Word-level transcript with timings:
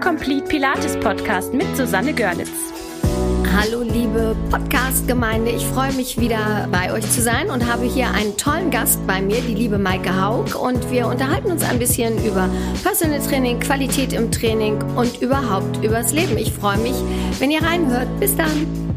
Complete 0.00 0.46
Pilates 0.48 0.96
Podcast 0.98 1.52
mit 1.52 1.76
Susanne 1.76 2.14
Görlitz. 2.14 2.50
Hallo 3.54 3.82
liebe 3.82 4.34
Podcast-Gemeinde, 4.50 5.50
ich 5.50 5.66
freue 5.66 5.92
mich 5.92 6.18
wieder 6.18 6.68
bei 6.72 6.90
euch 6.90 7.08
zu 7.10 7.20
sein 7.20 7.50
und 7.50 7.70
habe 7.70 7.84
hier 7.84 8.10
einen 8.10 8.34
tollen 8.38 8.70
Gast 8.70 9.06
bei 9.06 9.20
mir, 9.20 9.42
die 9.42 9.54
liebe 9.54 9.76
Maike 9.76 10.18
Haug 10.18 10.54
und 10.58 10.90
wir 10.90 11.06
unterhalten 11.06 11.50
uns 11.50 11.62
ein 11.62 11.78
bisschen 11.78 12.24
über 12.24 12.48
Personal 12.82 13.20
Training, 13.20 13.60
Qualität 13.60 14.14
im 14.14 14.30
Training 14.30 14.78
und 14.96 15.20
überhaupt 15.20 15.84
übers 15.84 16.12
Leben. 16.12 16.38
Ich 16.38 16.50
freue 16.50 16.78
mich, 16.78 16.96
wenn 17.38 17.50
ihr 17.50 17.62
reinhört. 17.62 18.08
Bis 18.20 18.34
dann. 18.34 18.89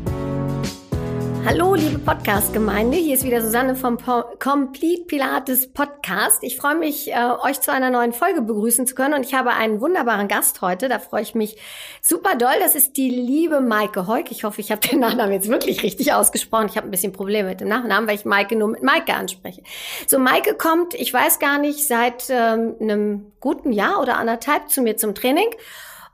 Hallo, 1.45 1.75
liebe 1.75 1.99
Podcast-Gemeinde. 1.99 2.95
Hier 2.95 3.15
ist 3.15 3.25
wieder 3.25 3.41
Susanne 3.41 3.75
vom 3.75 3.97
po 3.97 4.23
Complete 4.39 5.03
Pilates 5.07 5.73
Podcast. 5.73 6.41
Ich 6.41 6.55
freue 6.55 6.75
mich, 6.75 7.11
äh, 7.11 7.15
euch 7.41 7.59
zu 7.59 7.73
einer 7.73 7.89
neuen 7.89 8.13
Folge 8.13 8.41
begrüßen 8.41 8.87
zu 8.87 8.95
können. 8.95 9.13
Und 9.13 9.25
ich 9.25 9.33
habe 9.33 9.49
einen 9.49 9.81
wunderbaren 9.81 10.29
Gast 10.29 10.61
heute. 10.61 10.87
Da 10.87 10.99
freue 10.99 11.21
ich 11.21 11.35
mich 11.35 11.57
super 12.01 12.35
doll. 12.35 12.53
Das 12.61 12.75
ist 12.75 12.95
die 12.95 13.09
liebe 13.09 13.59
Maike 13.59 14.07
Heuk. 14.07 14.31
Ich 14.31 14.45
hoffe, 14.45 14.61
ich 14.61 14.71
habe 14.71 14.87
den 14.87 15.01
Nachnamen 15.01 15.33
jetzt 15.33 15.49
wirklich 15.49 15.83
richtig 15.83 16.13
ausgesprochen. 16.13 16.67
Ich 16.69 16.77
habe 16.77 16.87
ein 16.87 16.91
bisschen 16.91 17.11
Probleme 17.11 17.49
mit 17.49 17.59
dem 17.59 17.67
Nachnamen, 17.67 18.07
weil 18.07 18.15
ich 18.15 18.23
Maike 18.23 18.55
nur 18.55 18.69
mit 18.69 18.81
Maike 18.81 19.13
anspreche. 19.13 19.63
So, 20.07 20.19
Maike 20.19 20.55
kommt, 20.55 20.93
ich 20.93 21.13
weiß 21.13 21.39
gar 21.39 21.59
nicht, 21.59 21.85
seit 21.85 22.29
ähm, 22.29 22.75
einem 22.79 23.33
guten 23.41 23.73
Jahr 23.73 24.01
oder 24.01 24.15
anderthalb 24.15 24.69
zu 24.69 24.81
mir 24.81 24.95
zum 24.95 25.13
Training. 25.13 25.49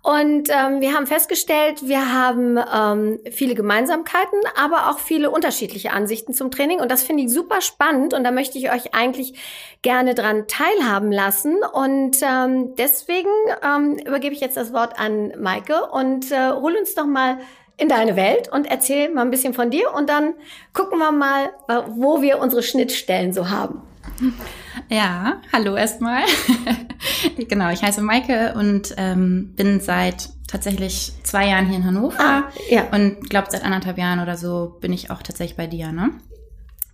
Und 0.01 0.49
ähm, 0.49 0.79
wir 0.79 0.93
haben 0.93 1.07
festgestellt, 1.07 1.87
wir 1.87 2.13
haben 2.13 2.57
ähm, 2.57 3.19
viele 3.31 3.53
Gemeinsamkeiten, 3.53 4.39
aber 4.55 4.89
auch 4.89 4.99
viele 4.99 5.29
unterschiedliche 5.29 5.91
Ansichten 5.91 6.33
zum 6.33 6.51
Training. 6.51 6.79
Und 6.79 6.89
das 6.89 7.03
finde 7.03 7.23
ich 7.23 7.31
super 7.31 7.59
spannend. 7.59 8.13
Und 8.13 8.23
da 8.23 8.31
möchte 8.31 8.57
ich 8.57 8.71
euch 8.71 8.93
eigentlich 8.93 9.33
gerne 9.81 10.15
dran 10.15 10.45
teilhaben 10.47 11.11
lassen. 11.11 11.57
Und 11.73 12.17
ähm, 12.21 12.75
deswegen 12.75 13.29
ähm, 13.61 13.97
übergebe 13.97 14.33
ich 14.33 14.39
jetzt 14.39 14.55
das 14.55 14.71
Wort 14.71 14.97
an 14.97 15.33
Maike 15.37 15.87
und 15.91 16.31
äh, 16.31 16.51
hol 16.51 16.75
uns 16.77 16.95
doch 16.95 17.05
mal 17.05 17.39
in 17.75 17.89
deine 17.89 18.15
Welt 18.15 18.49
und 18.51 18.69
erzähl 18.69 19.09
mal 19.09 19.21
ein 19.21 19.31
bisschen 19.31 19.53
von 19.53 19.69
dir. 19.69 19.93
Und 19.93 20.09
dann 20.09 20.33
gucken 20.73 20.99
wir 20.99 21.11
mal, 21.11 21.51
wo 21.87 22.21
wir 22.21 22.39
unsere 22.39 22.63
Schnittstellen 22.63 23.33
so 23.33 23.49
haben. 23.49 23.81
Ja, 24.89 25.41
hallo 25.53 25.75
erstmal. 25.75 26.23
genau, 27.37 27.69
ich 27.69 27.83
heiße 27.83 28.01
Maike 28.01 28.53
und 28.55 28.93
ähm, 28.97 29.53
bin 29.55 29.79
seit 29.79 30.29
tatsächlich 30.47 31.11
zwei 31.23 31.47
Jahren 31.47 31.67
hier 31.67 31.77
in 31.77 31.85
Hannover. 31.85 32.19
Ah, 32.19 32.43
ja. 32.69 32.87
Und 32.91 33.29
glaube, 33.29 33.49
seit 33.51 33.63
anderthalb 33.63 33.97
Jahren 33.97 34.19
oder 34.19 34.35
so 34.37 34.77
bin 34.81 34.93
ich 34.93 35.11
auch 35.11 35.21
tatsächlich 35.21 35.57
bei 35.57 35.67
dir, 35.67 35.91
ne? 35.91 36.11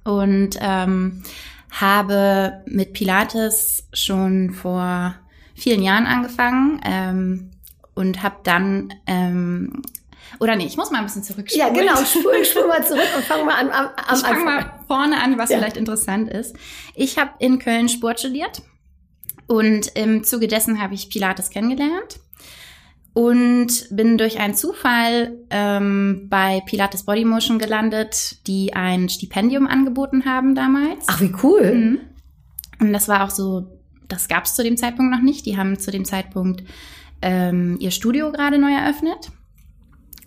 Und 0.03 0.57
ähm, 0.59 1.23
habe 1.71 2.63
mit 2.65 2.93
Pilates 2.93 3.87
schon 3.93 4.51
vor 4.51 5.15
vielen 5.55 5.81
Jahren 5.81 6.05
angefangen 6.05 6.81
ähm, 6.83 7.51
und 7.93 8.23
habe 8.23 8.37
dann 8.43 8.93
ähm, 9.07 9.81
oder 10.39 10.55
nee, 10.55 10.65
ich 10.65 10.77
muss 10.77 10.91
mal 10.91 10.99
ein 10.99 11.05
bisschen 11.05 11.23
zurückspulen. 11.23 11.75
Ja, 11.75 11.81
genau. 11.81 11.95
Spul, 12.05 12.43
spul 12.43 12.67
mal 12.67 12.85
zurück 12.85 13.07
und 13.15 13.23
fang 13.23 13.45
mal 13.45 13.55
an 13.55 13.69
am, 13.69 13.89
am 13.95 14.15
Ich 14.15 14.21
fange 14.21 14.45
mal 14.45 14.79
vorne 14.87 15.21
an, 15.21 15.37
was 15.37 15.49
ja. 15.49 15.57
vielleicht 15.57 15.77
interessant 15.77 16.29
ist. 16.29 16.55
Ich 16.93 17.17
habe 17.17 17.31
in 17.39 17.59
Köln 17.59 17.89
Sport 17.89 18.19
studiert 18.19 18.61
und 19.47 19.87
im 19.95 20.23
Zuge 20.23 20.47
dessen 20.47 20.81
habe 20.81 20.93
ich 20.93 21.09
Pilates 21.09 21.49
kennengelernt 21.49 22.19
und 23.13 23.87
bin 23.91 24.17
durch 24.17 24.39
einen 24.39 24.55
Zufall 24.55 25.37
ähm, 25.49 26.27
bei 26.29 26.61
Pilates 26.65 27.03
Body 27.03 27.23
Motion 27.23 27.59
gelandet, 27.59 28.45
die 28.47 28.73
ein 28.73 29.07
Stipendium 29.07 29.67
angeboten 29.67 30.25
haben 30.25 30.53
damals. 30.53 31.05
Ach, 31.07 31.21
wie 31.21 31.33
cool. 31.43 31.73
Mhm. 31.73 31.99
Und 32.81 32.91
das 32.91 33.07
war 33.07 33.23
auch 33.23 33.29
so, 33.29 33.79
das 34.09 34.27
gab 34.27 34.43
es 34.43 34.55
zu 34.55 34.63
dem 34.63 34.75
Zeitpunkt 34.75 35.13
noch 35.13 35.21
nicht. 35.21 35.45
Die 35.45 35.57
haben 35.57 35.79
zu 35.79 35.91
dem 35.91 36.03
Zeitpunkt 36.03 36.63
ähm, 37.21 37.77
ihr 37.79 37.91
Studio 37.91 38.31
gerade 38.31 38.57
neu 38.57 38.73
eröffnet 38.73 39.31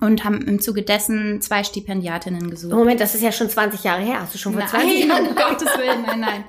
und 0.01 0.25
haben 0.25 0.43
im 0.43 0.61
Zuge 0.61 0.83
dessen 0.83 1.41
zwei 1.41 1.65
Stipendiatinnen 1.65 2.51
gesucht. 2.51 2.73
Moment, 2.73 3.01
das 3.01 3.17
ist 3.17 3.23
ja 3.23 3.33
schon 3.33 3.51
20 3.51 3.83
Jahre 3.83 4.03
her. 4.03 4.21
Hast 4.21 4.33
du 4.33 4.39
schon 4.39 4.53
vor 4.53 4.63
nein, 4.63 4.71
20 4.71 5.05
Jahren? 5.07 5.27
um 5.29 5.35
Gottes 5.35 5.69
Willen, 5.77 6.03
nein, 6.07 6.21
nein. 6.21 6.45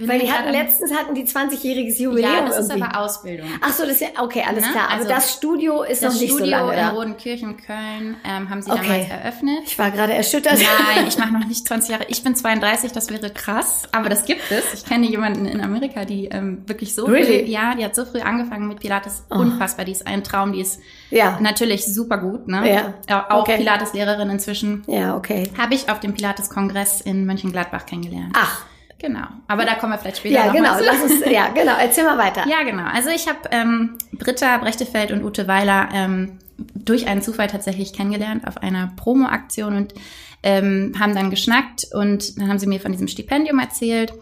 Weil 0.00 0.20
die 0.20 0.30
hatten 0.30 0.50
letztens 0.50 0.92
hatten 0.92 1.14
die 1.14 1.24
20-jähriges 1.24 1.98
Jubiläum. 1.98 2.32
Ja, 2.34 2.46
das 2.46 2.56
irgendwie. 2.56 2.76
ist 2.76 2.82
aber 2.82 2.98
Ausbildung.Ach 3.00 3.72
so, 3.72 3.84
das 3.84 3.92
ist 3.92 4.00
ja, 4.02 4.08
okay, 4.22 4.44
alles 4.46 4.66
ne? 4.66 4.72
klar. 4.72 4.84
Aber 4.90 4.96
also 4.96 5.08
das 5.08 5.32
Studio 5.32 5.82
ist 5.82 6.02
noch 6.02 6.12
nicht 6.12 6.24
Studio 6.24 6.44
so 6.44 6.50
lange 6.50 6.66
Das 6.66 6.74
Studio 6.74 6.90
in 6.90 6.96
Rodenkirchen, 6.96 7.56
Köln, 7.56 8.16
ähm, 8.24 8.50
haben 8.50 8.60
sie 8.60 8.70
okay. 8.70 8.82
damals 8.82 9.10
eröffnet. 9.10 9.60
Ich 9.64 9.78
war 9.78 9.90
gerade 9.90 10.12
erschüttert. 10.12 10.58
Nein, 10.58 11.06
ich 11.08 11.16
mache 11.18 11.32
noch 11.32 11.46
nicht 11.46 11.66
20 11.66 11.90
Jahre. 11.90 12.04
Ich 12.08 12.22
bin 12.22 12.36
32, 12.36 12.92
das 12.92 13.08
wäre 13.08 13.30
krass, 13.30 13.88
aber 13.92 14.10
das 14.10 14.26
gibt 14.26 14.42
es. 14.50 14.74
Ich 14.74 14.84
kenne 14.84 15.06
jemanden 15.06 15.46
in 15.46 15.62
Amerika, 15.62 16.04
die 16.04 16.26
ähm, 16.26 16.62
wirklich 16.66 16.94
so 16.94 17.06
really? 17.06 17.44
früh, 17.44 17.50
ja, 17.50 17.74
die 17.74 17.84
hat 17.84 17.94
so 17.94 18.04
früh 18.04 18.20
angefangen 18.20 18.68
mit 18.68 18.80
Pilates. 18.80 19.24
Oh. 19.30 19.36
Unfassbar, 19.36 19.86
die 19.86 19.92
ist 19.92 20.06
ein 20.06 20.22
Traum, 20.22 20.52
die 20.52 20.60
ist 20.60 20.80
ja. 21.12 21.38
natürlich 21.40 21.86
super 21.86 22.18
gut, 22.18 22.48
ne? 22.48 22.94
Ja. 23.08 23.26
Auch 23.28 23.42
okay. 23.42 23.58
Pilates-Lehrerin 23.58 24.30
inzwischen. 24.30 24.82
Ja, 24.86 25.16
okay. 25.16 25.50
Habe 25.58 25.74
ich 25.74 25.88
auf 25.90 26.00
dem 26.00 26.14
Pilates-Kongress 26.14 27.00
in 27.00 27.26
Mönchengladbach 27.26 27.86
kennengelernt. 27.86 28.32
Ach. 28.36 28.66
Genau, 28.98 29.26
aber 29.48 29.64
da 29.64 29.74
kommen 29.74 29.92
wir 29.92 29.98
vielleicht 29.98 30.18
später 30.18 30.36
Ja, 30.36 30.46
noch 30.46 30.52
genau, 30.52 30.76
lass 30.80 31.02
uns, 31.02 31.26
ja, 31.28 31.48
genau, 31.48 31.72
erzähl 31.76 32.04
mal 32.04 32.18
weiter. 32.18 32.46
Ja, 32.48 32.62
genau. 32.62 32.84
Also 32.84 33.10
ich 33.10 33.26
habe 33.26 33.40
ähm, 33.50 33.98
Britta 34.12 34.58
Brechtefeld 34.58 35.10
und 35.10 35.24
Ute 35.24 35.48
Weiler 35.48 35.88
ähm, 35.92 36.38
durch 36.56 37.08
einen 37.08 37.20
Zufall 37.20 37.48
tatsächlich 37.48 37.92
kennengelernt 37.92 38.46
auf 38.46 38.58
einer 38.58 38.92
Promo-Aktion 38.94 39.74
und 39.74 39.94
ähm, 40.44 40.94
haben 41.00 41.16
dann 41.16 41.30
geschnackt 41.30 41.88
und 41.92 42.38
dann 42.38 42.48
haben 42.48 42.60
sie 42.60 42.68
mir 42.68 42.78
von 42.78 42.92
diesem 42.92 43.08
Stipendium 43.08 43.58
erzählt. 43.58 44.12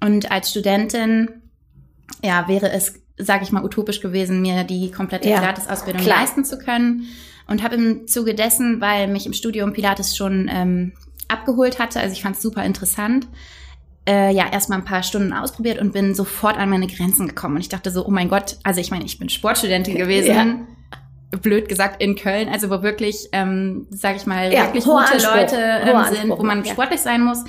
Und 0.00 0.32
als 0.32 0.50
Studentin, 0.50 1.30
ja, 2.22 2.48
wäre 2.48 2.72
es, 2.72 2.94
sage 3.16 3.44
ich 3.44 3.52
mal, 3.52 3.64
utopisch 3.64 4.00
gewesen, 4.00 4.42
mir 4.42 4.64
die 4.64 4.90
komplette 4.90 5.28
ja, 5.28 5.38
Pilates-Ausbildung 5.38 6.04
leisten 6.04 6.44
zu 6.44 6.58
können 6.58 7.06
und 7.46 7.62
habe 7.62 7.76
im 7.76 8.08
Zuge 8.08 8.34
dessen, 8.34 8.80
weil 8.80 9.08
mich 9.08 9.26
im 9.26 9.32
Studium 9.32 9.72
Pilates 9.72 10.16
schon 10.16 10.50
ähm, 10.52 10.92
abgeholt 11.28 11.78
hatte, 11.78 12.00
also 12.00 12.12
ich 12.12 12.22
fand 12.22 12.36
es 12.36 12.42
super 12.42 12.64
interessant, 12.64 13.28
äh, 14.06 14.34
ja, 14.34 14.50
erstmal 14.50 14.78
ein 14.78 14.84
paar 14.84 15.02
Stunden 15.02 15.32
ausprobiert 15.32 15.78
und 15.78 15.92
bin 15.92 16.14
sofort 16.14 16.58
an 16.58 16.68
meine 16.68 16.86
Grenzen 16.86 17.26
gekommen. 17.26 17.56
Und 17.56 17.62
ich 17.62 17.70
dachte 17.70 17.90
so, 17.90 18.04
oh 18.04 18.10
mein 18.10 18.28
Gott, 18.28 18.58
also 18.62 18.80
ich 18.80 18.90
meine, 18.90 19.04
ich 19.04 19.18
bin 19.18 19.30
Sportstudentin 19.30 19.94
gewesen. 19.96 20.34
Ja 20.34 20.56
blöd 21.42 21.68
gesagt 21.68 22.00
in 22.00 22.14
Köln, 22.14 22.48
also 22.48 22.70
wo 22.70 22.82
wirklich, 22.82 23.28
ähm, 23.32 23.86
sage 23.90 24.16
ich 24.16 24.26
mal, 24.26 24.52
ja, 24.52 24.66
wirklich 24.66 24.84
gute 24.84 24.98
Anspruch, 24.98 25.34
Leute 25.34 25.56
ähm, 25.56 26.04
sind, 26.14 26.30
wo 26.30 26.44
man 26.44 26.64
ja. 26.64 26.72
sportlich 26.72 27.00
sein 27.00 27.22
muss. 27.22 27.42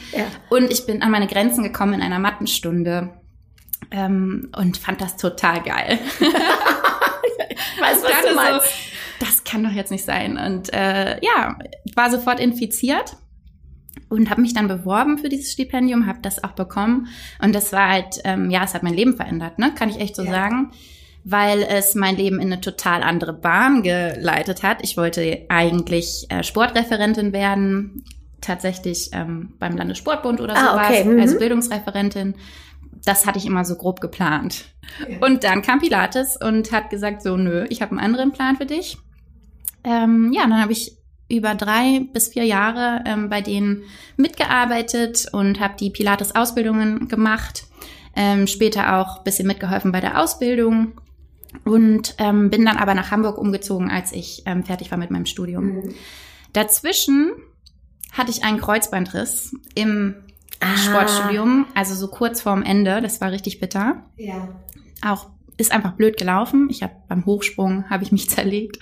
Und 0.49 0.71
ich 0.71 0.85
bin 0.85 1.03
an 1.03 1.11
meine 1.11 1.27
Grenzen 1.27 1.63
gekommen 1.63 1.93
in 1.93 2.01
einer 2.01 2.17
Mattenstunde 2.17 3.11
ähm, 3.91 4.49
und 4.55 4.77
fand 4.77 5.01
das 5.01 5.17
total 5.17 5.61
geil. 5.61 5.99
ich 6.19 7.81
weiß, 7.81 8.03
was 8.03 8.29
du 8.29 8.35
meinst. 8.35 8.67
So, 8.67 9.25
das 9.25 9.43
kann 9.43 9.63
doch 9.63 9.71
jetzt 9.71 9.91
nicht 9.91 10.05
sein. 10.05 10.37
Und 10.37 10.73
äh, 10.73 11.19
ja, 11.23 11.57
war 11.95 12.09
sofort 12.09 12.39
infiziert 12.39 13.17
und 14.09 14.29
habe 14.29 14.41
mich 14.41 14.53
dann 14.53 14.67
beworben 14.67 15.17
für 15.17 15.29
dieses 15.29 15.51
Stipendium, 15.51 16.07
habe 16.07 16.19
das 16.21 16.43
auch 16.43 16.51
bekommen. 16.51 17.07
Und 17.41 17.55
das 17.55 17.71
war 17.71 17.89
halt, 17.89 18.21
ähm, 18.23 18.49
ja, 18.49 18.63
es 18.63 18.73
hat 18.73 18.83
mein 18.83 18.93
Leben 18.93 19.15
verändert, 19.15 19.59
ne? 19.59 19.73
Kann 19.73 19.89
ich 19.89 19.99
echt 19.99 20.15
so 20.15 20.23
ja. 20.23 20.31
sagen. 20.31 20.71
Weil 21.27 21.63
es 21.63 21.95
mein 21.95 22.15
Leben 22.15 22.39
in 22.39 22.53
eine 22.53 22.61
total 22.61 23.01
andere 23.01 23.33
Bahn 23.33 23.81
geleitet 23.81 24.61
hat. 24.61 24.83
Ich 24.83 24.95
wollte 24.95 25.45
eigentlich 25.49 26.27
äh, 26.29 26.43
Sportreferentin 26.43 27.33
werden, 27.33 28.03
tatsächlich 28.41 29.09
ähm, 29.11 29.53
beim 29.57 29.75
Landessportbund 29.75 30.39
oder 30.39 30.55
ah, 30.55 30.73
sowas, 30.73 30.89
okay. 30.89 31.03
mhm. 31.03 31.19
also 31.19 31.39
Bildungsreferentin. 31.39 32.35
Das 33.05 33.25
hatte 33.25 33.37
ich 33.37 33.45
immer 33.45 33.65
so 33.65 33.75
grob 33.75 34.01
geplant. 34.01 34.65
Ja. 35.07 35.25
Und 35.25 35.43
dann 35.43 35.61
kam 35.61 35.79
Pilates 35.79 36.37
und 36.37 36.71
hat 36.71 36.89
gesagt, 36.89 37.21
so, 37.21 37.37
nö, 37.37 37.65
ich 37.69 37.81
habe 37.81 37.91
einen 37.91 37.99
anderen 37.99 38.31
Plan 38.31 38.57
für 38.57 38.65
dich. 38.65 38.97
Ähm, 39.83 40.31
ja, 40.33 40.41
dann 40.41 40.61
habe 40.61 40.71
ich 40.71 40.97
über 41.29 41.55
drei 41.55 42.07
bis 42.13 42.29
vier 42.29 42.43
Jahre 42.43 43.03
ähm, 43.05 43.29
bei 43.29 43.41
denen 43.41 43.83
mitgearbeitet 44.17 45.27
und 45.31 45.59
habe 45.59 45.75
die 45.79 45.89
Pilates-Ausbildungen 45.89 47.07
gemacht. 47.07 47.65
Ähm, 48.15 48.47
später 48.47 48.97
auch 48.97 49.23
bisschen 49.23 49.47
mitgeholfen 49.47 49.91
bei 49.91 49.99
der 49.99 50.21
Ausbildung 50.21 50.93
und 51.63 52.15
ähm, 52.17 52.49
bin 52.49 52.65
dann 52.65 52.77
aber 52.77 52.93
nach 52.93 53.11
Hamburg 53.11 53.37
umgezogen, 53.37 53.89
als 53.89 54.11
ich 54.11 54.43
ähm, 54.45 54.63
fertig 54.63 54.91
war 54.91 54.97
mit 54.97 55.11
meinem 55.11 55.25
Studium. 55.25 55.65
Mhm. 55.65 55.95
Dazwischen 56.53 57.31
hatte 58.11 58.31
ich 58.31 58.43
einen 58.43 58.61
Kreuzbandriss 58.61 59.53
im 59.73 60.15
ah. 60.59 60.77
Sportstudium, 60.77 61.67
also 61.75 61.95
so 61.95 62.07
kurz 62.07 62.41
vorm 62.41 62.63
Ende. 62.63 63.01
Das 63.01 63.21
war 63.21 63.31
richtig 63.31 63.59
bitter. 63.59 64.03
Ja. 64.17 64.49
Auch 65.05 65.27
ist 65.57 65.71
einfach 65.71 65.93
blöd 65.93 66.17
gelaufen. 66.17 66.67
Ich 66.69 66.83
habe 66.83 66.93
beim 67.07 67.25
Hochsprung 67.25 67.89
habe 67.89 68.03
ich 68.03 68.11
mich 68.11 68.29
zerlegt, 68.29 68.79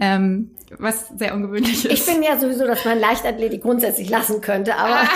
ähm, 0.00 0.50
was 0.78 1.08
sehr 1.08 1.34
ungewöhnlich 1.34 1.84
ist. 1.84 1.92
Ich 1.92 2.06
bin 2.06 2.22
ja 2.22 2.38
sowieso, 2.38 2.66
dass 2.66 2.84
man 2.84 2.98
Leichtathletik 2.98 3.62
grundsätzlich 3.62 4.08
lassen 4.08 4.40
könnte, 4.40 4.76
aber 4.76 5.08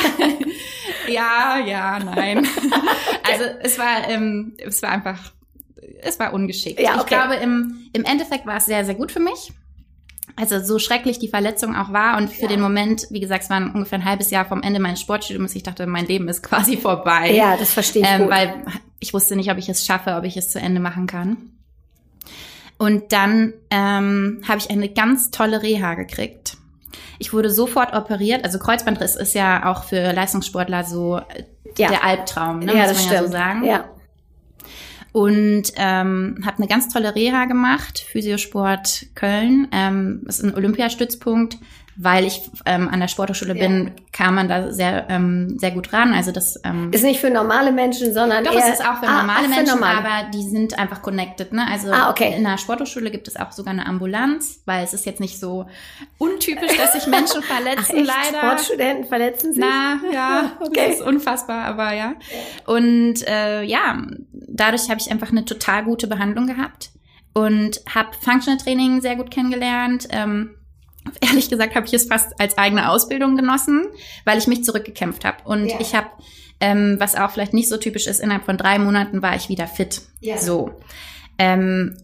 ja, 1.08 1.58
ja, 1.64 1.99
nein. 1.99 2.38
also 3.31 3.44
es 3.62 3.78
war, 3.78 4.08
ähm, 4.08 4.54
es 4.58 4.82
war 4.82 4.90
einfach, 4.90 5.32
es 6.02 6.19
war 6.20 6.32
ungeschickt. 6.32 6.81
Ja, 6.81 6.93
okay. 6.93 7.00
Ich 7.00 7.06
glaube, 7.06 7.34
im, 7.37 7.88
im 7.93 8.04
Endeffekt 8.04 8.46
war 8.46 8.58
es 8.58 8.66
sehr, 8.66 8.84
sehr 8.84 8.94
gut 8.94 9.11
für 9.11 9.20
mich 9.20 9.52
also 10.36 10.60
so 10.60 10.78
schrecklich 10.78 11.19
die 11.19 11.28
Verletzung 11.28 11.75
auch 11.75 11.92
war 11.92 12.16
und 12.16 12.30
für 12.30 12.42
ja. 12.42 12.48
den 12.48 12.60
Moment, 12.60 13.06
wie 13.10 13.20
gesagt, 13.20 13.44
es 13.44 13.50
war 13.50 13.58
ungefähr 13.58 13.98
ein 13.98 14.04
halbes 14.04 14.30
Jahr 14.30 14.44
vom 14.44 14.62
Ende 14.62 14.80
meines 14.80 15.00
Sportstudiums, 15.00 15.54
ich 15.54 15.62
dachte, 15.62 15.86
mein 15.86 16.06
Leben 16.06 16.28
ist 16.28 16.42
quasi 16.42 16.76
vorbei. 16.76 17.32
Ja, 17.32 17.56
das 17.56 17.72
verstehe 17.72 18.02
ich 18.02 18.08
ähm, 18.08 18.28
Weil 18.30 18.54
ich 19.00 19.14
wusste 19.14 19.36
nicht, 19.36 19.50
ob 19.50 19.58
ich 19.58 19.69
es 19.69 19.84
schaffe, 19.84 20.14
ob 20.16 20.25
ich 20.25 20.36
es 20.36 20.50
zu 20.50 20.58
Ende 20.60 20.80
machen 20.80 21.06
kann. 21.06 21.36
Und 22.78 23.12
dann 23.12 23.54
ähm, 23.70 24.42
habe 24.46 24.58
ich 24.58 24.70
eine 24.70 24.88
ganz 24.88 25.30
tolle 25.30 25.62
Reha 25.62 25.94
gekriegt. 25.94 26.56
Ich 27.19 27.32
wurde 27.32 27.50
sofort 27.50 27.92
operiert. 27.94 28.44
Also 28.44 28.60
Kreuzbandriss 28.60 29.16
ist 29.16 29.34
ja 29.34 29.66
auch 29.66 29.82
für 29.84 30.12
Leistungssportler 30.12 30.84
so 30.84 31.19
äh, 31.19 31.44
Ja. 31.76 31.88
der 31.88 32.04
Albtraum, 32.04 32.60
ne, 32.60 32.72
ja, 32.72 32.78
muss 32.78 32.88
das 32.88 32.96
man 32.96 33.06
stimmt. 33.06 33.12
ja 33.12 33.22
so 33.26 33.32
sagen. 33.32 33.64
Ja. 33.64 33.84
Und 35.12 35.72
ähm, 35.76 36.38
habe 36.44 36.58
eine 36.58 36.69
ganz 36.69 36.93
tolle 36.93 37.14
Reha 37.14 37.46
gemacht, 37.46 37.99
Physiosport 37.99 39.06
Köln. 39.14 39.69
Ähm, 39.72 40.22
ist 40.26 40.43
ein 40.43 40.55
Olympiastützpunkt. 40.55 41.58
Weil 42.00 42.25
ich 42.27 42.41
ähm, 42.65 42.89
an 42.89 43.00
der 43.00 43.09
Sporthochschule 43.09 43.56
Ja. 43.59 43.67
bin, 43.67 43.91
kam 44.12 44.37
man 44.37 44.47
da 44.49 44.71
sehr, 44.73 45.06
ähm, 45.09 45.59
sehr 45.59 45.73
gut 45.73 45.93
ran. 45.93 46.15
Also 46.15 46.31
das 46.31 46.61
ähm, 46.65 46.93
Ist 46.93 47.03
nicht 47.03 47.19
für 47.19 47.29
normale 47.29 47.73
Menschen, 47.73 48.15
sondern 48.15 48.45
Doch, 48.45 48.53
eher, 48.53 48.61
es 48.69 48.79
ist 48.79 48.87
auch 48.87 49.00
für 49.00 49.09
Ah, 49.09 49.23
normale 49.23 49.49
für 49.49 49.55
Menschen, 49.55 49.75
normale. 49.81 49.99
aber 49.99 50.31
die 50.33 50.43
sind 50.49 50.79
einfach 50.79 51.03
connected. 51.03 51.53
Ne? 51.53 51.67
Also 51.69 51.91
Ah, 51.91 52.11
okay. 52.11 52.35
in 52.37 52.45
der 52.45 52.56
Sporthochschule 52.56 53.11
gibt 53.11 53.27
es 53.27 53.35
auch 53.35 53.50
sogar 53.50 53.73
eine 53.73 53.85
Ambulanz, 53.87 54.62
weil 54.65 54.85
es 54.85 54.95
ist 54.95 55.06
jetzt 55.06 55.19
nicht 55.19 55.41
so 55.41 55.67
untypisch, 56.19 56.77
dass 56.77 56.93
sich 56.93 57.06
Menschen 57.09 57.43
verletzen, 57.43 58.06
Ach, 58.09 58.15
leider. 58.33 58.47
Sportstudenten 58.47 59.05
verletzen 59.09 59.53
sich? 59.53 59.61
Na, 59.65 59.99
ja, 60.12 60.53
Okay. 60.61 60.71
das 60.91 61.00
ist 61.00 61.03
unfassbar, 61.03 61.65
aber 61.65 61.95
ja. 61.95 62.12
Und 62.67 63.27
äh, 63.27 63.62
ja, 63.65 64.00
dadurch 64.33 64.89
habe 64.89 65.00
ich 65.00 65.11
einfach 65.11 65.31
eine 65.33 65.45
total 65.45 65.85
gute 65.85 66.06
Behandlung 66.06 66.47
gehabt 66.47 66.91
und 67.35 67.81
habe 67.93 68.11
Functional 68.21 68.59
Training 68.61 69.00
sehr 69.00 69.17
gut 69.17 69.33
kennengelernt. 69.33 70.06
Ähm, 70.11 70.55
ehrlich 71.20 71.49
gesagt 71.50 71.75
habe 71.75 71.87
ich 71.87 71.94
es 71.94 72.06
fast 72.06 72.40
als 72.40 72.56
eigene 72.58 72.88
Ausbildung 72.90 73.37
genossen, 73.37 73.87
weil 74.25 74.38
ich 74.38 74.46
mich 74.46 74.64
zurückgekämpft 74.64 75.25
habe. 75.25 75.38
Und 75.44 75.66
Ja. 75.66 75.81
ich 75.81 75.94
habe, 75.94 76.08
ähm, 76.60 76.96
was 76.99 77.14
auch 77.16 77.31
vielleicht 77.31 77.55
nicht 77.55 77.69
so 77.69 77.76
typisch 77.76 78.06
ist, 78.06 78.20
innerhalb 78.20 78.44
von 78.44 78.56
drei 78.56 78.78
Monaten 78.78 79.22
war 79.22 79.37
ich 79.37 79.49
wieder 79.49 79.66
fit. 79.66 80.02
Ja. 80.20 80.38
So. 80.38 80.72
Ähm, 81.38 81.96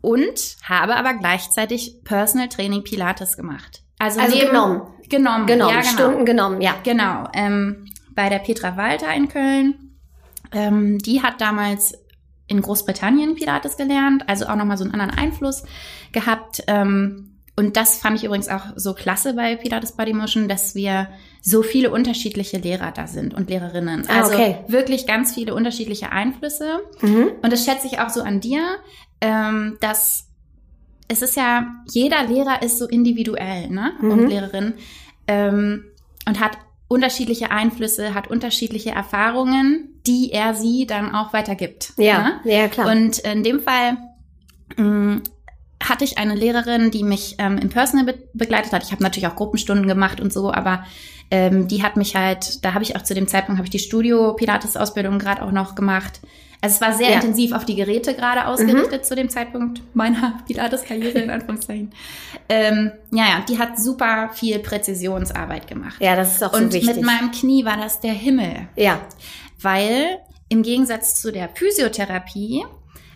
und 0.00 0.56
habe 0.62 0.96
aber 0.96 1.14
gleichzeitig 1.14 2.02
Personal 2.04 2.48
Training 2.48 2.84
Pilates 2.84 3.36
gemacht. 3.36 3.82
Also, 3.98 4.20
Also 4.20 4.36
neben- 4.36 4.48
genommen. 4.48 4.82
Genommen, 5.08 5.46
Genau, 5.46 5.70
ja, 5.70 5.80
genau. 5.80 5.92
Stunden 5.92 6.24
genommen, 6.24 6.60
ja. 6.60 6.74
Genau, 6.82 7.28
ähm, 7.32 7.86
bei 8.14 8.28
der 8.28 8.38
Petra 8.40 8.76
Walter 8.76 9.12
in 9.14 9.28
Köln. 9.28 9.92
Ähm, 10.52 10.98
die 10.98 11.22
hat 11.22 11.40
damals 11.40 11.94
in 12.48 12.60
Großbritannien 12.60 13.34
Pilates 13.34 13.76
gelernt, 13.76 14.24
also 14.28 14.46
auch 14.46 14.56
nochmal 14.56 14.76
so 14.78 14.84
einen 14.84 14.92
anderen 14.92 15.12
Einfluss 15.16 15.64
gehabt. 16.12 16.62
Ähm, 16.66 17.35
und 17.58 17.76
das 17.76 17.98
fand 17.98 18.16
ich 18.18 18.24
übrigens 18.24 18.48
auch 18.48 18.62
so 18.76 18.92
klasse 18.94 19.34
bei 19.34 19.56
Pilates 19.56 19.92
Body 19.92 20.12
Motion, 20.12 20.48
dass 20.48 20.74
wir 20.74 21.08
so 21.40 21.62
viele 21.62 21.90
unterschiedliche 21.90 22.58
Lehrer 22.58 22.92
da 22.92 23.06
sind 23.06 23.32
und 23.32 23.48
Lehrerinnen. 23.48 24.04
Ah, 24.08 24.20
Also 24.20 24.34
okay. 24.34 24.56
wirklich 24.68 25.06
ganz 25.06 25.32
viele 25.34 25.54
unterschiedliche 25.54 26.12
Einflüsse. 26.12 26.80
Mhm. 27.00 27.30
Und 27.42 27.52
das 27.52 27.64
schätze 27.64 27.86
ich 27.86 27.98
auch 28.00 28.10
so 28.10 28.22
an 28.22 28.40
dir, 28.40 28.62
ähm, 29.20 29.78
dass 29.80 30.24
es 31.08 31.22
ist 31.22 31.36
ja, 31.36 31.68
jeder 31.92 32.24
Lehrer 32.24 32.62
ist 32.62 32.78
so 32.78 32.86
individuell, 32.86 33.70
ne? 33.70 33.92
Mhm. 34.00 34.10
Und 34.10 34.28
Lehrerin. 34.28 34.74
Ähm, 35.28 35.84
und 36.28 36.40
hat 36.40 36.58
unterschiedliche 36.88 37.50
Einflüsse, 37.52 38.12
hat 38.14 38.28
unterschiedliche 38.28 38.90
Erfahrungen, 38.90 40.00
die 40.06 40.30
er 40.32 40.54
sie 40.54 40.86
dann 40.86 41.14
auch 41.14 41.32
weitergibt. 41.32 41.92
Ja, 41.96 42.22
Ne? 42.22 42.40
ja, 42.44 42.68
klar. 42.68 42.90
Und 42.90 43.18
in 43.20 43.42
dem 43.44 43.60
Fall 43.60 43.96
mh, 44.76 45.20
hatte 45.88 46.04
ich 46.04 46.18
eine 46.18 46.34
Lehrerin, 46.34 46.90
die 46.90 47.02
mich 47.02 47.36
ähm, 47.38 47.58
im 47.58 47.68
Personal 47.68 48.04
be 48.06 48.14
begleitet 48.34 48.72
hat. 48.72 48.82
Ich 48.84 48.92
habe 48.92 49.02
natürlich 49.02 49.26
auch 49.28 49.36
Gruppenstunden 49.36 49.86
gemacht 49.86 50.20
und 50.20 50.32
so, 50.32 50.52
aber 50.52 50.84
ähm, 51.30 51.66
die 51.68 51.82
hat 51.82 51.96
mich 51.96 52.14
halt, 52.16 52.64
da 52.64 52.74
habe 52.74 52.84
ich 52.84 52.94
auch 52.96 53.02
zu 53.02 53.14
dem 53.14 53.26
Zeitpunkt, 53.28 53.58
habe 53.58 53.66
ich 53.66 53.70
die 53.70 53.78
Studio-Pilates-Ausbildung 53.78 55.18
gerade 55.18 55.42
auch 55.42 55.50
noch 55.52 55.74
gemacht. 55.74 56.20
Also 56.62 56.74
es 56.76 56.80
war 56.80 56.92
sehr 56.94 57.10
Ja. 57.10 57.16
intensiv 57.16 57.52
auf 57.52 57.64
die 57.64 57.74
Geräte 57.76 58.14
gerade 58.14 58.46
ausgerichtet 58.46 59.04
zu 59.04 59.14
dem 59.14 59.28
Zeitpunkt 59.28 59.82
meiner 59.94 60.38
Pilates-Karriere 60.46 61.18
in 61.18 61.30
Anführungszeichen. 61.30 61.92
Ähm, 62.48 62.92
ja, 63.12 63.24
ja, 63.24 63.44
die 63.48 63.58
hat 63.58 63.78
super 63.78 64.30
viel 64.32 64.58
Präzisionsarbeit 64.60 65.66
gemacht. 65.66 65.96
ja, 66.00 66.16
das 66.16 66.36
ist 66.36 66.42
auch 66.44 66.52
und 66.54 66.72
so 66.72 66.78
wichtig. 66.78 66.96
mit 66.96 67.04
meinem 67.04 67.30
Knie 67.30 67.64
war 67.64 67.76
das 67.76 68.00
der 68.00 68.12
Himmel 68.12 68.68
ja, 68.76 69.00
weil 69.60 70.18
im 70.48 70.62
Gegensatz 70.62 71.20
zu 71.20 71.30
der 71.32 71.48
Physiotherapie, 71.54 72.64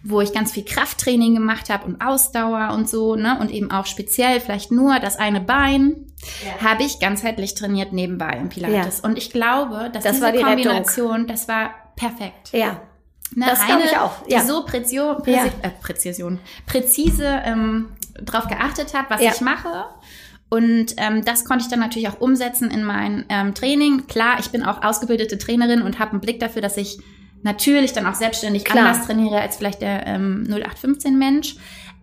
wo 0.02 0.20
ich 0.20 0.32
ganz 0.32 0.52
viel 0.52 0.64
Krafttraining 0.64 1.34
gemacht 1.34 1.68
habe 1.70 1.84
und 1.86 2.00
Ausdauer 2.00 2.70
und 2.74 2.88
so, 2.88 3.16
ne, 3.16 3.38
und 3.40 3.50
eben 3.50 3.70
auch 3.70 3.86
speziell 3.86 4.40
vielleicht 4.40 4.72
nur 4.72 4.98
das 4.98 5.16
eine 5.16 5.40
Bein, 5.40 6.06
habe 6.62 6.82
ich 6.84 7.00
ganzheitlich 7.00 7.54
trainiert 7.54 7.92
nebenbei 7.92 8.30
im 8.40 8.48
Pilates. 8.48 9.00
Und 9.00 9.18
ich 9.18 9.30
glaube, 9.30 9.90
dass 9.92 10.04
Das 10.04 10.12
diese 10.12 10.24
war 10.24 10.32
die 10.32 10.38
Rettung. 10.38 10.54
Kombination, 10.64 11.26
das 11.26 11.48
war 11.48 11.70
perfekt. 11.96 12.50
ja. 12.52 12.80
Ne, 13.36 13.46
Das 13.48 13.64
glaube 13.64 13.82
ich 13.84 13.96
auch, 13.96 14.10
ja. 14.26 14.40
Die 14.40 14.46
so 14.48 14.64
Präzio, 14.64 15.14
Präzi 15.18 15.30
Ja. 15.30 15.44
äh, 15.62 15.70
Präzision, 15.80 16.40
präzise 16.66 17.42
ähm, 17.44 17.90
drauf 18.20 18.48
geachtet 18.48 18.92
hat, 18.92 19.06
was 19.08 19.20
Ja. 19.22 19.30
ich 19.32 19.40
mache. 19.40 19.84
Und 20.50 20.94
ähm, 20.96 21.24
das 21.24 21.44
konnte 21.44 21.64
ich 21.64 21.70
dann 21.70 21.78
natürlich 21.80 22.08
auch 22.08 22.20
umsetzen 22.20 22.70
in 22.70 22.82
mein 22.84 23.24
ähm, 23.28 23.54
Training. 23.54 24.08
Klar, 24.08 24.38
ich 24.40 24.50
bin 24.50 24.64
auch 24.64 24.82
ausgebildete 24.82 25.38
Trainerin 25.38 25.80
und 25.80 25.98
habe 26.00 26.10
einen 26.12 26.20
Blick 26.20 26.40
dafür, 26.40 26.60
dass 26.60 26.76
ich 26.76 26.98
natürlich 27.42 27.92
dann 27.92 28.04
auch 28.06 28.14
selbstständig 28.14 28.64
Klar. 28.64 28.88
anders 28.88 29.06
trainiere 29.06 29.40
als 29.40 29.56
vielleicht 29.56 29.80
der 29.80 30.06
ähm, 30.08 30.44
0815 30.48 31.16
Mensch. 31.18 31.54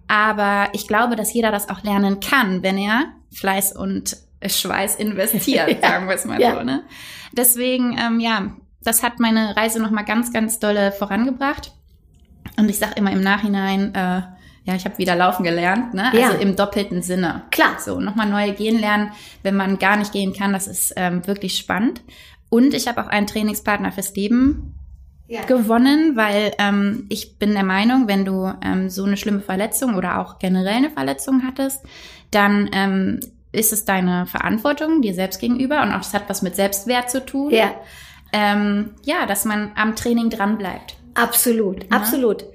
Aber 0.08 0.70
ich 0.72 0.88
glaube, 0.88 1.18
dass 1.18 1.34
jeder 1.34 1.52
das 1.52 1.70
auch 1.70 1.84
lernen 1.84 2.22
kann, 2.22 2.64
wenn 2.64 2.78
er 2.78 3.06
Fleiß 3.34 3.76
und 3.76 4.16
Schweiß 4.46 4.96
investiert, 4.96 5.70
Ja. 5.82 5.90
sagen 5.90 6.08
wir 6.08 6.16
es 6.16 6.24
mal 6.26 6.40
Ja. 6.42 6.56
so. 6.56 6.64
Ne? 6.64 6.84
Deswegen, 7.34 7.98
ähm, 8.00 8.22
ja, 8.22 8.54
das 8.82 9.04
hat 9.04 9.20
meine 9.20 9.58
Reise 9.58 9.82
nochmal 9.82 10.06
ganz, 10.06 10.32
ganz 10.32 10.60
dolle 10.60 10.94
vorangebracht. 10.94 11.74
Und 12.58 12.70
ich 12.70 12.80
sage 12.80 12.94
immer 12.96 13.12
im 13.12 13.20
Nachhinein, 13.22 13.94
äh, 13.94 14.22
ja, 14.68 14.76
ich 14.76 14.86
habe 14.86 14.98
wieder 15.00 15.16
laufen 15.16 15.44
gelernt, 15.44 15.94
ne? 15.94 16.12
Ja. 16.14 16.28
Also 16.28 16.38
im 16.40 16.56
doppelten 16.56 17.02
Sinne. 17.02 17.44
Klar. 17.52 17.78
So, 17.80 18.00
nochmal 18.00 18.28
neue 18.30 18.54
gehen 18.54 18.80
lernen, 18.80 19.12
wenn 19.42 19.56
man 19.56 19.80
gar 19.80 19.96
nicht 19.98 20.12
gehen 20.12 20.34
kann, 20.34 20.54
das 20.54 20.68
ist 20.68 20.94
ähm, 20.98 21.26
wirklich 21.26 21.58
spannend. 21.58 22.02
Und 22.50 22.74
ich 22.74 22.88
habe 22.88 23.02
auch 23.02 23.08
einen 23.08 23.28
Trainingspartner 23.28 23.92
fürs 23.92 24.14
Leben 24.16 24.74
Ja. 25.28 25.44
gewonnen, 25.46 26.16
weil 26.16 26.54
ähm, 26.60 27.06
ich 27.10 27.38
bin 27.40 27.54
der 27.54 27.64
Meinung, 27.64 28.08
wenn 28.08 28.24
du 28.26 28.54
ähm, 28.64 28.90
so 28.90 29.04
eine 29.06 29.18
schlimme 29.18 29.40
Verletzung 29.42 29.96
oder 29.96 30.20
auch 30.20 30.38
generell 30.40 30.76
eine 30.76 30.90
Verletzung 30.90 31.44
hattest, 31.46 31.82
dann 32.32 32.70
ähm, 32.74 33.20
ist 33.54 33.72
es 33.74 33.86
deine 33.86 34.26
Verantwortung 34.26 35.02
dir 35.02 35.14
selbst 35.14 35.40
gegenüber 35.40 35.82
und 35.82 35.92
auch 35.94 36.00
das 36.00 36.14
hat 36.14 36.30
was 36.30 36.42
mit 36.42 36.56
Selbstwert 36.56 37.10
zu 37.10 37.26
tun. 37.26 37.52
Ja, 37.52 37.72
Ähm, 38.34 38.92
ja, 39.06 39.26
dass 39.26 39.46
man 39.46 39.72
am 39.76 39.96
Training 39.96 40.30
dran 40.30 40.58
bleibt. 40.58 40.96
absolut, 41.16 41.90
absolut. 41.92 42.46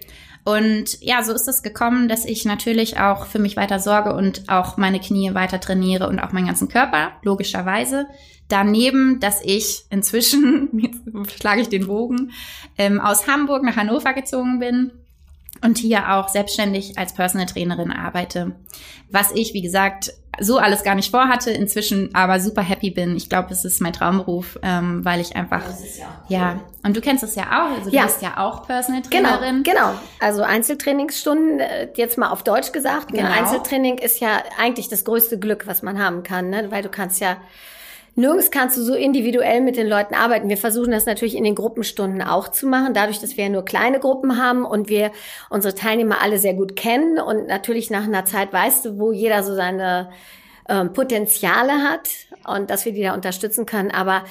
Und 0.44 1.00
ja, 1.00 1.22
so 1.22 1.32
ist 1.32 1.46
es 1.46 1.62
gekommen, 1.62 2.08
dass 2.08 2.24
ich 2.24 2.44
natürlich 2.44 2.98
auch 2.98 3.26
für 3.26 3.38
mich 3.38 3.56
weiter 3.56 3.78
sorge 3.78 4.12
und 4.12 4.48
auch 4.48 4.76
meine 4.76 4.98
Knie 4.98 5.34
weiter 5.34 5.60
trainiere 5.60 6.08
und 6.08 6.18
auch 6.18 6.32
meinen 6.32 6.46
ganzen 6.46 6.68
Körper, 6.68 7.12
logischerweise. 7.22 8.06
Daneben, 8.48 9.20
dass 9.20 9.40
ich 9.44 9.84
inzwischen, 9.90 10.70
jetzt 10.78 11.40
schlage 11.40 11.60
ich 11.60 11.68
den 11.68 11.86
Bogen, 11.86 12.32
ähm, 12.76 13.00
aus 13.00 13.28
Hamburg 13.28 13.62
nach 13.62 13.76
Hannover 13.76 14.14
gezogen 14.14 14.58
bin 14.58 14.90
und 15.62 15.78
hier 15.78 16.12
auch 16.12 16.28
selbstständig 16.28 16.98
als 16.98 17.14
Personal 17.14 17.46
Trainerin 17.46 17.92
arbeite. 17.92 18.56
Was 19.10 19.30
ich, 19.32 19.54
wie 19.54 19.62
gesagt, 19.62 20.12
so 20.40 20.56
alles 20.58 20.82
gar 20.82 20.94
nicht 20.94 21.10
vorhatte, 21.10 21.50
inzwischen 21.50 22.14
aber 22.14 22.40
super 22.40 22.62
happy 22.62 22.90
bin. 22.90 23.16
Ich 23.16 23.28
glaube, 23.28 23.52
es 23.52 23.64
ist 23.64 23.80
mein 23.80 23.92
Traumberuf, 23.92 24.58
ähm, 24.62 25.04
weil 25.04 25.20
ich 25.20 25.36
einfach, 25.36 25.62
ja, 26.28 26.58
und 26.82 26.96
du 26.96 27.00
kennst 27.02 27.22
es 27.22 27.34
ja 27.34 27.44
auch, 27.44 27.78
also 27.78 27.90
Ja. 27.90 28.02
du 28.02 28.06
bist 28.08 28.22
ja 28.22 28.38
auch 28.38 28.66
Personal 28.66 29.02
Genau, 29.10 29.28
Trainerin. 29.36 29.62
genau. 29.62 29.92
Also 30.20 30.42
Einzeltrainingsstunden, 30.42 31.60
äh, 31.60 31.88
jetzt 31.96 32.16
mal 32.18 32.30
auf 32.30 32.42
Deutsch 32.42 32.72
gesagt. 32.72 33.12
Ne? 33.12 33.18
Genau. 33.18 33.30
Einzeltraining 33.30 33.98
ist 33.98 34.20
ja 34.20 34.42
eigentlich 34.58 34.88
das 34.88 35.04
größte 35.04 35.38
Glück, 35.38 35.66
was 35.66 35.82
man 35.82 36.02
haben 36.02 36.22
kann, 36.22 36.50
ne? 36.50 36.70
weil 36.70 36.82
du 36.82 36.88
kannst 36.88 37.20
ja 37.20 37.36
Nirgends 38.14 38.50
kannst 38.50 38.76
du 38.76 38.82
so 38.82 38.94
individuell 38.94 39.62
mit 39.62 39.76
den 39.76 39.88
Leuten 39.88 40.14
arbeiten. 40.14 40.50
Wir 40.50 40.58
versuchen 40.58 40.90
das 40.90 41.06
natürlich 41.06 41.34
in 41.34 41.44
den 41.44 41.54
Gruppenstunden 41.54 42.20
auch 42.20 42.48
zu 42.48 42.66
machen, 42.66 42.92
dadurch, 42.92 43.20
dass 43.20 43.36
wir 43.36 43.44
ja 43.44 43.50
nur 43.50 43.64
kleine 43.64 44.00
Gruppen 44.00 44.36
haben 44.36 44.66
und 44.66 44.90
wir 44.90 45.12
unsere 45.48 45.74
Teilnehmer 45.74 46.20
alle 46.20 46.38
sehr 46.38 46.52
gut 46.52 46.76
kennen 46.76 47.18
und 47.18 47.46
natürlich 47.46 47.90
nach 47.90 48.04
einer 48.04 48.26
Zeit 48.26 48.52
weißt 48.52 48.84
du, 48.84 48.98
wo 48.98 49.12
jeder 49.12 49.42
so 49.42 49.54
seine 49.54 50.10
ähm, 50.68 50.92
Potenziale 50.92 51.82
hat 51.82 52.08
und 52.46 52.68
dass 52.68 52.84
wir 52.84 52.92
die 52.92 53.02
da 53.02 53.14
unterstützen 53.14 53.64
können. 53.64 53.90
Aber 53.90 54.24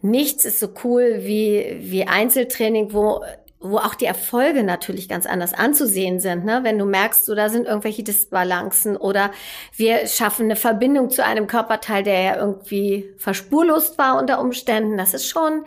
nichts 0.00 0.44
ist 0.44 0.60
so 0.60 0.68
cool 0.84 1.20
wie, 1.22 1.78
wie 1.80 2.06
Einzeltraining, 2.06 2.92
wo 2.92 3.22
wo 3.64 3.78
auch 3.78 3.94
die 3.94 4.04
Erfolge 4.04 4.62
natürlich 4.62 5.08
ganz 5.08 5.24
anders 5.26 5.54
anzusehen 5.54 6.20
sind. 6.20 6.44
Ne? 6.44 6.60
Wenn 6.62 6.78
du 6.78 6.84
merkst, 6.84 7.24
so 7.24 7.34
da 7.34 7.48
sind 7.48 7.66
irgendwelche 7.66 8.02
Disbalancen 8.02 8.96
oder 8.96 9.30
wir 9.74 10.06
schaffen 10.06 10.44
eine 10.44 10.56
Verbindung 10.56 11.08
zu 11.08 11.24
einem 11.24 11.46
Körperteil, 11.46 12.02
der 12.02 12.20
ja 12.20 12.36
irgendwie 12.36 13.08
verspurlost 13.16 13.96
war 13.96 14.18
unter 14.18 14.40
Umständen. 14.40 14.98
Das 14.98 15.14
ist 15.14 15.26
schon 15.26 15.64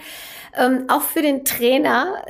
ähm, 0.55 0.85
auch 0.89 1.01
für 1.01 1.23
den 1.23 1.43
Trainer 1.43 2.23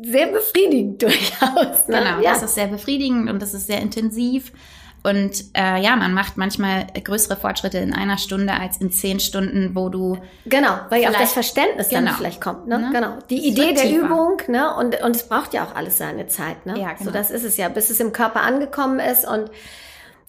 sehr 0.00 0.28
befriedigend 0.28 1.02
durchaus. 1.02 1.86
Ne? 1.86 1.98
Genau, 1.98 2.20
ja. 2.22 2.32
das 2.32 2.42
ist 2.42 2.54
sehr 2.54 2.68
befriedigend 2.68 3.28
und 3.28 3.42
das 3.42 3.52
ist 3.52 3.66
sehr 3.66 3.80
intensiv. 3.80 4.52
Und 5.02 5.44
äh, 5.56 5.80
ja, 5.80 5.96
man 5.96 6.12
macht 6.12 6.36
manchmal 6.36 6.86
größere 6.88 7.36
Fortschritte 7.36 7.78
in 7.78 7.94
einer 7.94 8.18
Stunde 8.18 8.52
als 8.52 8.76
in 8.76 8.92
zehn 8.92 9.18
Stunden, 9.18 9.74
wo 9.74 9.88
du 9.88 10.18
genau, 10.44 10.78
weil 10.90 11.02
ja 11.02 11.10
auch 11.10 11.14
das 11.14 11.32
Verständnis 11.32 11.88
genau. 11.88 12.06
dann 12.06 12.16
vielleicht 12.16 12.40
kommt, 12.40 12.66
ne? 12.66 12.78
ne? 12.78 12.90
Genau, 12.92 13.18
die 13.30 13.48
Idee 13.48 13.72
der 13.72 13.84
tiefer. 13.84 14.06
Übung, 14.06 14.42
ne? 14.48 14.74
Und 14.74 15.00
und 15.02 15.16
es 15.16 15.26
braucht 15.26 15.54
ja 15.54 15.64
auch 15.64 15.74
alles 15.74 15.96
seine 15.96 16.26
Zeit, 16.26 16.66
ne? 16.66 16.78
Ja, 16.78 16.92
genau. 16.92 17.04
So 17.04 17.10
das 17.10 17.30
ist 17.30 17.44
es 17.44 17.56
ja, 17.56 17.68
bis 17.70 17.88
es 17.88 17.98
im 18.00 18.12
Körper 18.12 18.42
angekommen 18.42 19.00
ist 19.00 19.26
und 19.26 19.50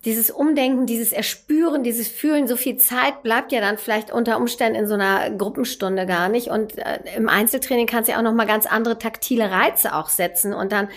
dieses 0.04 0.32
Umdenken, 0.32 0.88
dieses 0.88 1.14
Erspüren, 1.14 1.84
dieses 1.84 2.08
Fühlen, 2.08 2.48
so 2.48 2.56
viel 2.56 2.78
Zeit 2.78 3.22
bleibt 3.22 3.52
ja 3.52 3.62
dann 3.62 3.78
vielleicht 3.78 4.12
unter 4.12 4.38
Umständen 4.38 4.80
in 4.80 4.88
so 4.88 4.96
einer 4.96 5.30
Gruppenstunde 5.30 6.08
gar 6.08 6.28
nicht. 6.28 6.48
Und 6.48 6.78
äh, 6.78 7.00
im 7.16 7.30
Einzeltraining 7.30 7.86
kannst 7.86 8.08
du 8.08 8.14
ja 8.14 8.18
auch 8.18 8.24
nochmal 8.24 8.48
ganz 8.48 8.66
andere 8.66 8.98
taktile 8.98 9.52
Reize 9.52 9.94
auch 9.94 10.10
setzen 10.10 10.54
und 10.54 10.72
dann 10.72 10.88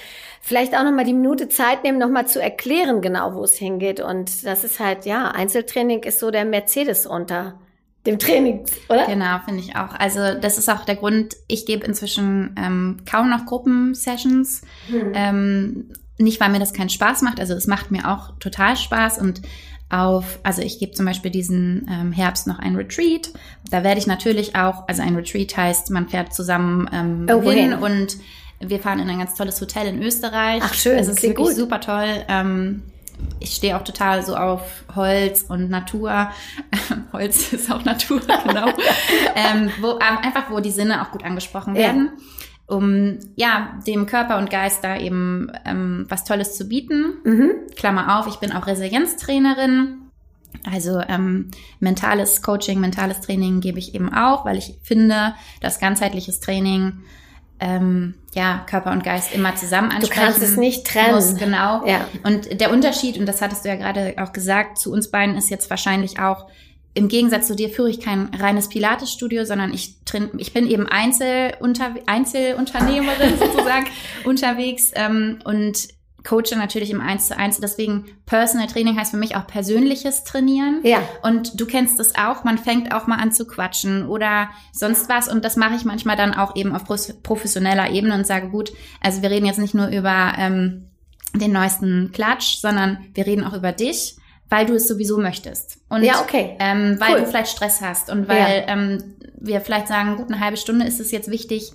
vielleicht 0.41 0.75
auch 0.75 0.85
nochmal 0.85 1.05
die 1.05 1.13
Minute 1.13 1.51
Zeit 1.51 1.85
nehmen, 1.85 1.99
nochmal 1.99 2.27
zu 2.27 2.41
erklären, 2.41 3.03
genau 3.03 3.35
wo 3.35 3.45
es 3.45 3.57
hingeht. 3.57 4.01
Und 4.01 4.45
das 4.47 4.65
ist 4.65 4.81
halt, 4.81 5.05
ja, 5.05 5.29
Einzeltraining 5.29 6.03
ist 6.05 6.19
so 6.19 6.31
der 6.31 6.47
Mercedes 6.47 7.07
unter 7.07 7.59
dem 8.07 8.19
Training, 8.19 8.65
oder? 8.89 9.07
Genau, 9.07 9.39
finde 9.45 9.61
ich 9.61 9.77
auch. 9.77 9.95
Also 9.99 10.39
das 10.39 10.59
ist 10.59 10.71
auch 10.71 10.85
der 10.85 10.97
Grund, 10.97 11.37
ich 11.49 11.65
gebe 11.67 11.87
inzwischen 11.87 12.55
ähm, 12.59 12.99
kaum 13.11 13.31
noch 13.31 13.47
Gruppensessions. 13.47 14.63
Hm. 14.89 15.13
Ähm, 15.15 15.93
nicht, 16.19 16.41
weil 16.41 16.51
mir 16.51 16.61
das 16.61 16.73
keinen 16.73 16.91
Spaß 16.91 17.23
macht, 17.23 17.41
also 17.41 17.55
es 17.55 17.67
macht 17.67 17.91
mir 17.91 18.11
auch 18.11 18.33
total 18.39 18.77
Spaß 18.77 19.19
und 19.19 19.43
auf, 19.91 20.41
also 20.43 20.63
ich 20.63 20.79
gebe 20.79 20.93
zum 20.93 21.07
Beispiel 21.07 21.31
diesen 21.31 21.89
ähm, 21.91 22.13
Herbst 22.13 22.47
noch 22.47 22.59
ein 22.59 22.75
Retreat. 22.75 23.31
Da 23.71 23.85
werde 23.85 23.99
ich 24.01 24.07
natürlich 24.07 24.57
auch, 24.57 24.89
also 24.89 25.03
ein 25.03 25.15
Retreat 25.15 25.57
heißt, 25.57 25.91
man 25.91 26.09
fährt 26.09 26.35
zusammen 26.35 26.89
ähm, 26.93 27.27
oh, 27.31 27.43
hin, 27.51 27.75
und 27.75 28.17
wir 28.61 28.81
fahren 28.81 28.99
in 28.99 29.09
ein 29.09 29.19
ganz 29.19 29.35
tolles 29.35 29.61
Hotel 29.61 29.87
in 29.89 30.03
Österreich. 30.03 30.63
Ach 30.65 30.75
schön, 30.75 30.99
es 30.99 31.09
ist 31.09 31.23
wirklich 31.23 31.49
gut. 31.49 31.55
super 31.55 31.81
toll. 31.81 32.25
Ähm, 32.29 32.83
ich 33.39 33.51
stehe 33.51 33.77
auch 33.77 33.85
total 33.85 34.25
so 34.25 34.37
auf 34.37 34.85
Holz 34.97 35.45
und 35.49 35.71
Natur. 35.71 36.31
Holz 37.13 37.53
ist 37.53 37.71
auch 37.71 37.85
Natur, 37.85 38.21
genau. 38.47 38.67
ähm, 39.37 39.71
wo, 39.81 39.99
einfach, 39.99 40.51
wo 40.51 40.61
die 40.61 40.73
Sinne 40.73 41.03
auch 41.03 41.11
gut 41.13 41.25
angesprochen 41.25 41.75
werden. 41.75 42.11
Ja 42.17 42.34
um 42.67 43.19
ja 43.37 43.79
dem 43.87 44.07
Körper 44.07 44.39
und 44.39 44.51
Geist 44.51 44.83
da 44.83 44.99
eben 44.99 45.53
ähm, 45.65 46.07
was 46.09 46.25
Tolles 46.25 46.57
zu 46.57 46.67
bieten. 46.67 47.15
Mhm. 47.25 47.51
Klammer 47.77 48.19
auf, 48.19 48.27
ich 48.27 48.37
bin 48.37 48.53
auch 48.53 48.67
Resilienztrainerin. 48.67 50.01
Also 50.71 51.01
ähm, 51.09 51.51
mentales 51.81 52.41
Coaching, 52.41 52.81
mentales 52.81 53.21
Training 53.21 53.61
gebe 53.61 53.79
ich 53.79 53.95
eben 53.95 54.13
auch, 54.15 54.45
weil 54.45 54.57
ich 54.57 54.79
finde, 54.83 55.35
dass 55.61 55.81
ganzheitliches 55.81 56.41
Training 56.41 57.01
ähm, 57.61 58.15
ja 58.35 58.65
Körper 58.67 58.93
und 58.93 59.05
Geist 59.05 59.35
immer 59.35 59.55
zusammen 59.57 59.91
ansprechen. 59.91 60.21
Du 60.21 60.27
kannst 60.27 60.43
es 60.43 60.57
nicht 60.57 60.87
trennen. 60.87 61.15
Muss, 61.15 61.37
genau. 61.37 61.87
Ja. 61.87 62.07
Und 62.23 62.61
der 62.61 62.73
Unterschied, 62.73 63.19
und 63.19 63.27
das 63.27 63.43
hattest 63.43 63.65
du 63.65 63.69
ja 63.69 63.77
gerade 63.77 64.15
auch 64.19 64.33
gesagt, 64.33 64.79
zu 64.79 64.93
uns 64.93 65.11
beiden 65.11 65.37
ist 65.37 65.51
jetzt 65.51 65.69
wahrscheinlich 65.71 66.19
auch, 66.19 66.47
im 66.95 67.09
Gegensatz 67.09 67.49
zu 67.49 67.57
dir 67.57 67.71
führe 67.71 67.91
ich 67.91 68.01
kein 68.01 68.31
reines 68.35 68.69
Pilates-Studio, 68.69 69.45
sondern 69.45 69.75
ich, 69.75 69.97
ich 70.39 70.53
bin 70.53 70.69
eben 70.69 70.87
Einzelunter, 70.87 71.95
Einzelunternehmerin 72.07 73.37
sozusagen 73.39 73.87
unterwegs 74.25 74.93
ähm, 74.95 75.41
und 75.45 75.89
coache 76.23 76.57
natürlich 76.57 76.91
im 76.91 77.01
Eins 77.01 77.27
zu 77.27 77.37
Eins. 77.37 77.59
Deswegen 77.59 78.07
Personal 78.27 78.69
Training 78.69 78.97
heißt 78.97 79.11
für 79.11 79.17
mich 79.17 79.35
auch 79.35 79.47
persönliches 79.47 80.23
Trainieren. 80.23 80.81
Ja. 80.85 81.03
Und 81.23 81.61
du 81.61 81.67
kennst 81.67 81.99
es 81.99 82.15
auch, 82.15 82.45
man 82.45 82.59
fängt 82.59 82.95
auch 82.95 83.09
mal 83.09 83.19
an 83.19 83.33
zu 83.33 83.45
quatschen 83.45 84.07
oder 84.07 84.49
sonst 84.73 85.09
was. 85.09 85.29
Und 85.29 85.45
das 85.45 85.57
mache 85.57 85.75
ich 85.75 85.85
manchmal 85.85 86.17
dann 86.17 86.33
auch 86.33 86.55
eben 86.57 86.75
auf 86.75 86.85
professioneller 87.23 87.91
Ebene 87.91 88.15
und 88.15 88.27
sage, 88.27 88.49
gut, 88.49 88.73
also 89.01 89.21
wir 89.21 89.31
reden 89.31 89.47
jetzt 89.47 89.59
nicht 89.59 89.75
nur 89.75 89.89
über 89.89 90.33
ähm, 90.39 90.91
den 91.35 91.53
neuesten 91.53 92.13
Klatsch, 92.13 92.59
sondern 92.59 92.99
wir 93.15 93.27
reden 93.27 93.45
auch 93.45 93.55
über 93.55 93.73
dich 93.73 94.17
weil 94.51 94.67
du 94.67 94.75
es 94.75 94.89
sowieso 94.89 95.19
möchtest. 95.19 95.79
Und 95.89 96.03
ja, 96.03 96.21
okay. 96.21 96.57
ähm, 96.59 96.97
weil 96.99 97.15
cool. 97.15 97.21
du 97.21 97.27
vielleicht 97.27 97.53
Stress 97.53 97.81
hast 97.81 98.11
und 98.11 98.29
weil 98.29 98.65
ja. 98.67 98.73
ähm, 98.73 99.15
wir 99.37 99.61
vielleicht 99.61 99.89
sagen, 99.89 100.17
gut, 100.17 100.31
eine 100.31 100.41
halbe 100.41 100.57
Stunde 100.57 100.87
ist 100.87 101.01
es 101.01 101.11
jetzt 101.11 101.31
wichtig, 101.31 101.73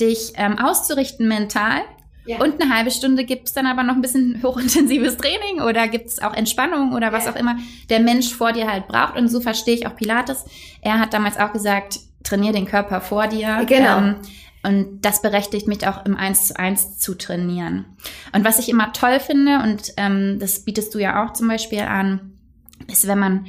dich 0.00 0.32
ähm, 0.36 0.58
auszurichten 0.58 1.28
mental. 1.28 1.80
Ja. 2.24 2.38
Und 2.38 2.62
eine 2.62 2.72
halbe 2.72 2.92
Stunde 2.92 3.24
gibt 3.24 3.48
es 3.48 3.52
dann 3.52 3.66
aber 3.66 3.82
noch 3.82 3.94
ein 3.94 4.00
bisschen 4.00 4.40
hochintensives 4.42 5.16
Training 5.16 5.60
oder 5.60 5.88
gibt 5.88 6.06
es 6.06 6.22
auch 6.22 6.34
Entspannung 6.34 6.92
oder 6.92 7.12
was 7.12 7.24
ja. 7.24 7.32
auch 7.32 7.36
immer 7.36 7.56
der 7.90 8.00
Mensch 8.00 8.32
vor 8.32 8.52
dir 8.52 8.70
halt 8.70 8.86
braucht. 8.86 9.16
Und 9.16 9.28
so 9.28 9.40
verstehe 9.40 9.74
ich 9.74 9.86
auch 9.86 9.96
Pilates. 9.96 10.44
Er 10.80 11.00
hat 11.00 11.12
damals 11.12 11.36
auch 11.38 11.52
gesagt, 11.52 11.98
trainier 12.22 12.52
den 12.52 12.66
Körper 12.66 13.00
vor 13.00 13.26
dir. 13.26 13.64
Genau. 13.66 13.98
Ähm, 13.98 14.16
und 14.62 15.00
das 15.02 15.22
berechtigt 15.22 15.66
mich 15.66 15.86
auch 15.86 16.04
im 16.06 16.16
Eins 16.16 16.48
zu 16.48 16.58
eins 16.58 16.98
zu 16.98 17.16
trainieren. 17.16 17.84
Und 18.32 18.44
was 18.44 18.58
ich 18.58 18.68
immer 18.68 18.92
toll 18.92 19.18
finde, 19.18 19.60
und 19.62 19.92
ähm, 19.96 20.38
das 20.38 20.64
bietest 20.64 20.94
du 20.94 20.98
ja 20.98 21.24
auch 21.24 21.32
zum 21.32 21.48
Beispiel 21.48 21.80
an, 21.80 22.32
ist, 22.86 23.06
wenn 23.06 23.18
man 23.18 23.46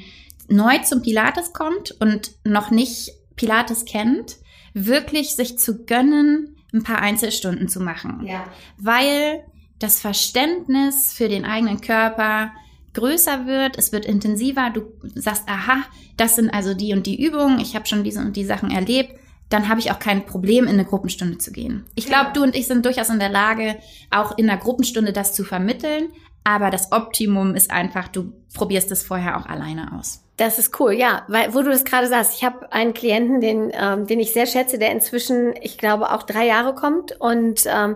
neu 0.47 0.79
zum 0.79 1.01
Pilates 1.01 1.53
kommt 1.53 1.91
und 1.99 2.31
noch 2.43 2.71
nicht 2.71 3.11
Pilates 3.35 3.85
kennt, 3.85 4.37
wirklich 4.73 5.35
sich 5.35 5.57
zu 5.59 5.85
gönnen, 5.85 6.57
ein 6.73 6.83
paar 6.83 6.99
Einzelstunden 6.99 7.67
zu 7.67 7.79
machen. 7.79 8.25
Ja. 8.25 8.45
Weil 8.77 9.43
das 9.79 9.99
Verständnis 9.99 11.13
für 11.13 11.29
den 11.29 11.45
eigenen 11.45 11.81
Körper 11.81 12.51
größer 12.93 13.45
wird, 13.45 13.77
es 13.77 13.91
wird 13.91 14.05
intensiver, 14.05 14.71
du 14.71 14.83
sagst, 15.15 15.43
aha, 15.47 15.83
das 16.17 16.35
sind 16.35 16.49
also 16.51 16.73
die 16.73 16.93
und 16.93 17.05
die 17.05 17.23
Übungen, 17.23 17.59
ich 17.59 17.75
habe 17.75 17.85
schon 17.85 18.03
diese 18.03 18.19
und 18.19 18.35
die 18.35 18.45
Sachen 18.45 18.71
erlebt, 18.71 19.19
dann 19.53 19.69
habe 19.69 19.79
ich 19.79 19.91
auch 19.91 19.99
kein 19.99 20.25
Problem, 20.25 20.65
in 20.65 20.71
eine 20.71 20.85
Gruppenstunde 20.85 21.37
zu 21.37 21.51
gehen. 21.51 21.85
Ich 21.93 22.07
glaube, 22.07 22.31
du 22.33 22.41
und 22.41 22.55
ich 22.55 22.65
sind 22.65 22.85
durchaus 22.85 23.09
in 23.09 23.19
der 23.19 23.29
Lage, 23.29 23.77
auch 24.09 24.35
in 24.37 24.49
einer 24.49 24.59
Gruppenstunde 24.59 25.13
das 25.13 25.33
zu 25.33 25.43
vermitteln. 25.43 26.09
Aber 26.43 26.71
das 26.71 26.91
Optimum 26.91 27.55
ist 27.55 27.71
einfach, 27.71 28.07
du 28.07 28.33
probierst 28.53 28.91
es 28.91 29.03
vorher 29.03 29.37
auch 29.37 29.45
alleine 29.45 29.97
aus. 29.97 30.23
Das 30.37 30.57
ist 30.57 30.79
cool, 30.79 30.93
ja, 30.93 31.23
weil 31.27 31.53
wo 31.53 31.61
du 31.61 31.69
das 31.69 31.85
gerade 31.85 32.07
sagst, 32.07 32.35
ich 32.35 32.43
habe 32.43 32.71
einen 32.73 32.93
Klienten, 32.93 33.39
den, 33.39 33.71
ähm, 33.71 34.07
den 34.07 34.19
ich 34.19 34.33
sehr 34.33 34.47
schätze, 34.47 34.79
der 34.79 34.91
inzwischen, 34.91 35.53
ich 35.61 35.77
glaube, 35.77 36.11
auch 36.11 36.23
drei 36.23 36.47
Jahre 36.47 36.73
kommt 36.73 37.13
und 37.21 37.63
ähm, 37.67 37.95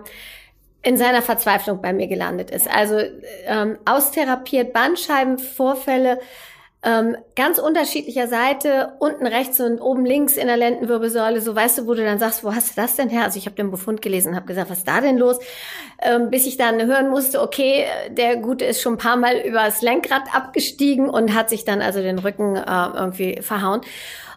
in 0.82 0.96
seiner 0.96 1.20
Verzweiflung 1.22 1.82
bei 1.82 1.92
mir 1.92 2.06
gelandet 2.06 2.50
ist. 2.50 2.70
Also 2.70 3.00
ähm, 3.46 3.76
austherapiert 3.84 4.72
Bandscheibenvorfälle, 4.72 6.20
ähm, 6.84 7.16
ganz 7.34 7.58
unterschiedlicher 7.58 8.28
Seite, 8.28 8.92
unten 9.00 9.26
rechts 9.26 9.58
und 9.58 9.80
oben 9.80 10.06
links 10.06 10.36
in 10.36 10.46
der 10.46 10.56
Lendenwirbelsäule, 10.56 11.40
so 11.40 11.54
weißt 11.54 11.78
du, 11.78 11.86
wo 11.88 11.94
du 11.94 12.04
dann 12.04 12.20
sagst, 12.20 12.44
wo 12.44 12.54
hast 12.54 12.70
du 12.70 12.80
das 12.80 12.94
denn 12.94 13.08
her? 13.08 13.24
Also 13.24 13.36
ich 13.36 13.46
habe 13.46 13.56
den 13.56 13.72
Befund 13.72 14.00
gelesen, 14.00 14.36
habe 14.36 14.46
gesagt, 14.46 14.70
was 14.70 14.78
ist 14.78 14.88
da 14.88 15.00
denn 15.00 15.18
los? 15.18 15.40
Ähm, 16.00 16.30
bis 16.30 16.46
ich 16.46 16.56
dann 16.56 16.86
hören 16.86 17.10
musste, 17.10 17.42
okay, 17.42 17.86
der 18.10 18.36
Gute 18.36 18.64
ist 18.64 18.80
schon 18.80 18.94
ein 18.94 18.98
paar 18.98 19.16
Mal 19.16 19.38
übers 19.38 19.82
Lenkrad 19.82 20.32
abgestiegen 20.32 21.10
und 21.10 21.34
hat 21.34 21.50
sich 21.50 21.64
dann 21.64 21.82
also 21.82 22.00
den 22.00 22.20
Rücken 22.20 22.54
äh, 22.54 22.86
irgendwie 22.94 23.42
verhauen. 23.42 23.80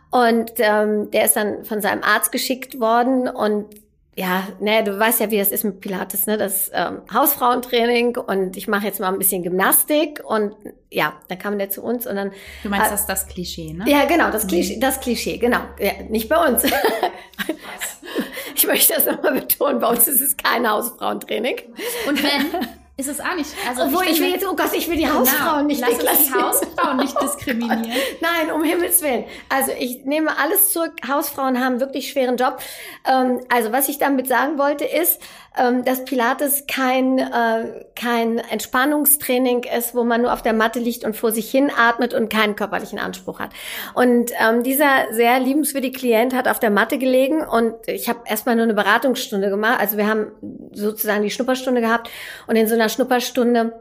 Und 0.09 0.53
ähm, 0.57 1.11
der 1.11 1.25
ist 1.25 1.35
dann 1.35 1.63
von 1.63 1.79
seinem 1.79 2.01
Arzt 2.03 2.31
geschickt 2.31 2.79
worden 2.79 3.29
und 3.29 3.67
ja, 4.15 4.47
ne, 4.59 4.83
du 4.83 4.99
weißt 4.99 5.21
ja, 5.21 5.31
wie 5.31 5.37
das 5.37 5.51
ist 5.51 5.63
mit 5.63 5.79
Pilates, 5.79 6.27
ne? 6.27 6.37
Das 6.37 6.69
ähm, 6.73 7.01
Hausfrauentraining 7.13 8.17
und 8.17 8.57
ich 8.57 8.67
mache 8.67 8.85
jetzt 8.85 8.99
mal 8.99 9.07
ein 9.07 9.17
bisschen 9.17 9.41
Gymnastik 9.41 10.21
und 10.25 10.53
ja, 10.89 11.13
dann 11.29 11.39
kam 11.39 11.57
der 11.57 11.69
zu 11.69 11.81
uns 11.81 12.05
und 12.05 12.17
dann. 12.17 12.31
Du 12.63 12.69
meinst 12.69 12.87
äh, 12.87 12.91
das 12.91 13.07
das 13.07 13.27
Klischee, 13.27 13.71
ne? 13.71 13.85
Ja, 13.87 14.03
genau, 14.05 14.29
das 14.29 14.47
Klischee, 14.47 14.79
das 14.79 14.99
Klischee, 14.99 15.37
genau. 15.37 15.59
Ja, 15.79 15.93
nicht 16.09 16.27
bei 16.27 16.45
uns. 16.45 16.63
ich 18.55 18.67
möchte 18.67 18.95
das 18.95 19.05
nochmal 19.05 19.39
betonen, 19.39 19.79
bei 19.79 19.87
uns 19.87 20.07
ist 20.09 20.19
es 20.19 20.35
kein 20.35 20.69
Hausfrauentraining. 20.69 21.61
Und 22.07 22.21
wenn, 22.21 22.67
ist 22.97 23.07
es 23.07 23.19
auch 23.19 23.35
nicht. 23.35 23.49
Also 23.67 23.83
Obwohl 23.83 24.03
ich, 24.05 24.11
ich 24.11 24.21
will 24.21 24.29
jetzt, 24.31 24.45
oh 24.45 24.55
Gott, 24.55 24.71
ich 24.73 24.87
will 24.89 24.97
die 24.97 25.03
genau, 25.03 25.19
Hausfrauen 25.19 25.67
nicht 25.67 25.81
lass 25.81 25.91
uns 25.91 26.27
die 26.27 26.33
Hausfrauen 26.33 26.80
nicht 26.95 27.19
diskriminieren. 27.21 27.85
Nein, 28.21 28.51
um 28.53 28.63
Himmels 28.63 29.01
Willen. 29.01 29.25
Also 29.49 29.71
ich 29.77 30.05
nehme 30.05 30.37
alles 30.37 30.71
zurück. 30.71 30.93
Hausfrauen 31.07 31.63
haben 31.63 31.79
wirklich 31.79 32.09
schweren 32.11 32.37
Job. 32.37 32.59
Ähm, 33.07 33.41
also 33.49 33.71
was 33.71 33.89
ich 33.89 33.97
damit 33.97 34.27
sagen 34.27 34.57
wollte 34.57 34.85
ist, 34.85 35.21
ähm, 35.57 35.83
dass 35.83 36.05
Pilates 36.05 36.65
kein, 36.65 37.17
äh, 37.19 37.85
kein 37.95 38.37
Entspannungstraining 38.37 39.63
ist, 39.63 39.93
wo 39.93 40.03
man 40.03 40.21
nur 40.21 40.31
auf 40.31 40.41
der 40.41 40.53
Matte 40.53 40.79
liegt 40.79 41.03
und 41.03 41.15
vor 41.15 41.31
sich 41.31 41.51
hin 41.51 41.69
atmet 41.75 42.13
und 42.13 42.29
keinen 42.31 42.55
körperlichen 42.55 42.99
Anspruch 42.99 43.39
hat. 43.39 43.51
Und 43.93 44.31
ähm, 44.39 44.63
dieser 44.63 45.11
sehr 45.11 45.39
liebenswürdige 45.39 45.97
Klient 45.97 46.33
hat 46.33 46.47
auf 46.47 46.59
der 46.59 46.69
Matte 46.69 46.97
gelegen 46.97 47.41
und 47.41 47.75
ich 47.87 48.07
habe 48.07 48.21
erstmal 48.25 48.55
nur 48.55 48.63
eine 48.63 48.73
Beratungsstunde 48.73 49.49
gemacht. 49.49 49.79
Also 49.79 49.97
wir 49.97 50.07
haben 50.07 50.31
sozusagen 50.71 51.23
die 51.23 51.31
Schnupperstunde 51.31 51.81
gehabt 51.81 52.09
und 52.47 52.55
in 52.55 52.67
so 52.67 52.75
einer 52.75 52.87
Schnupperstunde 52.87 53.73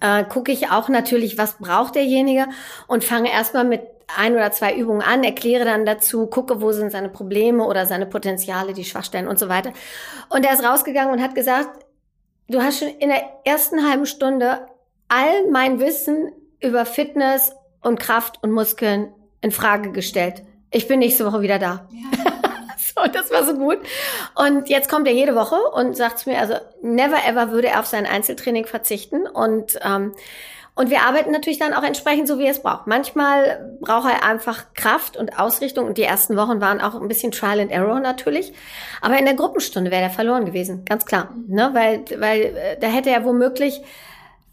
äh, 0.00 0.24
gucke 0.24 0.52
ich 0.52 0.70
auch 0.70 0.88
natürlich, 0.88 1.38
was 1.38 1.58
braucht 1.58 1.94
derjenige 1.94 2.46
und 2.86 3.04
fange 3.04 3.30
erstmal 3.30 3.64
mit 3.64 3.82
ein 4.16 4.34
oder 4.34 4.52
zwei 4.52 4.74
Übungen 4.76 5.02
an, 5.02 5.24
erkläre 5.24 5.64
dann 5.64 5.84
dazu, 5.84 6.26
gucke, 6.26 6.60
wo 6.60 6.72
sind 6.72 6.92
seine 6.92 7.08
Probleme 7.08 7.64
oder 7.64 7.86
seine 7.86 8.06
Potenziale, 8.06 8.72
die 8.72 8.84
Schwachstellen 8.84 9.26
und 9.26 9.38
so 9.38 9.48
weiter. 9.48 9.72
Und 10.28 10.44
er 10.44 10.52
ist 10.52 10.64
rausgegangen 10.64 11.12
und 11.12 11.22
hat 11.22 11.34
gesagt, 11.34 11.84
du 12.48 12.62
hast 12.62 12.78
schon 12.78 12.88
in 12.88 13.08
der 13.08 13.22
ersten 13.44 13.88
halben 13.88 14.06
Stunde 14.06 14.66
all 15.08 15.50
mein 15.50 15.80
Wissen 15.80 16.30
über 16.60 16.86
Fitness 16.86 17.52
und 17.82 17.98
Kraft 17.98 18.42
und 18.42 18.52
Muskeln 18.52 19.12
in 19.40 19.50
Frage 19.50 19.92
gestellt. 19.92 20.42
Ich 20.70 20.88
bin 20.88 21.00
nächste 21.00 21.24
Woche 21.24 21.42
wieder 21.42 21.58
da. 21.58 21.88
Ja. 21.90 22.32
So, 23.06 23.12
das 23.12 23.30
war 23.30 23.44
so 23.44 23.54
gut. 23.54 23.78
Und 24.34 24.68
jetzt 24.68 24.88
kommt 24.88 25.06
er 25.06 25.14
jede 25.14 25.34
Woche 25.34 25.56
und 25.74 25.96
sagt 25.96 26.18
zu 26.18 26.28
mir, 26.30 26.38
also 26.38 26.54
never 26.82 27.18
ever 27.26 27.50
würde 27.50 27.68
er 27.68 27.80
auf 27.80 27.86
sein 27.86 28.06
Einzeltraining 28.06 28.66
verzichten 28.66 29.26
und 29.26 29.78
ähm, 29.82 30.12
Und 30.78 30.90
wir 30.90 31.00
arbeiten 31.08 31.32
natürlich 31.32 31.58
dann 31.58 31.72
auch 31.72 31.82
entsprechend 31.82 32.28
so, 32.28 32.38
wie 32.38 32.44
er 32.44 32.50
es 32.50 32.60
braucht. 32.60 32.86
Manchmal 32.86 33.78
braucht 33.80 34.10
er 34.12 34.28
einfach 34.28 34.74
Kraft 34.74 35.16
und 35.16 35.38
Ausrichtung. 35.38 35.86
Und 35.86 35.96
die 35.96 36.02
ersten 36.02 36.36
Wochen 36.36 36.60
waren 36.60 36.82
auch 36.82 36.94
ein 37.00 37.08
bisschen 37.08 37.32
Trial 37.32 37.60
and 37.60 37.72
Error 37.72 37.98
natürlich. 37.98 38.52
Aber 39.00 39.18
in 39.18 39.24
der 39.24 39.32
Gruppenstunde 39.32 39.90
wäre 39.90 40.02
er 40.02 40.10
verloren 40.10 40.44
gewesen, 40.44 40.84
ganz 40.84 41.06
klar. 41.06 41.30
Ne? 41.48 41.70
Weil, 41.72 42.04
weil 42.20 42.40
äh, 42.42 42.78
da 42.78 42.88
hätte 42.88 43.08
er 43.08 43.24
womöglich 43.24 43.80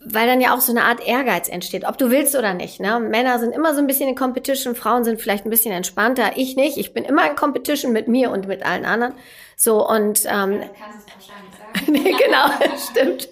weil 0.06 0.28
dann 0.28 0.42
ja 0.42 0.56
auch 0.56 0.62
so 0.62 0.72
eine 0.72 0.84
Art 0.84 1.06
Ehrgeiz 1.06 1.50
entsteht, 1.50 1.86
ob 1.88 1.98
du 1.98 2.12
willst 2.12 2.36
oder 2.36 2.54
nicht. 2.54 2.80
Ne? 2.80 3.00
Männer 3.00 3.40
sind 3.40 3.54
immer 3.54 3.74
so 3.74 3.80
ein 3.80 3.88
bisschen 3.88 4.10
in 4.10 4.16
Competition, 4.16 4.76
Frauen 4.76 5.04
sind 5.04 5.22
vielleicht 5.22 5.46
ein 5.46 5.50
bisschen 5.50 5.72
entspannter. 5.72 6.32
Ich 6.36 6.56
nicht. 6.56 6.78
Ich 6.78 6.94
bin 6.94 7.04
immer 7.04 7.30
in 7.30 7.36
Competition 7.36 7.94
mit 7.94 8.08
mir 8.08 8.32
und 8.32 8.48
mit 8.48 8.66
allen 8.66 8.86
anderen. 8.86 9.14
So 9.56 9.88
und 9.88 10.24
ähm, 10.26 10.62
nee, 11.88 12.12
genau, 12.12 12.48
stimmt. 12.92 13.30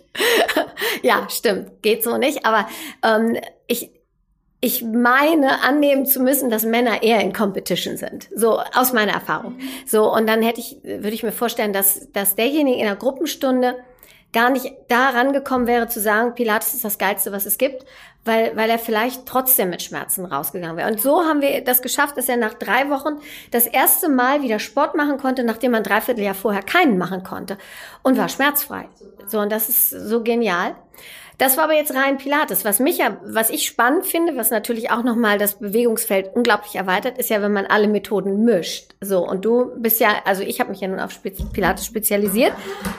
ja, 1.02 1.28
stimmt. 1.30 1.82
Geht 1.82 2.04
so 2.04 2.18
nicht. 2.18 2.46
Aber 2.46 2.68
ähm, 3.04 3.38
ich, 3.68 3.92
ich 4.62 4.84
meine 4.84 5.64
annehmen 5.64 6.06
zu 6.06 6.22
müssen, 6.22 6.50
dass 6.50 6.64
Männer 6.64 7.04
eher 7.04 7.20
in 7.20 7.34
Competition 7.34 7.98
sind. 7.98 8.30
So 8.34 8.60
aus 8.60 8.94
meiner 8.94 9.14
Erfahrung. 9.14 9.58
So 9.86 10.12
und 10.14 10.28
dann 10.28 10.42
hätte 10.42 10.62
ich, 10.62 10.78
würde 10.84 11.10
ich 11.10 11.24
mir 11.24 11.32
vorstellen, 11.32 11.74
dass 11.74 12.12
dass 12.12 12.36
derjenige 12.36 12.78
in 12.78 12.86
der 12.86 12.96
Gruppenstunde 12.96 13.76
gar 14.34 14.50
nicht 14.50 14.74
da 14.88 15.10
rangekommen 15.10 15.68
wäre 15.68 15.88
zu 15.88 16.00
sagen, 16.00 16.36
Pilates 16.36 16.74
ist 16.74 16.86
das 16.86 16.98
Geilste, 16.98 17.32
was 17.32 17.46
es 17.46 17.58
gibt, 17.58 17.86
weil, 18.24 18.56
weil 18.56 18.70
er 18.70 18.80
vielleicht 18.80 19.26
trotzdem 19.26 19.70
mit 19.70 19.82
Schmerzen 19.82 20.26
rausgegangen 20.26 20.78
wäre. 20.78 20.90
Und 20.90 21.02
so 21.02 21.24
haben 21.24 21.42
wir 21.42 21.64
das 21.64 21.82
geschafft, 21.82 22.18
dass 22.18 22.30
er 22.30 22.38
nach 22.38 22.54
drei 22.54 22.90
Wochen 22.90 23.20
das 23.52 23.68
erste 23.68 24.10
Mal 24.10 24.42
wieder 24.44 24.60
Sport 24.60 24.96
machen 24.96 25.18
konnte, 25.18 25.44
nachdem 25.44 25.72
man 25.72 25.84
dreiviertel 25.84 26.24
Jahr 26.24 26.36
vorher 26.36 26.62
keinen 26.62 26.98
machen 26.98 27.24
konnte 27.24 27.58
und 28.04 28.18
war 28.18 28.30
schmerzfrei. 28.30 28.88
So, 29.28 29.40
und 29.40 29.52
das 29.52 29.70
ist 29.70 29.90
so 29.90 30.24
genial. 30.24 30.76
Das 31.42 31.58
war 31.58 31.64
aber 31.64 31.74
jetzt 31.74 31.96
rein 31.96 32.20
Pilates. 32.20 32.66
Was 32.66 32.80
mich 32.80 33.00
ja, 33.00 33.18
was 33.26 33.50
ich 33.50 33.66
spannend 33.66 34.06
finde, 34.06 34.38
was 34.38 34.52
natürlich 34.52 34.92
auch 34.92 35.02
nochmal 35.02 35.40
das 35.40 35.58
Bewegungsfeld 35.58 36.36
unglaublich 36.36 36.76
erweitert, 36.76 37.18
ist 37.18 37.32
ja, 37.32 37.42
wenn 37.42 37.52
man 37.52 37.66
alle 37.66 37.88
Methoden 37.88 38.46
mischt. 38.46 38.94
So, 39.02 39.28
und 39.28 39.44
du 39.44 39.72
bist 39.78 40.00
ja, 40.00 40.22
also 40.26 40.44
ich 40.44 40.60
habe 40.60 40.70
mich 40.70 40.82
ja 40.82 40.88
nun 40.88 41.00
auf 41.00 41.20
Pilates 41.24 41.88
spezialisiert, 41.88 42.54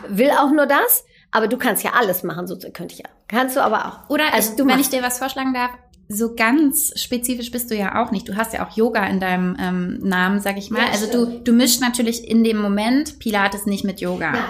will 0.09 0.31
auch 0.33 0.51
nur 0.51 0.67
das. 0.67 1.05
Aber 1.33 1.49
du 1.49 1.57
kannst 1.57 1.83
ja 1.83 1.93
alles 1.99 2.23
machen, 2.23 2.47
so 2.47 2.57
könnte 2.57 2.95
ich 2.95 2.99
ja. 2.99 3.07
Kannst 3.27 3.57
du 3.57 3.61
aber 3.61 3.87
auch. 3.87 4.11
Oder 4.11 4.33
also, 4.33 4.53
ich, 4.53 4.59
wenn 4.59 4.67
machst. 4.67 4.81
ich 4.81 4.91
dir 4.91 5.03
was 5.03 5.19
vorschlagen 5.19 5.55
darf, 5.55 5.71
so 6.13 6.35
ganz 6.35 6.93
spezifisch 7.01 7.51
bist 7.51 7.71
du 7.71 7.77
ja 7.77 8.03
auch 8.03 8.11
nicht. 8.11 8.29
Du 8.29 8.37
hast 8.37 8.53
ja 8.53 8.67
auch 8.67 8.77
Yoga 8.77 9.07
in 9.07 9.21
deinem 9.21 9.57
ähm, 9.59 9.99
Namen, 10.03 10.41
sag 10.41 10.59
ich 10.59 10.71
mal. 10.71 10.81
Ja, 10.81 10.91
also 10.93 11.11
du, 11.11 11.41
du 11.41 11.53
mischst 11.53 11.81
natürlich 11.81 12.29
in 12.29 12.45
dem 12.45 12.59
Moment 12.59 13.19
Pilates 13.19 13.67
nicht 13.67 13.85
mit 13.85 14.01
Yoga. 14.01 14.35
Ja, 14.35 14.45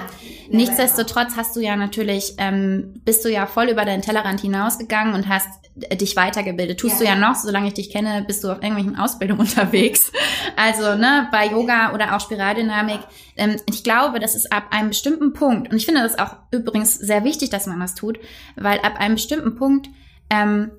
Nichtsdestotrotz 0.51 1.37
hast 1.37 1.57
du 1.57 1.61
ja 1.61 1.77
natürlich, 1.77 2.35
ähm, 2.39 3.01
bist 3.05 3.25
du 3.25 3.31
ja 3.31 3.47
voll 3.47 3.69
über 3.69 3.85
deinen 3.85 4.03
Tellerrand 4.03 4.41
hinausgegangen 4.41 5.15
und 5.15 5.29
hast 5.29 5.49
dich 5.75 6.17
weitergebildet. 6.17 6.79
Tust 6.79 6.95
ja. 6.95 6.99
du 6.99 7.05
ja 7.05 7.17
noch, 7.17 7.35
solange 7.35 7.69
ich 7.69 7.75
dich 7.75 7.91
kenne, 7.91 8.25
bist 8.27 8.45
du 8.45 8.51
auf 8.51 8.59
irgendwelchen 8.63 8.97
Ausbildungen 8.97 9.41
unterwegs. 9.49 10.13
Also, 10.57 10.97
ne, 10.97 11.29
bei 11.33 11.47
Yoga 11.47 11.95
oder 11.95 12.15
auch 12.15 12.21
Spiraldynamik. 12.21 13.01
Ähm, 13.37 13.57
ich 13.71 13.83
glaube, 13.83 14.21
das 14.21 14.35
ist 14.35 14.53
ab 14.53 14.65
einem 14.71 14.89
bestimmten 14.89 15.33
Punkt, 15.33 15.71
und 15.71 15.77
ich 15.77 15.87
finde 15.87 16.03
das 16.03 16.19
auch 16.19 16.37
übrigens 16.51 16.95
sehr 16.95 17.25
wichtig, 17.25 17.51
dass 17.51 17.67
man 17.67 17.81
das 17.81 17.95
tut, 17.95 18.19
weil 18.57 18.81
ab 18.81 18.97
einem 18.99 19.15
bestimmten 19.15 19.55
Punkt 19.57 19.89
ähm, 20.29 20.73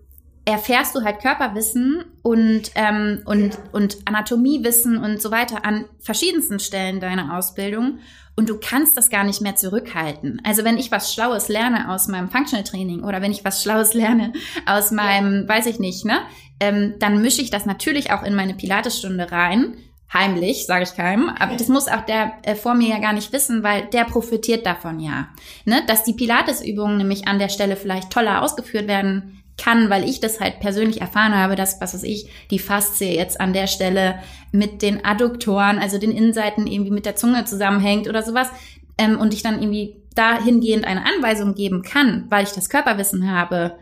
erfährst 0.46 0.96
du 0.96 1.04
halt 1.04 1.22
Körperwissen 1.22 2.04
und, 2.22 2.72
ähm, 2.76 3.22
und, 3.26 3.58
und 3.72 3.98
Anatomiewissen 4.06 4.98
und 4.98 5.22
so 5.22 5.32
weiter 5.32 5.66
an 5.66 5.86
verschiedensten 6.00 6.60
Stellen 6.60 7.00
deiner 7.00 7.38
Ausbildung 7.38 8.00
und 8.36 8.50
du 8.50 8.60
kannst 8.60 8.98
das 8.98 9.10
gar 9.10 9.24
nicht 9.24 9.42
mehr 9.42 9.56
zurückhalten. 9.56 10.42
Also 10.44 10.66
wenn 10.66 10.78
ich 10.78 10.92
was 10.92 11.14
Schlaues 11.14 11.48
lerne 11.50 11.90
aus 11.90 12.08
meinem 12.08 12.30
Functional 12.30 12.64
Training 12.64 13.04
oder 13.04 13.22
wenn 13.22 13.32
ich 13.32 13.46
was 13.46 13.64
Schlaues 13.64 13.94
lerne 13.94 14.34
aus 14.66 14.92
meinem, 14.92 15.48
weiß 15.48 15.68
ich 15.68 15.80
nicht, 15.80 16.04
ne, 16.04 16.20
ähm, 16.60 16.96
dann 17.00 17.22
mische 17.22 17.42
ich 17.42 17.52
das 17.52 17.66
natürlich 17.66 18.12
auch 18.12 18.24
in 18.24 18.36
meine 18.36 18.56
Pilatesstunde 18.56 19.32
rein. 19.32 19.78
Heimlich, 20.12 20.68
sage 20.68 20.84
ich 20.84 20.96
keinem. 20.96 21.30
Aber 21.30 21.56
das 21.56 21.70
muss 21.70 21.88
auch 21.88 22.02
der 22.02 22.34
äh, 22.44 22.54
vor 22.54 22.76
mir 22.76 22.90
ja 22.90 23.00
gar 23.00 23.14
nicht 23.14 23.34
wissen, 23.34 23.64
weil 23.64 23.86
der 23.86 24.04
profitiert 24.04 24.64
davon 24.64 25.00
ja. 25.00 25.30
Ne? 25.66 25.82
Dass 25.88 26.04
die 26.04 26.14
Pilatesübungen 26.14 26.98
nämlich 26.98 27.28
an 27.28 27.40
der 27.40 27.50
Stelle 27.50 27.76
vielleicht 27.76 28.12
toller 28.12 28.44
ausgeführt 28.44 28.88
werden 28.88 29.43
kann, 29.58 29.90
weil 29.90 30.08
ich 30.08 30.20
das 30.20 30.40
halt 30.40 30.60
persönlich 30.60 31.02
erfahren 31.02 31.36
habe, 31.36 31.56
dass, 31.56 31.80
was 31.80 31.94
weiß 31.94 32.04
ich, 32.04 32.30
die 32.50 32.60
Faszie 32.60 33.16
jetzt 33.16 33.40
an 33.40 33.54
der 33.54 33.68
Stelle 33.68 34.20
mit 34.52 34.82
den 34.82 35.06
Adduktoren, 35.06 35.80
also 35.80 35.98
den 35.98 36.12
Innenseiten 36.12 36.68
irgendwie 36.68 36.92
mit 36.92 37.06
der 37.06 37.16
Zunge 37.16 37.46
zusammenhängt 37.46 38.08
oder 38.08 38.24
sowas 38.24 38.50
ähm, 38.98 39.20
und 39.20 39.34
ich 39.34 39.44
dann 39.44 39.62
irgendwie 39.62 40.02
dahingehend 40.16 40.86
eine 40.86 41.06
Anweisung 41.06 41.56
geben 41.56 41.82
kann, 41.84 42.26
weil 42.30 42.44
ich 42.44 42.52
das 42.52 42.70
Körperwissen 42.70 43.32
habe. 43.32 43.78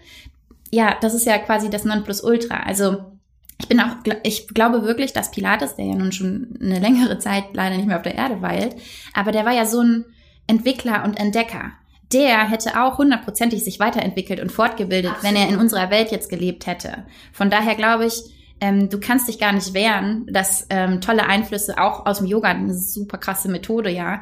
Ja, 0.71 0.95
das 1.01 1.13
ist 1.13 1.25
ja 1.25 1.38
quasi 1.38 1.69
das 1.69 1.86
Nonplusultra. 1.86 2.63
Also 2.63 2.97
ich 3.60 3.67
bin 3.67 3.79
auch, 3.79 3.97
ich 4.23 4.47
glaube 4.47 4.84
wirklich, 4.84 5.13
dass 5.13 5.31
Pilates, 5.31 5.75
der 5.75 5.86
ja 5.86 5.95
nun 5.95 6.12
schon 6.12 6.57
eine 6.62 6.79
längere 6.81 7.17
Zeit 7.19 7.45
leider 7.53 7.77
nicht 7.77 7.88
mehr 7.88 7.97
auf 7.97 8.03
der 8.03 8.15
Erde 8.15 8.41
weilt, 8.41 8.75
aber 9.13 9.31
der 9.31 9.45
war 9.45 9.53
ja 9.53 9.65
so 9.65 9.81
ein 9.81 10.05
Entwickler 10.47 11.03
und 11.05 11.19
Entdecker 11.19 11.71
der 12.13 12.50
hätte 12.50 12.82
auch 12.82 12.97
hundertprozentig 12.97 13.63
sich 13.63 13.80
weiterentwickelt 13.80 14.39
und 14.39 14.52
fortgebildet, 14.52 15.12
Absolut. 15.12 15.36
wenn 15.36 15.41
er 15.41 15.50
in 15.50 15.58
unserer 15.58 15.89
Welt 15.89 16.12
jetzt 16.12 16.30
gelebt 16.30 16.67
hätte. 16.67 17.06
Von 17.34 17.50
daher 17.50 17.76
glaube 17.76 18.06
ich, 18.06 18.24
ähm, 18.60 18.89
du 18.89 19.00
kannst 19.00 19.28
dich 19.28 19.39
gar 19.39 19.54
nicht 19.54 19.74
wehren, 19.74 20.28
dass 20.32 20.67
ähm, 20.69 21.02
tolle 21.02 21.26
Einflüsse 21.26 21.82
auch 21.82 22.06
aus 22.06 22.19
dem 22.19 22.28
Yoga, 22.28 22.50
eine 22.50 22.74
super 22.74 23.17
krasse 23.17 23.50
Methode, 23.50 23.89
ja, 23.89 24.21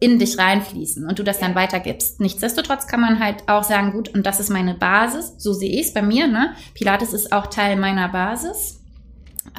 in 0.00 0.18
dich 0.18 0.38
reinfließen 0.38 1.08
und 1.08 1.18
du 1.18 1.24
das 1.24 1.40
dann 1.40 1.54
weitergibst. 1.54 2.20
Nichtsdestotrotz 2.20 2.86
kann 2.86 3.00
man 3.00 3.18
halt 3.18 3.48
auch 3.48 3.64
sagen, 3.64 3.92
gut, 3.92 4.08
und 4.14 4.26
das 4.26 4.38
ist 4.38 4.50
meine 4.50 4.74
Basis, 4.74 5.34
so 5.38 5.52
sehe 5.52 5.80
ich 5.80 5.88
es 5.88 5.94
bei 5.94 6.02
mir, 6.02 6.28
ne? 6.28 6.54
Pilates 6.74 7.12
ist 7.12 7.32
auch 7.32 7.48
Teil 7.48 7.76
meiner 7.76 8.08
Basis, 8.08 8.80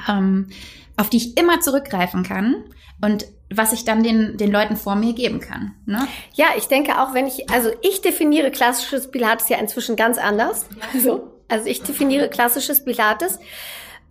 ähm, 0.08 0.48
auf 0.96 1.10
die 1.10 1.18
ich 1.18 1.38
immer 1.38 1.60
zurückgreifen 1.60 2.24
kann. 2.24 2.56
Und 3.02 3.26
was 3.51 3.73
ich 3.73 3.83
dann 3.83 4.03
den, 4.03 4.38
den 4.38 4.51
Leuten 4.51 4.75
vor 4.77 4.95
mir 4.95 5.13
geben 5.13 5.39
kann. 5.39 5.75
Ne? 5.85 6.07
Ja, 6.33 6.47
ich 6.57 6.67
denke 6.67 7.01
auch, 7.01 7.13
wenn 7.13 7.25
ich, 7.25 7.49
also 7.49 7.71
ich 7.81 8.01
definiere 8.01 8.51
klassisches 8.51 9.09
Pilates 9.09 9.49
ja 9.49 9.57
inzwischen 9.57 9.95
ganz 9.95 10.17
anders. 10.17 10.67
Also, 10.93 11.31
also 11.47 11.65
ich 11.65 11.81
definiere 11.81 12.29
klassisches 12.29 12.83
Pilates 12.83 13.39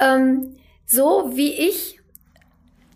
ähm, 0.01 0.57
so, 0.87 1.31
wie 1.35 1.53
ich 1.53 2.01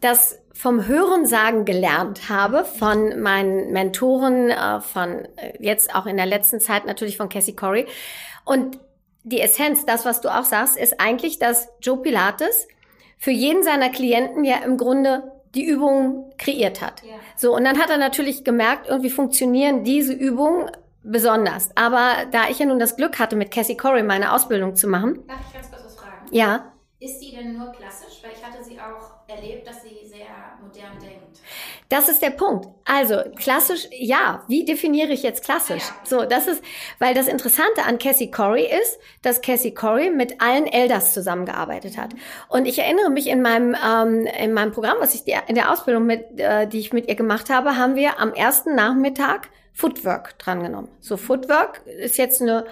das 0.00 0.38
vom 0.52 0.86
Hörensagen 0.86 1.64
gelernt 1.64 2.28
habe, 2.28 2.64
von 2.64 3.20
meinen 3.20 3.72
Mentoren, 3.72 4.50
äh, 4.50 4.80
von 4.80 5.24
äh, 5.36 5.54
jetzt 5.60 5.94
auch 5.94 6.06
in 6.06 6.16
der 6.16 6.26
letzten 6.26 6.60
Zeit 6.60 6.86
natürlich 6.86 7.16
von 7.16 7.28
Cassie 7.28 7.56
Corey. 7.56 7.86
Und 8.44 8.78
die 9.24 9.40
Essenz, 9.40 9.86
das, 9.86 10.04
was 10.04 10.20
du 10.20 10.28
auch 10.28 10.44
sagst, 10.44 10.76
ist 10.76 11.00
eigentlich, 11.00 11.38
dass 11.38 11.68
Joe 11.80 11.98
Pilates 11.98 12.66
für 13.18 13.30
jeden 13.30 13.62
seiner 13.62 13.90
Klienten 13.90 14.44
ja 14.44 14.56
im 14.64 14.76
Grunde 14.76 15.32
die 15.54 15.64
Übung 15.64 16.32
kreiert 16.38 16.80
hat. 16.80 17.02
Ja. 17.02 17.16
So, 17.36 17.54
und 17.54 17.64
dann 17.64 17.78
hat 17.78 17.90
er 17.90 17.98
natürlich 17.98 18.44
gemerkt, 18.44 18.88
irgendwie 18.88 19.10
funktionieren 19.10 19.84
diese 19.84 20.12
Übungen 20.12 20.70
besonders. 21.02 21.70
Aber 21.76 22.26
da 22.30 22.48
ich 22.48 22.58
ja 22.58 22.66
nun 22.66 22.78
das 22.78 22.96
Glück 22.96 23.18
hatte, 23.18 23.36
mit 23.36 23.50
Cassie 23.50 23.76
Corey 23.76 24.02
meine 24.02 24.32
Ausbildung 24.32 24.76
zu 24.76 24.86
machen. 24.88 25.18
Darf 25.28 25.40
ich 25.46 25.52
ganz 25.54 25.70
kurz 25.70 25.84
was 25.84 25.96
fragen? 25.96 26.26
Ja. 26.30 26.72
Ist 27.00 27.18
die 27.20 27.32
denn 27.34 27.58
nur 27.58 27.72
klassisch? 27.72 28.22
Weil 28.22 28.32
ich 28.32 28.44
hatte 28.44 28.62
sie 28.62 28.78
auch 28.78 29.28
erlebt, 29.28 29.66
dass 29.66 29.82
sie 29.82 30.06
sehr 30.08 30.26
modern 30.62 31.00
denkt. 31.00 31.21
Das 31.92 32.08
ist 32.08 32.22
der 32.22 32.30
Punkt. 32.30 32.68
Also 32.86 33.18
klassisch, 33.36 33.86
ja. 33.90 34.44
Wie 34.48 34.64
definiere 34.64 35.12
ich 35.12 35.22
jetzt 35.22 35.44
klassisch? 35.44 35.82
So, 36.04 36.24
das 36.24 36.46
ist, 36.46 36.64
weil 36.98 37.12
das 37.12 37.28
Interessante 37.28 37.82
an 37.84 37.98
Cassie 37.98 38.30
Corey 38.30 38.64
ist, 38.64 38.98
dass 39.20 39.42
Cassie 39.42 39.74
Corey 39.74 40.08
mit 40.08 40.40
allen 40.40 40.66
Elders 40.66 41.12
zusammengearbeitet 41.12 41.98
hat. 41.98 42.14
Und 42.48 42.64
ich 42.64 42.78
erinnere 42.78 43.10
mich 43.10 43.26
in 43.26 43.42
meinem 43.42 43.76
ähm, 43.86 44.26
in 44.40 44.54
meinem 44.54 44.72
Programm, 44.72 44.96
was 45.00 45.14
ich 45.14 45.24
in 45.48 45.54
der 45.54 45.70
Ausbildung 45.70 46.06
mit, 46.06 46.40
äh, 46.40 46.66
die 46.66 46.78
ich 46.78 46.94
mit 46.94 47.10
ihr 47.10 47.14
gemacht 47.14 47.50
habe, 47.50 47.76
haben 47.76 47.94
wir 47.94 48.18
am 48.18 48.32
ersten 48.32 48.74
Nachmittag 48.74 49.50
Footwork 49.74 50.38
drangenommen. 50.38 50.88
So 51.00 51.18
Footwork 51.18 51.82
ist 51.84 52.16
jetzt 52.16 52.40
eine 52.40 52.64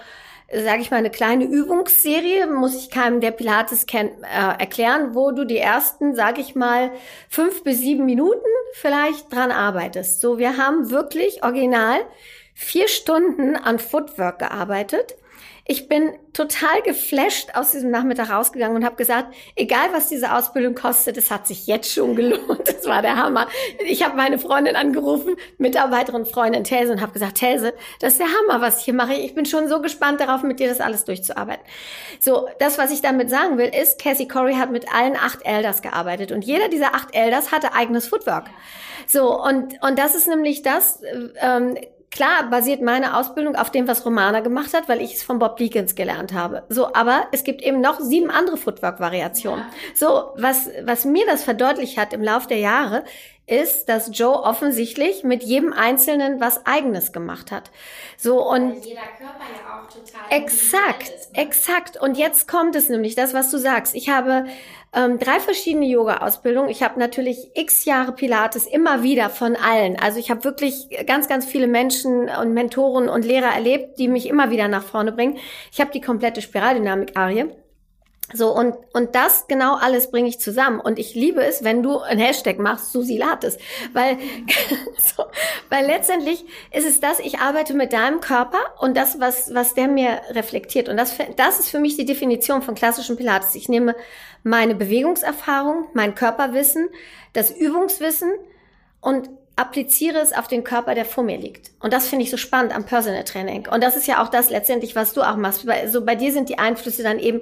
sage 0.53 0.81
ich 0.81 0.91
mal, 0.91 0.97
eine 0.97 1.09
kleine 1.09 1.45
Übungsserie, 1.45 2.47
muss 2.47 2.75
ich 2.75 2.89
keinem, 2.89 3.21
der 3.21 3.31
Pilates 3.31 3.85
kennt, 3.85 4.11
äh, 4.23 4.59
erklären, 4.59 5.15
wo 5.15 5.31
du 5.31 5.45
die 5.45 5.57
ersten, 5.57 6.15
sage 6.15 6.41
ich 6.41 6.55
mal, 6.55 6.91
fünf 7.29 7.63
bis 7.63 7.79
sieben 7.79 8.05
Minuten 8.05 8.47
vielleicht 8.73 9.33
dran 9.33 9.51
arbeitest. 9.51 10.21
So, 10.21 10.37
wir 10.37 10.57
haben 10.57 10.89
wirklich 10.91 11.43
original 11.43 12.01
vier 12.53 12.87
Stunden 12.87 13.55
an 13.55 13.79
Footwork 13.79 14.39
gearbeitet 14.39 15.15
ich 15.71 15.87
bin 15.87 16.11
total 16.33 16.81
geflasht 16.81 17.55
aus 17.55 17.71
diesem 17.71 17.91
Nachmittag 17.91 18.29
rausgegangen 18.29 18.75
und 18.75 18.83
habe 18.83 18.97
gesagt, 18.97 19.33
egal 19.55 19.93
was 19.93 20.09
diese 20.09 20.33
Ausbildung 20.33 20.75
kostet, 20.75 21.15
es 21.15 21.31
hat 21.31 21.47
sich 21.47 21.65
jetzt 21.65 21.93
schon 21.93 22.13
gelohnt. 22.17 22.67
Das 22.67 22.85
war 22.87 23.01
der 23.01 23.15
Hammer. 23.15 23.47
Ich 23.85 24.03
habe 24.03 24.17
meine 24.17 24.37
Freundin 24.37 24.75
angerufen, 24.75 25.37
Mitarbeiterin 25.59 26.25
Freundin 26.25 26.65
Thelse 26.65 26.91
und 26.91 26.99
habe 26.99 27.13
gesagt, 27.13 27.35
Thelse, 27.35 27.73
das 28.01 28.13
ist 28.13 28.19
der 28.19 28.27
Hammer, 28.27 28.59
was 28.59 28.79
ich 28.79 28.83
hier 28.85 28.93
mache. 28.93 29.13
Ich 29.13 29.33
bin 29.33 29.45
schon 29.45 29.69
so 29.69 29.81
gespannt 29.81 30.19
darauf, 30.19 30.43
mit 30.43 30.59
dir 30.59 30.67
das 30.67 30.81
alles 30.81 31.05
durchzuarbeiten. 31.05 31.63
So, 32.19 32.49
das, 32.59 32.77
was 32.77 32.91
ich 32.91 33.01
damit 33.01 33.29
sagen 33.29 33.57
will, 33.57 33.71
ist, 33.73 33.97
Cassie 33.97 34.27
Corey 34.27 34.55
hat 34.55 34.71
mit 34.71 34.93
allen 34.93 35.15
acht 35.15 35.45
Elders 35.45 35.81
gearbeitet 35.81 36.33
und 36.33 36.43
jeder 36.43 36.67
dieser 36.67 36.95
acht 36.95 37.15
Elders 37.15 37.53
hatte 37.53 37.73
eigenes 37.73 38.09
Footwork. 38.09 38.49
So, 39.07 39.41
und, 39.41 39.81
und 39.81 39.97
das 39.97 40.15
ist 40.15 40.27
nämlich 40.27 40.63
das, 40.63 41.01
ähm, 41.39 41.77
klar 42.11 42.49
basiert 42.49 42.81
meine 42.81 43.17
Ausbildung 43.17 43.55
auf 43.55 43.71
dem, 43.71 43.87
was 43.87 44.05
Romana 44.05 44.41
gemacht 44.41 44.73
hat, 44.73 44.89
weil 44.89 45.01
ich 45.01 45.15
es 45.15 45.23
von 45.23 45.39
Bob 45.39 45.57
Deakins 45.57 45.95
gelernt 45.95 46.33
habe. 46.33 46.63
So, 46.69 46.93
aber 46.93 47.27
es 47.31 47.43
gibt 47.43 47.61
eben 47.61 47.81
noch 47.81 47.99
sieben 47.99 48.29
andere 48.29 48.57
Footwork-Variationen. 48.57 49.65
So, 49.95 50.33
was, 50.35 50.69
was 50.83 51.05
mir 51.05 51.25
das 51.25 51.43
verdeutlicht 51.43 51.97
hat 51.97 52.13
im 52.13 52.21
Lauf 52.21 52.47
der 52.47 52.59
Jahre, 52.59 53.03
ist, 53.47 53.89
dass 53.89 54.09
Joe 54.17 54.43
offensichtlich 54.43 55.23
mit 55.23 55.43
jedem 55.43 55.73
Einzelnen 55.73 56.39
was 56.39 56.65
Eigenes 56.65 57.11
gemacht 57.11 57.51
hat. 57.51 57.71
So 58.17 58.41
und 58.47 58.75
Weil 58.75 58.77
jeder 58.79 59.01
Körper 59.17 59.45
ja 59.53 59.81
auch 59.81 59.87
total 59.87 60.21
exakt, 60.29 61.09
ist, 61.09 61.33
ne? 61.33 61.41
exakt. 61.43 61.97
Und 61.97 62.17
jetzt 62.17 62.47
kommt 62.47 62.75
es 62.75 62.87
nämlich, 62.89 63.15
das, 63.15 63.33
was 63.33 63.51
du 63.51 63.57
sagst. 63.57 63.95
Ich 63.95 64.09
habe 64.09 64.45
ähm, 64.93 65.19
drei 65.19 65.39
verschiedene 65.39 65.85
Yoga-Ausbildungen. 65.85 66.69
Ich 66.69 66.83
habe 66.83 66.99
natürlich 66.99 67.51
x 67.55 67.85
Jahre 67.85 68.11
Pilates 68.11 68.67
immer 68.67 69.03
wieder 69.03 69.29
von 69.29 69.55
allen. 69.55 69.97
Also 69.99 70.19
ich 70.19 70.29
habe 70.29 70.43
wirklich 70.43 70.87
ganz, 71.05 71.27
ganz 71.27 71.45
viele 71.45 71.67
Menschen 71.67 72.29
und 72.29 72.53
Mentoren 72.53 73.09
und 73.09 73.25
Lehrer 73.25 73.53
erlebt, 73.53 73.99
die 73.99 74.07
mich 74.07 74.27
immer 74.27 74.49
wieder 74.51 74.67
nach 74.67 74.83
vorne 74.83 75.11
bringen. 75.11 75.37
Ich 75.71 75.81
habe 75.81 75.91
die 75.91 76.01
komplette 76.01 76.41
Spiraldynamik-Arie. 76.41 77.49
So, 78.33 78.55
und, 78.55 78.75
und 78.93 79.15
das 79.15 79.47
genau 79.47 79.75
alles 79.75 80.11
bringe 80.11 80.29
ich 80.29 80.39
zusammen. 80.39 80.79
Und 80.79 80.99
ich 80.99 81.15
liebe 81.15 81.43
es, 81.43 81.63
wenn 81.63 81.83
du 81.83 81.99
ein 81.99 82.19
Hashtag 82.19 82.59
machst, 82.59 82.91
Susi 82.91 83.17
Lattes. 83.17 83.57
Weil, 83.93 84.17
so, 84.97 85.23
weil 85.69 85.85
letztendlich 85.85 86.45
ist 86.71 86.87
es 86.87 86.99
das, 86.99 87.19
ich 87.19 87.39
arbeite 87.39 87.73
mit 87.73 87.93
deinem 87.93 88.21
Körper 88.21 88.59
und 88.79 88.95
das, 88.95 89.19
was, 89.19 89.53
was 89.53 89.73
der 89.73 89.87
mir 89.87 90.21
reflektiert. 90.31 90.89
Und 90.89 90.97
das, 90.97 91.15
das 91.35 91.59
ist 91.59 91.69
für 91.69 91.79
mich 91.79 91.97
die 91.97 92.05
Definition 92.05 92.61
von 92.61 92.75
klassischem 92.75 93.17
Pilates. 93.17 93.55
Ich 93.55 93.69
nehme 93.69 93.95
meine 94.43 94.75
Bewegungserfahrung, 94.75 95.87
mein 95.93 96.15
Körperwissen, 96.15 96.89
das 97.33 97.51
Übungswissen 97.51 98.31
und 98.99 99.29
appliziere 99.61 100.17
es 100.17 100.33
auf 100.33 100.47
den 100.47 100.63
Körper, 100.63 100.95
der 100.95 101.05
vor 101.05 101.23
mir 101.23 101.37
liegt. 101.37 101.71
Und 101.79 101.93
das 101.93 102.07
finde 102.07 102.23
ich 102.23 102.31
so 102.31 102.37
spannend 102.37 102.75
am 102.75 102.85
Personal 102.85 103.23
Training. 103.23 103.67
Und 103.67 103.83
das 103.83 103.95
ist 103.95 104.07
ja 104.07 104.23
auch 104.23 104.29
das 104.29 104.49
letztendlich, 104.49 104.95
was 104.95 105.13
du 105.13 105.21
auch 105.21 105.35
machst. 105.37 105.65
Bei, 105.67 105.87
so 105.87 106.03
bei 106.03 106.15
dir 106.15 106.33
sind 106.33 106.49
die 106.49 106.57
Einflüsse 106.57 107.03
dann 107.03 107.19
eben 107.19 107.41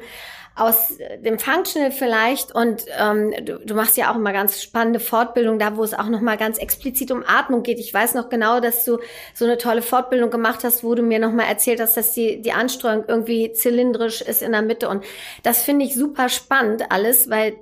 aus 0.59 0.97
dem 1.23 1.39
Functional 1.39 1.91
vielleicht 1.91 2.53
und 2.53 2.83
ähm, 2.99 3.33
du, 3.45 3.59
du 3.59 3.75
machst 3.75 3.95
ja 3.95 4.11
auch 4.11 4.15
immer 4.15 4.33
ganz 4.33 4.61
spannende 4.61 4.99
Fortbildung 4.99 5.57
da, 5.57 5.77
wo 5.77 5.83
es 5.83 5.93
auch 5.93 6.09
noch 6.09 6.19
mal 6.19 6.35
ganz 6.35 6.57
explizit 6.57 7.11
um 7.11 7.23
Atmung 7.25 7.63
geht. 7.63 7.79
Ich 7.79 7.93
weiß 7.93 8.13
noch 8.13 8.27
genau, 8.27 8.59
dass 8.59 8.83
du 8.83 8.99
so 9.33 9.45
eine 9.45 9.57
tolle 9.57 9.81
Fortbildung 9.81 10.29
gemacht 10.31 10.65
hast, 10.65 10.83
wo 10.83 10.95
du 10.95 11.01
mir 11.01 11.19
noch 11.19 11.31
mal 11.31 11.43
erzählt 11.43 11.79
hast, 11.79 11.95
dass 11.95 12.11
die 12.11 12.41
die 12.41 12.51
Anstreuung 12.51 13.05
irgendwie 13.07 13.53
zylindrisch 13.53 14.21
ist 14.21 14.41
in 14.41 14.51
der 14.51 14.61
Mitte 14.61 14.89
und 14.89 15.05
das 15.43 15.63
finde 15.63 15.85
ich 15.85 15.95
super 15.95 16.27
spannend 16.27 16.91
alles, 16.91 17.29
weil 17.29 17.55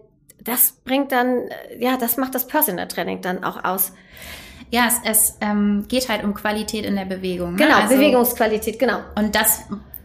das 0.43 0.72
bringt 0.84 1.12
dann 1.12 1.50
ja, 1.78 1.98
das 1.98 2.17
macht 2.17 2.34
das 2.34 2.48
Personal 2.48 2.88
Training 2.88 3.22
dann 3.22 3.43
auch 3.43 3.63
aus. 3.63 3.93
Ja, 4.69 4.88
es, 4.88 4.99
es 5.03 5.38
ähm, 5.41 5.86
geht 5.88 6.10
halt 6.10 6.23
um 6.23 6.34
Qualität 6.34 6.86
in 6.86 6.95
der 6.95 7.06
Bewegung. 7.06 7.51
Ne? 7.53 7.58
Genau, 7.63 7.77
Also- 7.77 7.95
Bewegungsqualität, 7.95 8.77
genau. 8.80 8.99
Und 9.15 9.34
das 9.36 9.62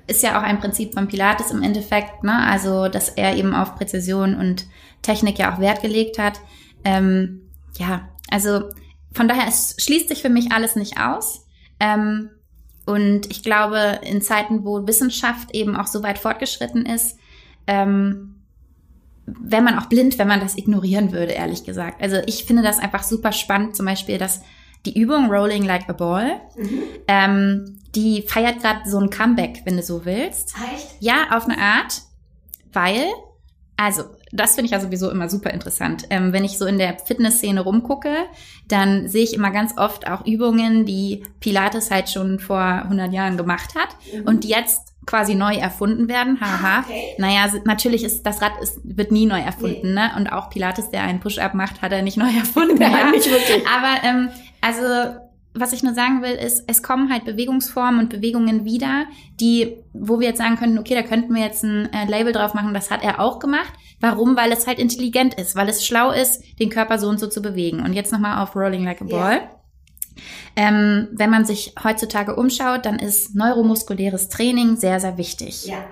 ist 0.06 0.22
ja 0.22 0.38
auch 0.38 0.42
ein 0.42 0.60
Prinzip 0.60 0.94
von 0.94 1.08
Pilates 1.08 1.50
im 1.50 1.62
Endeffekt, 1.62 2.22
ne? 2.24 2.46
Also, 2.46 2.88
dass 2.88 3.08
er 3.08 3.36
eben 3.36 3.54
auf 3.54 3.76
Präzision 3.76 4.34
und 4.34 4.66
Technik 5.00 5.38
ja 5.38 5.52
auch 5.54 5.58
Wert 5.58 5.82
gelegt 5.82 6.18
hat. 6.18 6.40
Ähm, 6.84 7.48
ja, 7.78 8.08
also 8.30 8.68
von 9.14 9.28
daher, 9.28 9.46
es 9.48 9.76
schließt 9.78 10.08
sich 10.08 10.22
für 10.22 10.28
mich 10.28 10.52
alles 10.52 10.76
nicht 10.76 10.98
aus. 11.00 11.46
Ähm, 11.80 12.30
und 12.84 13.30
ich 13.30 13.42
glaube, 13.42 14.00
in 14.02 14.22
Zeiten, 14.22 14.64
wo 14.64 14.86
Wissenschaft 14.86 15.54
eben 15.54 15.76
auch 15.76 15.86
so 15.86 16.02
weit 16.02 16.18
fortgeschritten 16.18 16.84
ist, 16.86 17.16
ähm, 17.66 18.31
wäre 19.26 19.62
man 19.62 19.78
auch 19.78 19.86
blind, 19.86 20.18
wenn 20.18 20.28
man 20.28 20.40
das 20.40 20.56
ignorieren 20.56 21.12
würde, 21.12 21.32
ehrlich 21.32 21.64
gesagt. 21.64 22.02
Also 22.02 22.16
ich 22.26 22.44
finde 22.44 22.62
das 22.62 22.78
einfach 22.78 23.02
super 23.02 23.32
spannend, 23.32 23.76
zum 23.76 23.86
Beispiel, 23.86 24.18
dass 24.18 24.42
die 24.84 24.98
Übung 24.98 25.30
Rolling 25.30 25.64
Like 25.64 25.88
a 25.88 25.92
Ball, 25.92 26.40
ähm, 27.06 27.78
die 27.94 28.22
feiert 28.22 28.60
gerade 28.60 28.88
so 28.88 28.98
ein 28.98 29.10
Comeback, 29.10 29.62
wenn 29.64 29.76
du 29.76 29.82
so 29.82 30.04
willst. 30.04 30.54
Echt? 30.74 30.88
Ja, 31.00 31.36
auf 31.36 31.44
eine 31.44 31.58
Art, 31.58 32.02
weil, 32.72 33.04
also, 33.76 34.04
das 34.32 34.54
finde 34.54 34.66
ich 34.66 34.72
ja 34.72 34.80
sowieso 34.80 35.10
immer 35.10 35.28
super 35.28 35.50
interessant. 35.50 36.06
Ähm, 36.08 36.32
wenn 36.32 36.44
ich 36.44 36.56
so 36.56 36.64
in 36.64 36.78
der 36.78 36.98
Fitnessszene 36.98 37.60
rumgucke, 37.60 38.14
dann 38.66 39.08
sehe 39.08 39.24
ich 39.24 39.34
immer 39.34 39.50
ganz 39.50 39.76
oft 39.76 40.08
auch 40.08 40.26
Übungen, 40.26 40.86
die 40.86 41.22
Pilates 41.38 41.90
halt 41.90 42.08
schon 42.08 42.38
vor 42.38 42.58
100 42.58 43.12
Jahren 43.12 43.36
gemacht 43.36 43.74
hat 43.74 43.94
und 44.24 44.44
die 44.44 44.48
jetzt 44.48 44.91
quasi 45.06 45.34
neu 45.34 45.54
erfunden 45.54 46.08
werden. 46.08 46.40
Haha. 46.40 46.80
okay. 46.80 47.14
Naja, 47.18 47.46
natürlich 47.64 48.04
ist 48.04 48.24
das 48.24 48.40
Rad 48.40 48.52
ist, 48.60 48.80
wird 48.84 49.10
nie 49.10 49.26
neu 49.26 49.40
erfunden, 49.40 49.94
ne? 49.94 50.12
Und 50.16 50.32
auch 50.32 50.50
Pilates, 50.50 50.90
der 50.90 51.02
einen 51.02 51.20
Push-Up 51.20 51.54
macht, 51.54 51.82
hat 51.82 51.92
er 51.92 52.02
nicht 52.02 52.16
neu 52.16 52.30
erfunden. 52.38 52.78
Nein, 52.78 52.92
ja. 52.92 53.10
nicht 53.10 53.30
wirklich. 53.30 53.66
Aber 53.66 54.04
ähm, 54.04 54.28
also 54.60 55.18
was 55.54 55.72
ich 55.72 55.82
nur 55.82 55.92
sagen 55.92 56.22
will, 56.22 56.32
ist, 56.32 56.64
es 56.66 56.82
kommen 56.82 57.12
halt 57.12 57.24
Bewegungsformen 57.24 58.00
und 58.00 58.08
Bewegungen 58.08 58.64
wieder, 58.64 59.04
die, 59.38 59.76
wo 59.92 60.18
wir 60.18 60.28
jetzt 60.28 60.38
sagen 60.38 60.56
könnten, 60.56 60.78
okay, 60.78 60.94
da 60.94 61.02
könnten 61.02 61.34
wir 61.34 61.42
jetzt 61.42 61.62
ein 61.62 61.92
äh, 61.92 62.06
Label 62.06 62.32
drauf 62.32 62.54
machen, 62.54 62.72
das 62.72 62.90
hat 62.90 63.02
er 63.02 63.20
auch 63.20 63.38
gemacht. 63.38 63.72
Warum? 64.00 64.34
Weil 64.34 64.50
es 64.50 64.66
halt 64.66 64.78
intelligent 64.78 65.34
ist, 65.34 65.54
weil 65.54 65.68
es 65.68 65.86
schlau 65.86 66.10
ist, 66.10 66.42
den 66.58 66.70
Körper 66.70 66.98
so 66.98 67.08
und 67.08 67.20
so 67.20 67.28
zu 67.28 67.42
bewegen. 67.42 67.80
Und 67.80 67.92
jetzt 67.92 68.12
nochmal 68.12 68.42
auf 68.42 68.56
Rolling 68.56 68.84
Like 68.84 69.02
a. 69.02 69.04
Ball. 69.04 69.40
Ähm, 70.56 71.08
wenn 71.12 71.30
man 71.30 71.44
sich 71.44 71.74
heutzutage 71.82 72.36
umschaut, 72.36 72.86
dann 72.86 72.98
ist 72.98 73.34
neuromuskuläres 73.34 74.28
Training 74.28 74.76
sehr, 74.76 75.00
sehr 75.00 75.16
wichtig. 75.18 75.66
Ja. 75.66 75.84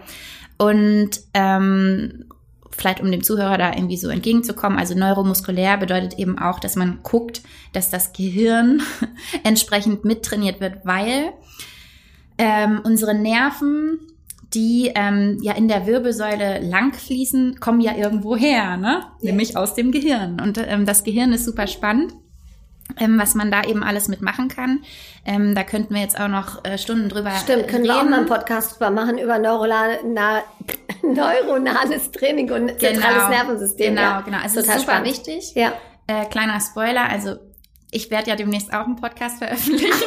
Und 0.59 1.21
ähm, 1.35 2.27
vielleicht 2.71 3.01
um 3.01 3.11
dem 3.11 3.23
Zuhörer 3.23 3.59
da 3.59 3.73
irgendwie 3.75 3.97
so 3.97 4.09
entgegenzukommen, 4.09 4.79
also 4.79 4.95
neuromuskulär 4.95 5.77
bedeutet 5.77 6.19
eben 6.19 6.39
auch, 6.39 6.61
dass 6.61 6.77
man 6.77 7.01
guckt, 7.03 7.43
dass 7.73 7.91
das 7.91 8.13
Gehirn 8.13 8.83
entsprechend 9.45 10.05
mittrainiert 10.05 10.61
wird, 10.61 10.85
weil 10.85 11.33
ähm, 12.39 12.81
unsere 12.85 13.15
Nerven, 13.15 14.01
die 14.55 14.91
ähm, 14.95 15.39
ja 15.43 15.53
in 15.53 15.69
der 15.69 15.87
Wirbelsäule 15.87 16.61
lang 16.61 16.95
fließen, 16.95 17.61
kommen 17.61 17.81
ja 17.81 17.97
irgendwo 17.97 18.37
her, 18.37 18.77
ne? 18.77 19.03
Ja. 19.21 19.31
Nämlich 19.31 19.57
aus 19.57 19.75
dem 19.75 19.93
Gehirn. 19.93 20.41
Und 20.41 20.59
ähm, 20.59 20.87
das 20.87 21.05
Gehirn 21.05 21.33
ist 21.33 21.45
super 21.45 21.67
spannend. 21.67 22.15
Ähm, 22.99 23.19
was 23.19 23.35
man 23.35 23.51
da 23.51 23.63
eben 23.65 23.83
alles 23.83 24.09
mitmachen 24.09 24.49
kann. 24.49 24.83
Ähm, 25.25 25.55
da 25.55 25.63
könnten 25.65 25.95
wir 25.95 26.01
jetzt 26.01 26.19
auch 26.19 26.29
noch 26.29 26.65
äh, 26.65 26.79
Stunden 26.79 27.09
drüber 27.09 27.31
Stimmt, 27.43 27.69
können 27.69 27.85
wir 27.85 27.95
auch 27.95 28.01
reden. 28.01 28.11
mal 28.11 28.19
einen 28.21 28.27
Podcast 28.27 28.73
drüber 28.75 28.91
machen 28.91 29.19
über 29.19 29.39
neuronal, 29.39 29.99
na, 30.05 30.43
neuronales 31.03 32.11
Training 32.11 32.51
und 32.51 32.79
zentrales 32.81 33.29
Nervensystem. 33.29 33.95
Genau, 33.95 34.03
ja. 34.03 34.21
genau. 34.23 34.39
Es 34.45 34.55
Total 34.55 34.77
ist 34.77 34.81
super 34.81 34.93
spannend. 34.93 35.07
wichtig. 35.09 35.53
Ja. 35.55 35.73
Äh, 36.07 36.27
kleiner 36.27 36.59
Spoiler, 36.61 37.09
also 37.09 37.37
ich 37.93 38.11
werde 38.11 38.31
ja 38.31 38.37
demnächst 38.37 38.73
auch 38.73 38.85
einen 38.87 38.97
Podcast 38.97 39.39
veröffentlichen. 39.39 39.93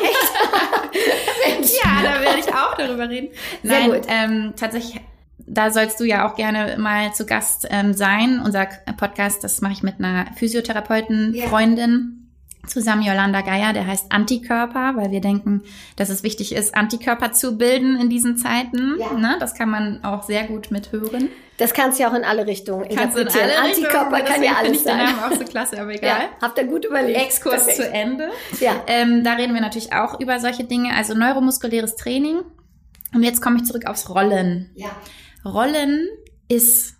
ja, 1.83 2.01
da 2.03 2.21
werde 2.21 2.39
ich 2.39 2.53
auch 2.53 2.75
darüber 2.77 3.09
reden. 3.09 3.29
Sehr 3.63 3.79
Nein, 3.79 3.91
gut. 3.91 4.01
Ähm, 4.07 4.53
tatsächlich, 4.55 5.01
da 5.39 5.69
sollst 5.71 5.99
du 5.99 6.05
ja 6.05 6.27
auch 6.27 6.35
gerne 6.35 6.77
mal 6.77 7.13
zu 7.13 7.25
Gast 7.25 7.67
ähm, 7.69 7.93
sein. 7.93 8.41
Unser 8.43 8.67
Podcast, 8.97 9.43
das 9.43 9.61
mache 9.61 9.73
ich 9.73 9.83
mit 9.83 9.99
einer 9.99 10.27
Physiotherapeuten, 10.35 11.33
Ja. 11.33 11.47
Freundin. 11.47 12.22
Zusammen 12.65 13.01
Yolanda 13.01 13.41
Geier, 13.41 13.73
der 13.73 13.85
heißt 13.85 14.11
Antikörper, 14.11 14.93
weil 14.95 15.11
wir 15.11 15.19
denken, 15.19 15.63
dass 15.97 16.09
es 16.09 16.23
wichtig 16.23 16.55
ist, 16.55 16.75
Antikörper 16.75 17.33
zu 17.33 17.57
bilden 17.57 17.99
in 17.99 18.09
diesen 18.09 18.37
Zeiten. 18.37 18.95
Ja. 18.99 19.11
Ne? 19.13 19.35
Das 19.39 19.53
kann 19.53 19.69
man 19.69 20.01
auch 20.03 20.23
sehr 20.23 20.45
gut 20.45 20.71
mithören. 20.71 21.27
Das 21.57 21.73
kannst 21.73 21.99
du 21.99 22.03
ja 22.03 22.09
auch 22.09 22.15
in 22.15 22.23
alle 22.23 22.47
Richtungen 22.47 22.87
Kannst 22.95 23.17
du 23.17 23.21
in 23.21 23.27
interpretieren. 23.27 23.59
alle 23.59 23.69
Antikörper 23.69 24.15
Richtungen, 24.15 24.25
kann 24.33 24.43
ja 24.43 24.51
alles 24.57 24.71
ich 24.71 24.77
den 24.77 24.85
sein. 24.85 24.97
Namen 24.97 25.19
auch 25.19 25.37
so 25.37 25.43
klasse, 25.43 25.79
aber 25.81 25.91
egal. 25.93 26.09
Ja, 26.21 26.29
habt 26.41 26.57
ihr 26.57 26.63
gut 26.63 26.85
überlegt. 26.85 27.19
Exkurs 27.19 27.65
Perfekt. 27.65 27.77
zu 27.77 27.89
Ende. 27.89 28.29
Ja. 28.61 28.81
Ähm, 28.87 29.23
da 29.25 29.33
reden 29.33 29.53
wir 29.53 29.61
natürlich 29.61 29.91
auch 29.93 30.19
über 30.21 30.39
solche 30.39 30.63
Dinge, 30.63 30.95
also 30.95 31.13
neuromuskuläres 31.15 31.95
Training. 31.97 32.41
Und 33.13 33.23
jetzt 33.23 33.41
komme 33.41 33.57
ich 33.57 33.65
zurück 33.65 33.85
aufs 33.87 34.09
Rollen. 34.09 34.71
Ja. 34.75 34.89
Rollen 35.45 36.07
ist 36.47 36.95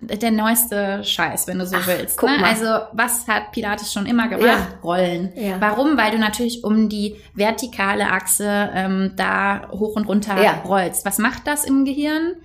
der 0.00 0.30
neueste 0.30 1.04
Scheiß, 1.04 1.46
wenn 1.46 1.58
du 1.58 1.66
so 1.66 1.76
Ach, 1.78 1.86
willst. 1.86 2.22
ne? 2.22 2.30
Also 2.42 2.66
was 2.92 3.28
hat 3.28 3.52
Pilates 3.52 3.92
schon 3.92 4.06
immer 4.06 4.28
gemacht? 4.28 4.46
Ja. 4.46 4.66
Rollen. 4.82 5.32
Ja. 5.36 5.60
Warum? 5.60 5.96
Weil 5.96 6.10
du 6.12 6.18
natürlich 6.18 6.64
um 6.64 6.88
die 6.88 7.16
vertikale 7.34 8.10
Achse 8.10 8.70
ähm, 8.74 9.12
da 9.16 9.68
hoch 9.70 9.96
und 9.96 10.06
runter 10.08 10.42
Ja. 10.42 10.62
rollst. 10.66 11.04
Was 11.04 11.18
macht 11.18 11.46
das 11.46 11.64
im 11.64 11.84
Gehirn? 11.84 12.36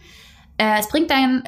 Äh, 0.58 0.80
es 0.80 0.89
bringt 0.89 1.10
dein 1.12 1.44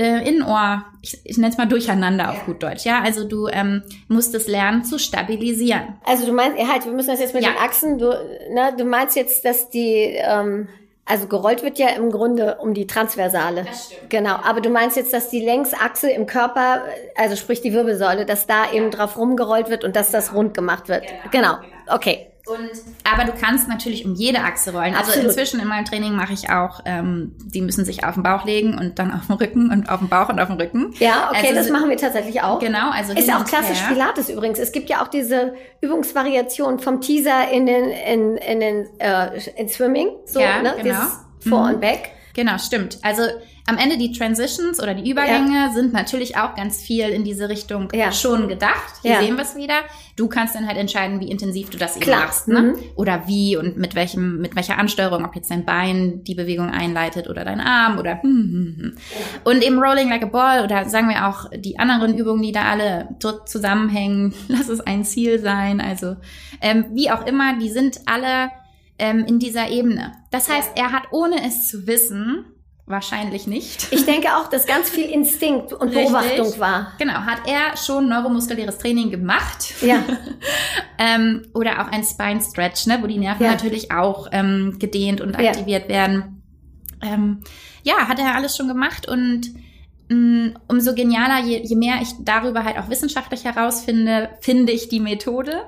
äh, 0.00 0.26
Innenohr, 0.28 0.84
ich, 1.02 1.20
ich 1.24 1.36
nenne 1.36 1.50
es 1.52 1.58
mal 1.58 1.66
durcheinander 1.66 2.30
auf 2.30 2.46
gut 2.46 2.62
Deutsch. 2.62 2.84
Ja, 2.84 3.02
also 3.02 3.26
du 3.28 3.48
ähm, 3.48 3.82
musst 4.08 4.34
es 4.34 4.46
lernen 4.48 4.84
zu 4.84 4.98
stabilisieren. 4.98 5.96
Also 6.04 6.24
du 6.26 6.32
meinst, 6.32 6.56
halt, 6.58 6.84
wir 6.84 6.92
müssen 6.92 7.08
das 7.08 7.20
jetzt 7.20 7.34
mit 7.34 7.44
den 7.44 7.56
Achsen, 7.60 7.98
du, 7.98 8.06
ne, 8.52 8.72
du 8.76 8.84
meinst 8.84 9.16
jetzt, 9.16 9.44
dass 9.44 9.70
die, 9.70 10.16
ähm, 10.16 10.68
also 11.04 11.26
gerollt 11.28 11.62
wird 11.62 11.78
ja 11.78 11.88
im 11.90 12.10
Grunde 12.10 12.56
um 12.58 12.74
die 12.74 12.86
Transversale. 12.86 13.64
Das 13.64 13.86
stimmt. 13.86 14.10
Genau, 14.10 14.36
aber 14.42 14.60
du 14.60 14.70
meinst 14.70 14.96
jetzt, 14.96 15.12
dass 15.12 15.28
die 15.28 15.40
Längsachse 15.44 16.10
im 16.10 16.26
Körper, 16.26 16.84
also 17.16 17.36
sprich 17.36 17.60
die 17.60 17.72
Wirbelsäule, 17.72 18.24
dass 18.26 18.46
da 18.46 18.70
eben 18.72 18.90
drauf 18.90 19.16
rumgerollt 19.18 19.68
wird 19.68 19.84
und 19.84 19.96
dass 19.96 20.10
das 20.10 20.32
rund 20.32 20.54
gemacht 20.54 20.88
wird. 20.88 21.14
Genau, 21.30 21.42
Genau, 21.42 21.58
okay. 21.86 22.31
Und, 22.44 22.70
aber 23.04 23.24
du 23.30 23.32
kannst 23.40 23.68
natürlich 23.68 24.04
um 24.04 24.14
jede 24.14 24.40
Achse 24.40 24.72
rollen. 24.72 24.94
Also 24.94 25.10
Absolut. 25.10 25.28
inzwischen 25.28 25.60
in 25.60 25.68
meinem 25.68 25.84
Training 25.84 26.14
mache 26.16 26.32
ich 26.32 26.50
auch, 26.50 26.80
ähm, 26.86 27.36
die 27.38 27.60
müssen 27.60 27.84
sich 27.84 28.04
auf 28.04 28.14
den 28.14 28.24
Bauch 28.24 28.44
legen 28.44 28.76
und 28.76 28.98
dann 28.98 29.12
auf 29.14 29.28
den 29.28 29.36
Rücken 29.36 29.70
und 29.70 29.88
auf 29.88 30.00
den 30.00 30.08
Bauch 30.08 30.28
und 30.28 30.40
auf 30.40 30.48
den 30.48 30.60
Rücken. 30.60 30.92
Ja, 30.98 31.28
okay, 31.30 31.46
Also 31.48 31.54
das 31.54 31.70
machen 31.70 31.88
wir 31.88 31.96
tatsächlich 31.96 32.42
auch. 32.42 32.58
Genau, 32.58 32.90
also 32.90 33.12
Ist 33.12 33.28
ja 33.28 33.38
auch 33.38 33.44
klassisch 33.44 33.80
her. 33.82 33.88
Pilates 33.92 34.28
übrigens. 34.28 34.58
Es 34.58 34.72
gibt 34.72 34.90
ja 34.90 35.02
auch 35.02 35.08
diese 35.08 35.54
Übungsvariation 35.80 36.78
vom 36.80 37.00
Teaser 37.00 37.48
in 37.50 37.66
den 37.66 37.84
in, 37.90 38.36
in 38.38 38.60
den 38.60 38.88
äh, 38.98 39.38
in 39.56 39.68
Swimming, 39.68 40.08
so 40.26 40.40
Ja, 40.40 40.60
ne, 40.62 40.74
genau. 40.82 40.82
dieses 40.82 41.18
Vor 41.48 41.68
Mhm. 41.68 41.74
und 41.74 41.80
Back. 41.80 42.10
Genau, 42.34 42.58
stimmt. 42.58 42.98
Also 43.02 43.22
am 43.66 43.78
Ende 43.78 43.96
die 43.96 44.12
Transitions 44.12 44.82
oder 44.82 44.94
die 44.94 45.08
Übergänge 45.08 45.70
sind 45.72 45.92
natürlich 45.92 46.36
auch 46.36 46.54
ganz 46.56 46.82
viel 46.82 47.08
in 47.08 47.22
diese 47.22 47.48
Richtung 47.48 47.88
Ja. 47.94 48.10
schon 48.10 48.48
gedacht. 48.48 48.94
Hier 49.02 49.12
Ja. 49.12 49.20
sehen 49.20 49.36
wir 49.36 49.42
es 49.42 49.54
wieder. 49.54 49.76
Du 50.16 50.28
kannst 50.28 50.54
dann 50.54 50.66
halt 50.66 50.76
entscheiden, 50.76 51.20
wie 51.20 51.30
intensiv 51.30 51.70
du 51.70 51.78
das 51.78 51.96
eben 51.96 52.04
Klar. 52.04 52.20
machst, 52.22 52.48
ne? 52.48 52.62
Mhm. 52.62 52.74
Oder 52.96 53.28
wie 53.28 53.56
und 53.56 53.76
mit 53.76 53.94
welchem, 53.94 54.40
mit 54.40 54.56
welcher 54.56 54.78
Ansteuerung, 54.78 55.24
ob 55.24 55.36
jetzt 55.36 55.50
dein 55.50 55.64
Bein 55.64 56.24
die 56.24 56.34
Bewegung 56.34 56.70
einleitet 56.70 57.28
oder 57.28 57.44
dein 57.44 57.60
Arm 57.60 57.98
oder 57.98 58.20
hm, 58.22 58.30
hm, 58.30 58.76
hm. 58.78 58.96
und 59.44 59.62
eben 59.62 59.78
Rolling 59.78 60.10
like 60.10 60.22
a 60.22 60.26
Ball 60.26 60.64
oder 60.64 60.88
sagen 60.88 61.08
wir 61.08 61.28
auch 61.28 61.48
die 61.56 61.78
anderen 61.78 62.18
Übungen, 62.18 62.42
die 62.42 62.52
da 62.52 62.64
alle 62.64 63.08
dort 63.20 63.48
zusammenhängen. 63.48 64.34
Lass 64.48 64.68
es 64.68 64.80
ein 64.80 65.04
Ziel 65.04 65.38
sein. 65.38 65.80
Also 65.80 66.16
ähm, 66.60 66.86
wie 66.92 67.10
auch 67.10 67.24
immer, 67.26 67.58
die 67.58 67.70
sind 67.70 68.00
alle 68.06 68.50
ähm, 68.98 69.24
in 69.26 69.38
dieser 69.38 69.70
Ebene. 69.70 70.12
Das 70.30 70.50
heißt, 70.50 70.72
er 70.76 70.92
hat 70.92 71.04
ohne 71.12 71.44
es 71.46 71.68
zu 71.68 71.86
wissen, 71.86 72.44
wahrscheinlich 72.86 73.46
nicht. 73.46 73.88
Ich 73.92 74.04
denke 74.04 74.36
auch, 74.36 74.48
dass 74.48 74.66
ganz 74.66 74.90
viel 74.90 75.04
Instinkt 75.08 75.72
und 75.72 75.88
Richtig. 75.88 76.06
Beobachtung 76.12 76.60
war. 76.60 76.92
Genau, 76.98 77.14
hat 77.14 77.46
er 77.46 77.76
schon 77.76 78.08
neuromuskuläres 78.08 78.78
Training 78.78 79.10
gemacht. 79.10 79.74
Ja. 79.82 80.02
ähm, 80.98 81.46
oder 81.54 81.80
auch 81.82 81.88
ein 81.88 82.04
Spine 82.04 82.40
Stretch, 82.42 82.86
ne, 82.86 82.98
wo 83.00 83.06
die 83.06 83.18
Nerven 83.18 83.44
Ja. 83.44 83.52
natürlich 83.52 83.92
auch 83.92 84.28
ähm, 84.32 84.76
gedehnt 84.78 85.20
und 85.20 85.38
Ja. 85.40 85.50
aktiviert 85.50 85.88
werden. 85.88 86.42
Ähm, 87.02 87.42
ja, 87.82 88.08
hat 88.08 88.18
er 88.18 88.34
alles 88.34 88.56
schon 88.56 88.68
gemacht 88.68 89.08
und 89.08 89.50
mh, 90.08 90.52
umso 90.68 90.94
genialer, 90.94 91.40
je, 91.44 91.60
je 91.62 91.76
mehr 91.76 91.96
ich 92.02 92.10
darüber 92.20 92.64
halt 92.64 92.78
auch 92.78 92.88
wissenschaftlich 92.88 93.44
herausfinde, 93.44 94.30
finde 94.40 94.72
ich 94.72 94.88
die 94.88 95.00
Methode. 95.00 95.62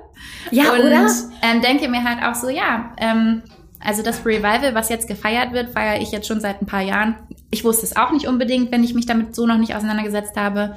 Ja, 0.51 0.73
und 0.73 0.81
oder? 0.81 1.07
Ähm, 1.41 1.61
denke 1.61 1.89
mir 1.89 2.03
halt 2.03 2.23
auch 2.23 2.35
so, 2.39 2.49
ja, 2.49 2.93
ähm, 2.97 3.41
also 3.85 4.01
das 4.01 4.25
Revival, 4.25 4.73
was 4.73 4.89
jetzt 4.89 5.07
gefeiert 5.07 5.53
wird, 5.53 5.69
feiere 5.69 6.01
ich 6.01 6.11
jetzt 6.11 6.27
schon 6.27 6.41
seit 6.41 6.61
ein 6.61 6.65
paar 6.65 6.81
Jahren. 6.81 7.15
Ich 7.51 7.63
wusste 7.63 7.85
es 7.85 7.95
auch 7.95 8.11
nicht 8.11 8.27
unbedingt, 8.27 8.71
wenn 8.71 8.83
ich 8.83 8.93
mich 8.93 9.05
damit 9.05 9.35
so 9.35 9.45
noch 9.45 9.57
nicht 9.57 9.75
auseinandergesetzt 9.75 10.35
habe. 10.35 10.75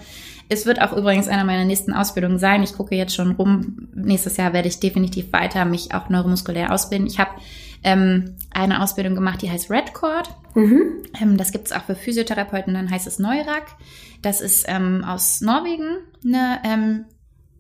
Es 0.48 0.66
wird 0.66 0.80
auch 0.80 0.96
übrigens 0.96 1.28
einer 1.28 1.44
meiner 1.44 1.64
nächsten 1.64 1.92
Ausbildungen 1.92 2.38
sein. 2.38 2.62
Ich 2.62 2.74
gucke 2.74 2.94
jetzt 2.94 3.14
schon 3.14 3.32
rum. 3.32 3.88
Nächstes 3.94 4.36
Jahr 4.36 4.52
werde 4.52 4.68
ich 4.68 4.80
definitiv 4.80 5.32
weiter 5.32 5.64
mich 5.64 5.94
auch 5.94 6.08
neuromuskulär 6.08 6.72
ausbilden. 6.72 7.06
Ich 7.06 7.18
habe 7.18 7.30
ähm, 7.84 8.36
eine 8.50 8.82
Ausbildung 8.82 9.14
gemacht, 9.14 9.42
die 9.42 9.50
heißt 9.50 9.70
Redcord. 9.70 10.30
Mhm. 10.54 10.82
Ähm, 11.20 11.36
das 11.36 11.52
gibt 11.52 11.66
es 11.66 11.72
auch 11.72 11.84
für 11.84 11.94
Physiotherapeuten, 11.94 12.74
dann 12.74 12.90
heißt 12.90 13.06
es 13.06 13.18
Neurack. 13.18 13.76
Das 14.22 14.40
ist 14.40 14.64
ähm, 14.68 15.04
aus 15.04 15.40
Norwegen 15.40 15.98
eine 16.24 16.60
ähm, 16.64 17.04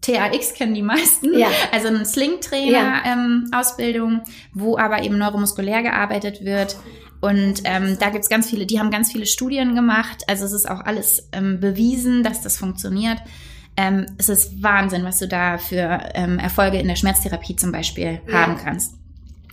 TAX 0.00 0.54
kennen 0.54 0.74
die 0.74 0.82
meisten. 0.82 1.36
Ja. 1.38 1.48
Also 1.72 1.88
eine 1.88 2.04
Sling-Trainer-Ausbildung, 2.04 4.22
wo 4.54 4.78
aber 4.78 5.02
eben 5.02 5.18
neuromuskulär 5.18 5.82
gearbeitet 5.82 6.44
wird. 6.44 6.76
Und 7.20 7.62
ähm, 7.64 7.96
da 7.98 8.10
gibt's 8.10 8.28
ganz 8.28 8.48
viele, 8.48 8.64
die 8.64 8.78
haben 8.78 8.90
ganz 8.90 9.10
viele 9.10 9.26
Studien 9.26 9.74
gemacht. 9.74 10.22
Also 10.28 10.44
es 10.44 10.52
ist 10.52 10.70
auch 10.70 10.80
alles 10.80 11.28
ähm, 11.32 11.58
bewiesen, 11.60 12.22
dass 12.22 12.42
das 12.42 12.56
funktioniert. 12.56 13.18
Ähm, 13.76 14.06
es 14.18 14.28
ist 14.28 14.62
Wahnsinn, 14.62 15.04
was 15.04 15.18
du 15.18 15.26
da 15.28 15.58
für 15.58 16.00
ähm, 16.14 16.38
Erfolge 16.38 16.78
in 16.78 16.88
der 16.88 16.96
Schmerztherapie 16.96 17.56
zum 17.56 17.72
Beispiel 17.72 18.20
Ja. 18.28 18.42
haben 18.42 18.56
kannst. 18.62 18.94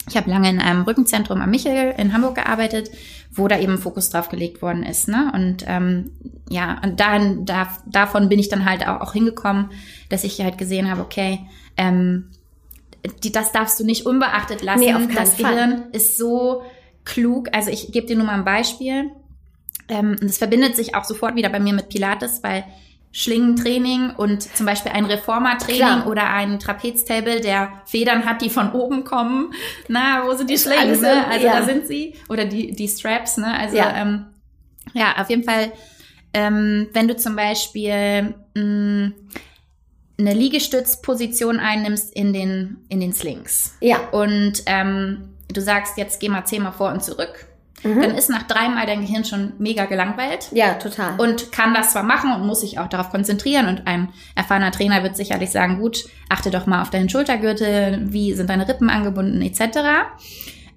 Ich 0.07 0.15
habe 0.15 0.29
lange 0.29 0.49
in 0.49 0.61
einem 0.61 0.83
Rückenzentrum 0.83 1.41
am 1.41 1.49
Michel 1.49 1.95
in 1.97 2.13
Hamburg 2.13 2.35
gearbeitet, 2.35 2.91
wo 3.35 3.47
da 3.47 3.59
eben 3.59 3.77
Fokus 3.77 4.09
drauf 4.09 4.29
gelegt 4.29 4.61
worden 4.61 4.83
ist. 4.83 5.07
Ne? 5.07 5.31
Und 5.33 5.65
ähm, 5.67 6.11
ja, 6.49 6.79
und 6.83 6.99
dahin, 6.99 7.45
da, 7.45 7.67
davon 7.85 8.29
bin 8.29 8.39
ich 8.39 8.49
dann 8.49 8.65
halt 8.65 8.87
auch, 8.87 9.01
auch 9.01 9.13
hingekommen, 9.13 9.71
dass 10.09 10.23
ich 10.23 10.39
halt 10.41 10.57
gesehen 10.57 10.89
habe, 10.89 11.01
okay, 11.01 11.41
ähm, 11.77 12.29
die, 13.23 13.31
das 13.31 13.51
darfst 13.51 13.79
du 13.79 13.85
nicht 13.85 14.05
unbeachtet 14.05 14.61
lassen. 14.61 14.79
Nee, 14.79 14.93
auf 14.93 15.07
keinen 15.07 15.15
das 15.15 15.35
Fall. 15.35 15.53
Gehirn 15.53 15.83
ist 15.91 16.17
so 16.17 16.63
klug. 17.03 17.49
Also 17.51 17.69
ich 17.69 17.91
gebe 17.91 18.07
dir 18.07 18.15
nur 18.15 18.25
mal 18.25 18.33
ein 18.33 18.45
Beispiel. 18.45 19.11
Ähm, 19.87 20.15
und 20.19 20.23
es 20.23 20.37
verbindet 20.37 20.75
sich 20.75 20.95
auch 20.95 21.03
sofort 21.03 21.35
wieder 21.35 21.49
bei 21.49 21.59
mir 21.59 21.73
mit 21.73 21.89
Pilates, 21.89 22.41
weil 22.41 22.63
Schlingentraining 23.17 24.09
und 24.17 24.43
zum 24.43 24.65
Beispiel 24.65 24.91
ein 24.91 25.05
Reformertraining 25.05 26.03
oder 26.05 26.29
ein 26.31 26.59
Trapeztable, 26.59 27.39
der 27.39 27.71
Federn 27.85 28.25
hat, 28.25 28.41
die 28.41 28.49
von 28.49 28.73
oben 28.73 29.05
kommen. 29.05 29.53
Na, 29.87 30.23
wo 30.25 30.33
sind 30.35 30.49
die 30.49 30.57
Schlingen? 30.57 30.79
alles, 30.89 30.99
Ne? 31.01 31.25
Also 31.25 31.45
ja. 31.47 31.53
da 31.59 31.63
sind 31.63 31.87
sie. 31.87 32.15
Oder 32.27 32.43
die, 32.43 32.73
die 32.73 32.89
Straps, 32.89 33.37
ne? 33.37 33.57
Also 33.57 33.77
Ja. 33.77 33.95
ähm, 33.95 34.25
ja, 34.93 35.15
auf 35.17 35.29
jeden 35.29 35.43
Fall, 35.45 35.71
ähm, 36.33 36.89
wenn 36.91 37.07
du 37.07 37.15
zum 37.15 37.37
Beispiel 37.37 38.33
mh, 38.53 39.11
eine 40.19 40.33
Liegestützposition 40.33 41.59
einnimmst 41.61 42.13
in 42.13 42.33
den, 42.33 42.77
in 42.89 42.99
den 42.99 43.13
Slings 43.13 43.77
Ja. 43.79 44.09
und 44.11 44.61
ähm, 44.65 45.29
du 45.53 45.61
sagst, 45.61 45.97
jetzt 45.97 46.19
geh 46.19 46.27
mal 46.27 46.43
zehnmal 46.43 46.73
vor 46.73 46.91
und 46.91 47.01
zurück, 47.01 47.45
Mhm. 47.85 48.01
dann 48.01 48.15
ist 48.15 48.29
nach 48.29 48.43
dreimal 48.43 48.85
dein 48.85 49.01
Gehirn 49.01 49.23
schon 49.23 49.53
mega 49.59 49.85
gelangweilt 49.85 50.49
Ja, 50.51 50.73
total. 50.73 51.19
und 51.19 51.51
kann 51.51 51.73
das 51.73 51.91
zwar 51.91 52.03
machen 52.03 52.33
und 52.33 52.45
muss 52.45 52.61
sich 52.61 52.79
auch 52.79 52.87
darauf 52.89 53.11
konzentrieren 53.11 53.67
und 53.67 53.87
ein 53.87 54.09
erfahrener 54.35 54.71
Trainer 54.71 55.03
wird 55.03 55.15
sicherlich 55.15 55.51
sagen, 55.51 55.79
gut, 55.79 56.05
achte 56.29 56.49
doch 56.51 56.65
mal 56.65 56.81
auf 56.81 56.89
deinen 56.89 57.09
Schultergürtel, 57.09 58.11
wie 58.11 58.33
sind 58.33 58.49
deine 58.49 58.67
Rippen 58.67 58.89
angebunden 58.89 59.41
etc. 59.41 59.77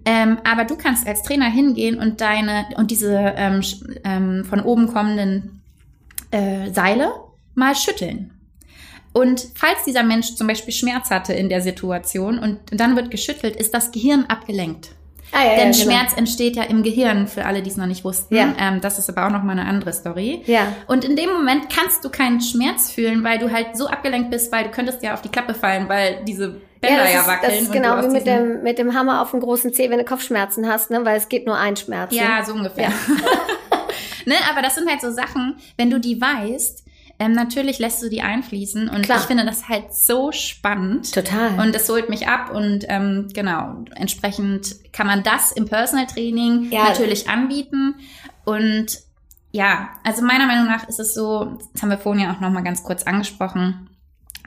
Ähm, 0.04 0.38
aber 0.44 0.64
du 0.64 0.76
kannst 0.76 1.06
als 1.06 1.22
Trainer 1.22 1.50
hingehen 1.50 1.98
und 1.98 2.20
deine 2.20 2.66
und 2.76 2.90
diese 2.90 3.34
ähm, 3.36 3.62
ähm, 4.04 4.44
von 4.44 4.60
oben 4.60 4.86
kommenden 4.88 5.62
äh, 6.30 6.70
Seile 6.72 7.10
mal 7.54 7.74
schütteln. 7.74 8.30
Und 9.12 9.48
falls 9.54 9.84
dieser 9.86 10.02
Mensch 10.04 10.34
zum 10.36 10.46
Beispiel 10.46 10.72
Schmerz 10.72 11.10
hatte 11.10 11.32
in 11.32 11.48
der 11.48 11.60
Situation 11.60 12.38
und 12.38 12.58
dann 12.70 12.94
wird 12.94 13.10
geschüttelt, 13.10 13.56
ist 13.56 13.74
das 13.74 13.90
Gehirn 13.90 14.26
abgelenkt. 14.28 14.90
Ah, 15.32 15.44
ja, 15.44 15.56
Denn 15.56 15.72
ja, 15.72 15.78
genau. 15.78 15.84
Schmerz 15.84 16.16
entsteht 16.16 16.56
ja 16.56 16.64
im 16.64 16.82
Gehirn, 16.82 17.26
für 17.28 17.44
alle, 17.44 17.62
die 17.62 17.70
es 17.70 17.76
noch 17.76 17.86
nicht 17.86 18.04
wussten. 18.04 18.34
Ja. 18.34 18.54
Ähm, 18.58 18.80
das 18.80 18.98
ist 18.98 19.08
aber 19.08 19.26
auch 19.26 19.30
noch 19.30 19.42
mal 19.42 19.52
eine 19.52 19.66
andere 19.66 19.92
Story. 19.92 20.42
Ja. 20.46 20.72
Und 20.86 21.04
in 21.04 21.16
dem 21.16 21.30
Moment 21.30 21.68
kannst 21.70 22.04
du 22.04 22.10
keinen 22.10 22.40
Schmerz 22.40 22.90
fühlen, 22.90 23.24
weil 23.24 23.38
du 23.38 23.50
halt 23.50 23.76
so 23.76 23.88
abgelenkt 23.88 24.30
bist, 24.30 24.52
weil 24.52 24.64
du 24.64 24.70
könntest 24.70 25.02
ja 25.02 25.14
auf 25.14 25.22
die 25.22 25.28
Klappe 25.28 25.54
fallen, 25.54 25.88
weil 25.88 26.24
diese 26.24 26.60
Bänder 26.80 27.04
das 27.04 27.12
ja, 27.12 27.20
ist, 27.20 27.26
wackeln. 27.26 27.52
Das 27.52 27.62
ist 27.62 27.72
genau 27.72 28.02
wie 28.02 28.08
mit 28.08 28.26
dem, 28.26 28.62
mit 28.62 28.78
dem 28.78 28.94
Hammer 28.94 29.22
auf 29.22 29.32
dem 29.32 29.40
großen 29.40 29.72
Zeh, 29.72 29.90
wenn 29.90 29.98
du 29.98 30.04
Kopfschmerzen 30.04 30.68
hast, 30.68 30.90
ne? 30.90 31.04
weil 31.04 31.16
es 31.16 31.28
geht 31.28 31.46
nur 31.46 31.56
ein 31.56 31.76
Schmerz. 31.76 32.14
Ja, 32.14 32.38
ne? 32.38 32.44
so 32.44 32.52
ungefähr. 32.52 32.88
ne, 34.26 34.34
aber 34.50 34.62
das 34.62 34.76
sind 34.76 34.88
halt 34.88 35.00
so 35.00 35.10
Sachen, 35.10 35.56
wenn 35.76 35.90
du 35.90 35.98
die 35.98 36.20
weißt, 36.20 36.84
ähm, 37.20 37.32
natürlich 37.32 37.78
lässt 37.78 38.02
du 38.02 38.08
die 38.08 38.22
einfließen 38.22 38.88
und 38.88 39.02
Klar. 39.02 39.18
ich 39.18 39.24
finde 39.24 39.44
das 39.44 39.68
halt 39.68 39.92
so 39.92 40.30
spannend. 40.32 41.12
Total. 41.12 41.58
Und 41.60 41.74
das 41.74 41.88
holt 41.88 42.08
mich 42.08 42.28
ab 42.28 42.50
und 42.54 42.84
ähm, 42.88 43.28
genau, 43.34 43.84
entsprechend 43.96 44.76
kann 44.92 45.06
man 45.06 45.22
das 45.22 45.52
im 45.52 45.66
Personal 45.66 46.06
Training 46.06 46.70
Ja. 46.70 46.84
natürlich 46.84 47.28
anbieten. 47.28 47.96
Und 48.44 48.98
ja, 49.50 49.88
also 50.04 50.22
meiner 50.24 50.46
Meinung 50.46 50.66
nach 50.66 50.86
ist 50.88 51.00
es 51.00 51.14
so, 51.14 51.58
das 51.72 51.82
haben 51.82 51.90
wir 51.90 51.98
vorhin 51.98 52.22
ja 52.22 52.32
auch 52.34 52.40
nochmal 52.40 52.62
ganz 52.62 52.82
kurz 52.82 53.02
angesprochen, 53.02 53.88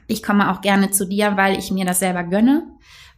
ich 0.08 0.22
komme 0.22 0.50
auch 0.50 0.60
gerne 0.60 0.90
zu 0.90 1.06
dir, 1.06 1.36
weil 1.36 1.58
ich 1.58 1.70
mir 1.70 1.84
das 1.84 1.98
selber 2.00 2.22
gönne, 2.24 2.64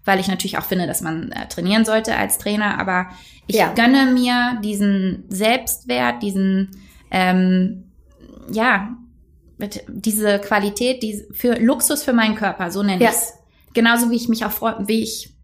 weil 0.05 0.21
ich 0.21 0.29
natürlich 0.29 0.59
auch 0.59 0.65
finde, 0.65 0.87
dass 0.87 1.01
man 1.01 1.33
äh, 1.33 1.49
trainieren 1.49 1.85
sollte 1.85 2.17
als 2.17 2.39
Trainer, 2.39 2.79
aber 2.79 3.07
ich 3.47 3.57
Ja. 3.57 3.73
gönne 3.75 4.07
mir 4.07 4.59
diesen 4.63 5.25
Selbstwert, 5.29 6.23
diesen, 6.23 6.71
ähm, 7.11 7.93
ja, 8.51 8.97
diese 9.89 10.39
Qualität, 10.41 11.03
die 11.03 11.25
für 11.33 11.55
Luxus 11.55 12.03
für 12.03 12.13
meinen 12.13 12.35
Körper, 12.35 12.71
so 12.71 12.83
nenne 12.83 13.03
Ja. 13.03 13.11
ich's. 13.11 13.35
Genauso 13.73 14.11
wie 14.11 14.17
ich 14.17 14.29
mich 14.29 14.45
auch 14.45 14.53
freu 14.53 14.73
wie 14.81 15.03
ich 15.03 15.35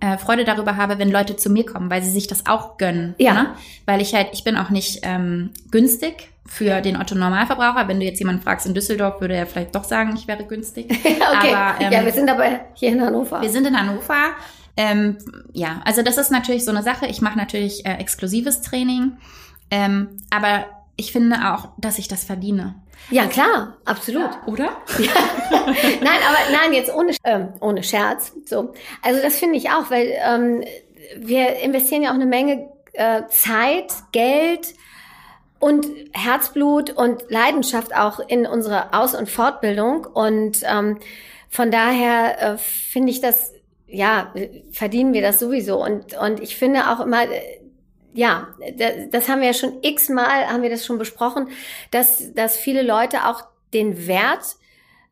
äh, 0.00 0.18
Freude 0.18 0.44
darüber 0.44 0.76
habe, 0.76 0.98
wenn 0.98 1.10
Leute 1.10 1.36
zu 1.36 1.48
mir 1.48 1.64
kommen, 1.64 1.88
weil 1.90 2.02
sie 2.02 2.10
sich 2.10 2.26
das 2.26 2.46
auch 2.46 2.76
gönnen. 2.76 3.14
Ja. 3.18 3.34
Ne? 3.34 3.54
Weil 3.86 4.02
ich 4.02 4.14
halt, 4.14 4.28
ich 4.32 4.44
bin 4.44 4.56
auch 4.56 4.68
nicht 4.70 5.00
ähm, 5.02 5.50
günstig 5.70 6.28
für 6.46 6.82
den 6.82 6.96
Otto 6.98 7.14
Normalverbraucher. 7.14 7.88
Wenn 7.88 8.00
du 8.00 8.04
jetzt 8.06 8.18
jemanden 8.18 8.42
fragst 8.42 8.66
in 8.66 8.74
Düsseldorf, 8.74 9.20
würde 9.20 9.34
er 9.34 9.46
vielleicht 9.46 9.74
doch 9.74 9.84
sagen, 9.84 10.14
ich 10.14 10.28
wäre 10.28 10.44
günstig. 10.44 10.90
okay. 11.04 11.54
Aber, 11.54 11.80
ähm, 11.80 11.92
ja, 11.92 12.04
wir 12.04 12.12
sind 12.12 12.28
aber 12.28 12.60
hier 12.74 12.90
in 12.90 13.00
Hannover. 13.00 13.40
Wir 13.40 13.50
sind 13.50 13.66
in 13.66 13.78
Hannover. 13.78 14.32
Ähm, 14.76 15.16
ja, 15.52 15.80
also 15.84 16.02
das 16.02 16.18
ist 16.18 16.30
natürlich 16.30 16.64
so 16.64 16.70
eine 16.70 16.82
Sache. 16.82 17.06
Ich 17.06 17.22
mache 17.22 17.38
natürlich 17.38 17.86
äh, 17.86 17.94
exklusives 17.94 18.60
Training, 18.60 19.12
ähm, 19.70 20.08
aber 20.30 20.66
ich 20.96 21.12
finde 21.12 21.36
auch, 21.52 21.68
dass 21.78 21.98
ich 21.98 22.08
das 22.08 22.24
verdiene. 22.24 22.76
ja, 23.10 23.26
klar, 23.26 23.76
absolut. 23.84 24.30
Oder? 24.46 24.76
Nein, 24.98 26.20
aber 26.28 26.38
nein, 26.52 26.72
jetzt 26.72 26.94
ohne, 26.94 27.12
ähm, 27.24 27.48
ohne 27.60 27.82
Scherz. 27.82 28.32
So. 28.46 28.72
Also 29.02 29.20
das 29.20 29.38
finde 29.38 29.56
ich 29.56 29.70
auch, 29.70 29.90
weil 29.90 30.14
ähm, 30.24 30.64
wir 31.16 31.56
investieren 31.56 32.02
ja 32.02 32.10
auch 32.10 32.14
eine 32.14 32.26
Menge 32.26 32.68
äh, 32.92 33.22
Zeit, 33.28 33.92
Geld 34.12 34.74
und 35.58 35.86
Herzblut 36.12 36.90
und 36.90 37.24
Leidenschaft 37.28 37.94
auch 37.94 38.20
in 38.20 38.46
unsere 38.46 38.94
Aus- 38.94 39.14
und 39.14 39.28
Fortbildung. 39.28 40.06
Und 40.06 40.58
ähm, 40.62 40.98
von 41.48 41.70
daher 41.70 42.40
äh, 42.40 42.58
finde 42.58 43.10
ich 43.10 43.20
das 43.20 43.52
ja, 43.86 44.32
verdienen 44.72 45.12
wir 45.12 45.22
das 45.22 45.38
sowieso. 45.38 45.82
Und, 45.82 46.14
und 46.18 46.40
ich 46.40 46.56
finde 46.56 46.90
auch 46.90 47.00
immer, 47.00 47.26
ja, 48.14 48.48
das 49.10 49.28
haben 49.28 49.40
wir 49.40 49.48
ja 49.48 49.54
schon 49.54 49.78
x-mal, 49.82 50.48
haben 50.48 50.62
wir 50.62 50.70
das 50.70 50.86
schon 50.86 50.98
besprochen, 50.98 51.48
dass, 51.90 52.32
dass 52.32 52.56
viele 52.56 52.82
Leute 52.82 53.26
auch 53.26 53.42
den 53.72 54.06
Wert 54.06 54.56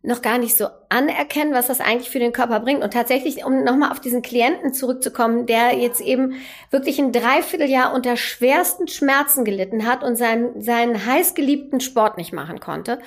noch 0.04 0.20
gar 0.20 0.38
nicht 0.38 0.56
so 0.56 0.66
anerkennen, 0.88 1.54
was 1.54 1.68
das 1.68 1.80
eigentlich 1.80 2.10
für 2.10 2.18
den 2.18 2.32
Körper 2.32 2.58
bringt. 2.58 2.82
Und 2.82 2.92
tatsächlich, 2.92 3.44
um 3.44 3.62
nochmal 3.62 3.92
auf 3.92 4.00
diesen 4.00 4.20
Klienten 4.20 4.74
zurückzukommen, 4.74 5.46
der 5.46 5.76
jetzt 5.78 6.00
eben 6.00 6.34
wirklich 6.70 6.98
ein 6.98 7.12
Dreivierteljahr 7.12 7.94
unter 7.94 8.16
schwersten 8.16 8.88
Schmerzen 8.88 9.44
gelitten 9.44 9.86
hat 9.86 10.02
und 10.02 10.16
seinen, 10.16 10.60
seinen 10.60 11.06
heißgeliebten 11.06 11.78
Sport 11.78 12.18
nicht 12.18 12.32
machen 12.32 12.58
konnte, 12.58 12.98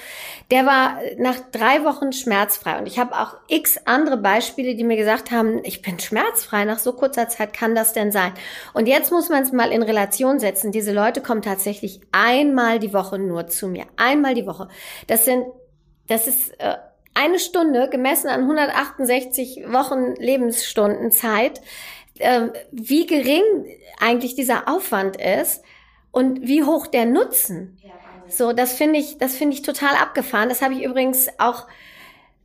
der 0.51 0.65
war 0.65 0.99
nach 1.17 1.36
drei 1.51 1.84
Wochen 1.84 2.13
schmerzfrei. 2.13 2.79
Und 2.79 2.88
ich 2.88 2.97
habe 2.97 3.13
auch 3.19 3.36
x 3.49 3.77
andere 3.84 4.17
Beispiele, 4.17 4.75
die 4.75 4.86
mir 4.86 4.97
gesagt 4.97 5.31
haben, 5.31 5.60
ich 5.63 5.81
bin 5.81 5.99
schmerzfrei, 5.99 6.63
nach 6.63 6.79
so 6.79 6.93
kurzer 6.93 7.27
Zeit 7.27 7.51
kann 7.51 7.75
das 7.75 7.91
denn 7.91 8.13
sein? 8.13 8.31
Und 8.73 8.88
jetzt 8.88 9.12
muss 9.12 9.27
man 9.27 9.43
es 9.43 9.51
mal 9.51 9.73
in 9.73 9.84
Relation 9.84 10.39
setzen. 10.39 10.71
Diese 10.71 10.93
Leute 10.93 11.19
kommen 11.19 11.41
tatsächlich 11.41 11.99
einmal 12.13 12.79
die 12.79 12.93
Woche 12.93 13.19
nur 13.19 13.47
zu 13.47 13.67
mir. 13.67 13.84
Einmal 13.97 14.34
die 14.34 14.47
Woche. 14.47 14.69
Das 15.08 15.25
sind 15.25 15.45
das 16.08 16.28
ist 16.28 16.60
äh, 16.60 16.76
eine 17.13 17.39
Stunde 17.39 17.89
gemessen 17.89 18.28
an 18.28 18.41
168 18.41 19.65
Wochen 19.72 20.15
Lebensstunden 20.15 21.12
Zeit, 21.12 21.62
äh, 22.20 22.48
wie 22.72 23.06
gering 23.06 23.44
eigentlich 24.00 24.36
dieser 24.36 24.68
Aufwand 24.68 25.18
ist 25.18 25.63
und 26.12 26.48
wie 26.48 26.63
hoch 26.63 26.88
der 26.88 27.06
Nutzen. 27.06 27.78
So, 28.28 28.54
das 28.54 28.74
finde 28.74 29.00
ich, 29.00 29.18
das 29.18 29.36
finde 29.36 29.56
ich 29.56 29.62
total 29.62 29.96
abgefahren. 29.96 30.50
Das 30.50 30.62
habe 30.62 30.74
ich 30.74 30.84
übrigens 30.84 31.28
auch 31.38 31.68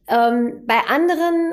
ähm, 0.08 0.62
bei 0.66 0.78
anderen 0.88 1.52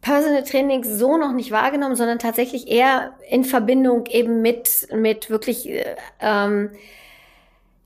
Personal 0.00 0.42
Trainings 0.44 0.88
so 0.88 1.16
noch 1.16 1.32
nicht 1.32 1.50
wahrgenommen, 1.50 1.96
sondern 1.96 2.18
tatsächlich 2.18 2.68
eher 2.68 3.14
in 3.28 3.44
Verbindung 3.44 4.06
eben 4.06 4.40
mit 4.40 4.88
mit 4.94 5.28
wirklich 5.28 5.68
äh, 5.68 5.96
ähm, 6.20 6.70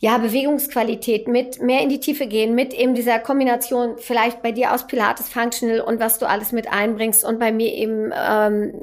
ja, 0.03 0.19
Bewegungsqualität, 0.19 1.27
mit 1.29 1.63
mehr 1.63 1.81
in 1.81 1.89
die 1.89 2.01
Tiefe 2.01 2.27
gehen, 2.27 2.57
mit 2.57 2.75
eben 2.75 2.97
dieser 2.97 3.21
Kombination 3.21 3.95
vielleicht 3.99 4.43
bei 4.43 4.51
dir 4.51 4.75
aus 4.75 4.89
Pilates 4.89 5.29
Functional 5.29 5.81
und 5.81 6.01
was 6.01 6.19
du 6.19 6.29
alles 6.29 6.51
mit 6.51 6.73
einbringst 6.73 7.25
und 7.25 7.39
bei 7.39 7.53
mir 7.53 7.73
eben 7.73 8.13
ähm, 8.13 8.75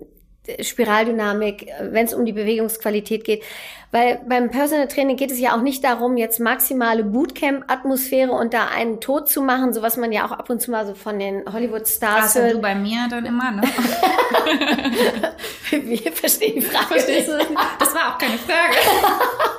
Spiraldynamik, 0.62 1.68
wenn 1.82 2.06
es 2.06 2.14
um 2.14 2.26
die 2.26 2.32
Bewegungsqualität 2.32 3.26
geht. 3.26 3.44
Weil 3.92 4.22
beim 4.30 4.50
Personal 4.50 4.88
Training 4.88 5.18
geht 5.18 5.30
es 5.30 5.42
ja 5.42 5.58
auch 5.58 5.62
nicht 5.62 5.84
darum, 5.84 6.16
jetzt 6.16 6.40
maximale 6.40 7.04
Bootcamp-Atmosphäre 7.04 8.32
und 8.32 8.54
da 8.54 8.68
einen 8.68 9.02
Tod 9.02 9.28
zu 9.28 9.42
machen, 9.42 9.74
so 9.74 9.82
was 9.82 9.98
man 9.98 10.14
ja 10.14 10.26
auch 10.26 10.32
ab 10.32 10.50
und 10.50 10.62
zu 10.62 10.72
mal 10.72 10.88
so 10.88 10.96
von 10.96 11.20
den 11.20 11.44
Hollywood-Stars 11.52 12.36
hört. 12.36 12.54
du 12.54 12.62
bei 12.62 12.76
mir 12.76 13.10
dann 13.10 13.26
immer, 13.26 13.52
ne? 13.52 13.64
Wie 15.72 15.98
verstehe 15.98 16.54
die 16.54 16.62
Frage? 16.62 16.86
Verstehst 16.86 17.28
du? 17.28 17.34
Das 17.78 17.94
war 17.94 18.14
auch 18.14 18.18
keine 18.18 18.38
Frage. 18.38 18.78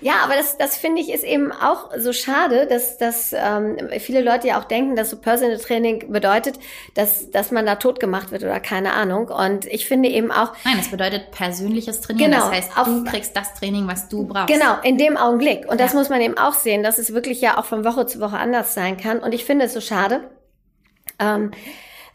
Ja, 0.00 0.14
aber 0.24 0.34
das, 0.34 0.56
das 0.56 0.76
finde 0.76 1.00
ich 1.02 1.10
ist 1.10 1.24
eben 1.24 1.52
auch 1.52 1.90
so 1.96 2.12
schade, 2.12 2.66
dass, 2.66 2.98
dass 2.98 3.32
ähm, 3.32 3.76
viele 3.98 4.22
Leute 4.22 4.48
ja 4.48 4.60
auch 4.60 4.64
denken, 4.64 4.96
dass 4.96 5.10
so 5.10 5.16
Personal 5.16 5.58
Training 5.58 6.12
bedeutet, 6.12 6.58
dass, 6.94 7.30
dass 7.30 7.50
man 7.50 7.66
da 7.66 7.76
tot 7.76 8.00
gemacht 8.00 8.30
wird 8.30 8.44
oder 8.44 8.60
keine 8.60 8.92
Ahnung. 8.92 9.28
Und 9.28 9.66
ich 9.66 9.86
finde 9.86 10.08
eben 10.08 10.30
auch. 10.30 10.52
Nein, 10.64 10.76
das 10.76 10.88
bedeutet 10.88 11.30
persönliches 11.30 12.00
Training. 12.00 12.30
Genau, 12.30 12.38
das 12.38 12.50
heißt, 12.50 12.78
auf, 12.78 12.86
du 12.86 13.04
kriegst 13.04 13.36
das 13.36 13.54
Training, 13.54 13.86
was 13.86 14.08
du 14.08 14.26
brauchst. 14.26 14.48
Genau, 14.48 14.76
in 14.82 14.98
dem 14.98 15.16
Augenblick. 15.16 15.68
Und 15.68 15.80
das 15.80 15.92
ja. 15.92 15.98
muss 15.98 16.08
man 16.08 16.20
eben 16.20 16.38
auch 16.38 16.54
sehen, 16.54 16.82
dass 16.82 16.98
es 16.98 17.12
wirklich 17.12 17.40
ja 17.40 17.58
auch 17.58 17.64
von 17.64 17.84
Woche 17.84 18.06
zu 18.06 18.20
Woche 18.20 18.38
anders 18.38 18.74
sein 18.74 18.96
kann. 18.96 19.18
Und 19.18 19.34
ich 19.34 19.44
finde 19.44 19.66
es 19.66 19.74
so 19.74 19.80
schade. 19.80 20.30
Ähm, 21.18 21.50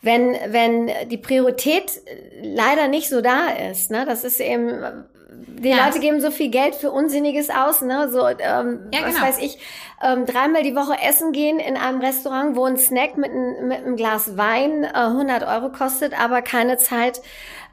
wenn, 0.04 0.36
wenn 0.48 0.92
die 1.10 1.18
Priorität 1.18 2.02
leider 2.42 2.90
nicht 2.90 3.10
so 3.10 3.22
da 3.22 3.48
ist. 3.72 3.90
Ne? 3.90 4.06
Das 4.06 4.26
ist 4.26 4.42
eben, 4.42 5.06
die 5.48 5.70
ja. 5.70 5.86
Leute 5.86 6.00
geben 6.00 6.22
so 6.22 6.32
viel 6.32 6.50
Geld 6.50 6.76
für 6.76 6.92
Unsinniges 6.92 7.50
aus, 7.50 7.82
ne? 7.82 8.10
So, 8.12 8.28
ähm, 8.28 8.80
ja, 8.94 9.02
was 9.04 9.16
genau. 9.16 9.22
weiß 9.22 9.40
ich, 9.40 9.58
ähm, 10.02 10.26
dreimal 10.26 10.64
die 10.64 10.76
Woche 10.76 10.98
essen 11.02 11.32
gehen 11.32 11.60
in 11.60 11.78
einem 11.78 12.02
Restaurant, 12.02 12.56
wo 12.56 12.66
ein 12.66 12.78
Snack 12.78 13.18
mit, 13.18 13.32
ein, 13.32 13.68
mit 13.68 13.80
einem 13.80 13.96
Glas 13.96 14.38
Wein 14.38 14.84
äh, 14.84 14.94
100 14.94 15.44
Euro 15.48 15.70
kostet, 15.70 16.20
aber 16.20 16.42
keine 16.42 16.78
Zeit 16.78 17.22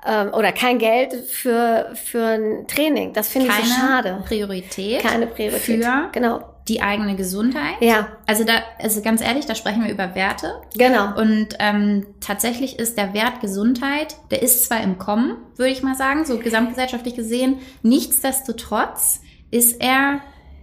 ähm, 0.07 0.33
oder 0.33 0.53
kein 0.53 0.79
Geld 0.79 1.15
für 1.15 1.91
für 1.95 2.25
ein 2.25 2.67
Training. 2.67 3.13
Das 3.13 3.29
finde 3.29 3.49
ich 3.49 3.55
so 3.55 3.75
schade. 3.75 4.23
Priorität. 4.27 5.03
Keine 5.03 5.27
Priorität. 5.27 5.85
Für 5.85 6.09
genau 6.13 6.50
die 6.71 6.81
eigene 6.81 7.17
Gesundheit. 7.17 7.75
Ja. 7.81 8.09
Also 8.27 8.45
da, 8.45 8.53
also 8.79 9.03
ganz 9.03 9.21
ehrlich, 9.21 9.45
da 9.45 9.57
sprechen 9.57 9.83
wir 9.83 9.91
über 9.91 10.15
Werte. 10.15 10.63
Genau. 10.79 11.19
Und 11.19 11.49
ähm, 11.59 12.07
tatsächlich 12.21 12.79
ist 12.79 12.97
der 12.97 13.13
Wert 13.13 13.41
Gesundheit, 13.41 14.17
der 14.31 14.41
ist 14.41 14.65
zwar 14.65 14.81
im 14.81 14.97
Kommen, 14.97 15.37
würde 15.57 15.73
ich 15.73 15.83
mal 15.83 15.97
sagen, 15.97 16.25
so 16.25 16.39
gesamtgesellschaftlich 16.39 17.17
gesehen. 17.17 17.59
Nichtsdestotrotz 17.83 19.21
ist 19.51 19.83
er 19.83 20.21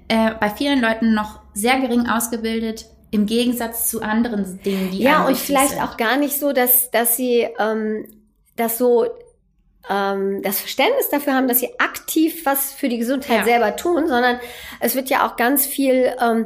äh, 0.07 0.31
bei 0.39 0.49
vielen 0.49 0.81
Leuten 0.81 1.13
noch 1.13 1.41
sehr 1.53 1.79
gering 1.81 2.07
ausgebildet 2.07 2.85
im 3.11 3.25
Gegensatz 3.25 3.89
zu 3.89 4.01
anderen 4.01 4.61
Dingen, 4.63 4.91
die 4.91 4.99
ja 4.99 5.27
und 5.27 5.37
vielleicht 5.37 5.71
sind. 5.71 5.81
auch 5.81 5.97
gar 5.97 6.17
nicht 6.17 6.39
so, 6.39 6.53
dass 6.53 6.89
dass 6.91 7.17
sie 7.17 7.47
ähm, 7.59 8.05
das 8.55 8.77
so 8.77 9.05
ähm, 9.89 10.41
das 10.41 10.59
Verständnis 10.59 11.09
dafür 11.09 11.33
haben, 11.33 11.47
dass 11.47 11.59
sie 11.59 11.79
aktiv 11.79 12.45
was 12.45 12.73
für 12.73 12.89
die 12.89 12.97
Gesundheit 12.97 13.39
ja. 13.39 13.43
selber 13.43 13.75
tun, 13.75 14.07
sondern 14.07 14.39
es 14.79 14.95
wird 14.95 15.09
ja 15.09 15.27
auch 15.27 15.35
ganz 15.35 15.65
viel 15.65 16.13
ähm, 16.21 16.45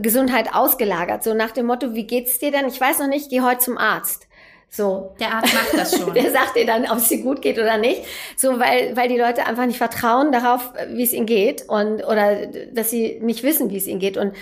Gesundheit 0.00 0.54
ausgelagert. 0.54 1.22
So 1.22 1.34
nach 1.34 1.50
dem 1.50 1.66
Motto, 1.66 1.94
wie 1.94 2.06
geht's 2.06 2.38
dir 2.38 2.50
denn? 2.50 2.66
Ich 2.68 2.80
weiß 2.80 2.98
noch 2.98 3.08
nicht, 3.08 3.30
geh 3.30 3.40
heute 3.40 3.60
zum 3.60 3.78
Arzt. 3.78 4.28
So. 4.70 5.14
Der 5.20 5.34
Arzt 5.34 5.54
macht 5.54 5.74
das 5.74 5.96
schon. 5.98 6.12
Der 6.14 6.32
sagt 6.32 6.56
dir 6.56 6.66
dann, 6.66 6.90
ob 6.90 6.98
es 6.98 7.08
dir 7.08 7.22
gut 7.22 7.42
geht 7.42 7.58
oder 7.58 7.78
nicht. 7.78 8.02
So, 8.36 8.58
weil, 8.58 8.96
weil 8.96 9.08
die 9.08 9.18
Leute 9.18 9.46
einfach 9.46 9.66
nicht 9.66 9.78
vertrauen 9.78 10.32
darauf, 10.32 10.72
wie 10.88 11.04
es 11.04 11.12
ihnen 11.12 11.26
geht 11.26 11.68
und, 11.68 12.02
oder, 12.04 12.46
dass 12.72 12.90
sie 12.90 13.20
nicht 13.20 13.44
wissen, 13.44 13.70
wie 13.70 13.76
es 13.76 13.86
ihnen 13.86 14.00
geht. 14.00 14.16
Und, 14.16 14.34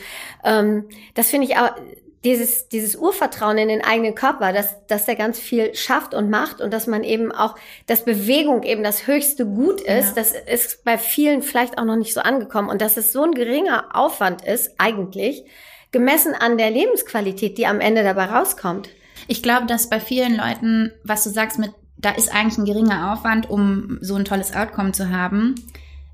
ähm, 0.42 0.88
das 1.14 1.28
finde 1.28 1.48
ich 1.48 1.56
auch, 1.58 1.72
dieses, 2.24 2.68
dieses 2.68 2.94
Urvertrauen 2.94 3.58
in 3.58 3.68
den 3.68 3.82
eigenen 3.82 4.14
Körper, 4.14 4.52
dass, 4.52 4.86
dass 4.86 5.06
der 5.06 5.16
ganz 5.16 5.38
viel 5.38 5.74
schafft 5.74 6.14
und 6.14 6.30
macht 6.30 6.60
und 6.60 6.72
dass 6.72 6.86
man 6.86 7.02
eben 7.02 7.32
auch, 7.32 7.56
dass 7.86 8.04
Bewegung 8.04 8.62
eben 8.62 8.84
das 8.84 9.06
höchste 9.06 9.44
Gut 9.44 9.80
ist, 9.80 10.16
ja. 10.16 10.22
das 10.22 10.32
ist 10.32 10.84
bei 10.84 10.98
vielen 10.98 11.42
vielleicht 11.42 11.78
auch 11.78 11.84
noch 11.84 11.96
nicht 11.96 12.14
so 12.14 12.20
angekommen 12.20 12.68
und 12.68 12.80
dass 12.80 12.96
es 12.96 13.12
so 13.12 13.24
ein 13.24 13.32
geringer 13.32 13.96
Aufwand 13.96 14.44
ist, 14.44 14.74
eigentlich, 14.78 15.44
gemessen 15.90 16.34
an 16.34 16.58
der 16.58 16.70
Lebensqualität, 16.70 17.58
die 17.58 17.66
am 17.66 17.80
Ende 17.80 18.04
dabei 18.04 18.26
rauskommt. 18.26 18.88
Ich 19.26 19.42
glaube, 19.42 19.66
dass 19.66 19.90
bei 19.90 20.00
vielen 20.00 20.36
Leuten, 20.36 20.92
was 21.02 21.24
du 21.24 21.30
sagst 21.30 21.58
mit, 21.58 21.72
da 21.96 22.10
ist 22.10 22.34
eigentlich 22.34 22.58
ein 22.58 22.64
geringer 22.64 23.12
Aufwand, 23.12 23.50
um 23.50 23.98
so 24.00 24.14
ein 24.14 24.24
tolles 24.24 24.54
Outcome 24.54 24.92
zu 24.92 25.10
haben, 25.10 25.54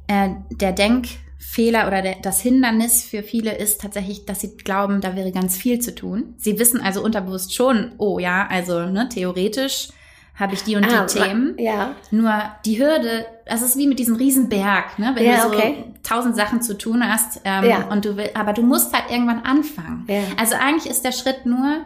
äh, 0.06 0.30
der 0.50 0.72
Denk, 0.72 1.06
Fehler 1.38 1.86
oder 1.86 2.02
der, 2.02 2.16
das 2.20 2.40
Hindernis 2.40 3.04
für 3.04 3.22
viele 3.22 3.56
ist 3.56 3.80
tatsächlich, 3.80 4.26
dass 4.26 4.40
sie 4.40 4.56
glauben, 4.56 5.00
da 5.00 5.14
wäre 5.14 5.30
ganz 5.30 5.56
viel 5.56 5.78
zu 5.78 5.94
tun. 5.94 6.34
Sie 6.36 6.58
wissen 6.58 6.80
also 6.80 7.02
unterbewusst 7.02 7.54
schon, 7.54 7.92
oh 7.98 8.18
ja, 8.18 8.46
also 8.50 8.86
ne, 8.86 9.08
theoretisch 9.08 9.88
habe 10.34 10.54
ich 10.54 10.62
die 10.62 10.76
und 10.76 10.84
ah, 10.84 11.06
die 11.06 11.18
Themen. 11.18 11.54
Ja. 11.58 11.94
Nur 12.10 12.32
die 12.64 12.78
Hürde, 12.80 13.26
das 13.46 13.62
ist 13.62 13.76
wie 13.76 13.86
mit 13.86 13.98
diesem 13.98 14.16
Riesenberg, 14.16 14.98
ne? 14.98 15.12
Wenn 15.14 15.24
ja, 15.24 15.36
du 15.36 15.42
so 15.42 15.48
okay. 15.48 15.84
tausend 16.02 16.36
Sachen 16.36 16.62
zu 16.62 16.78
tun 16.78 17.02
hast 17.06 17.40
ähm, 17.44 17.64
ja. 17.64 17.88
und 17.88 18.04
du 18.04 18.16
will, 18.16 18.30
aber 18.34 18.52
du 18.52 18.62
musst 18.62 18.92
halt 18.92 19.10
irgendwann 19.10 19.40
anfangen. 19.40 20.06
Ja. 20.08 20.22
Also 20.36 20.54
eigentlich 20.54 20.90
ist 20.90 21.04
der 21.04 21.12
Schritt 21.12 21.44
nur, 21.44 21.84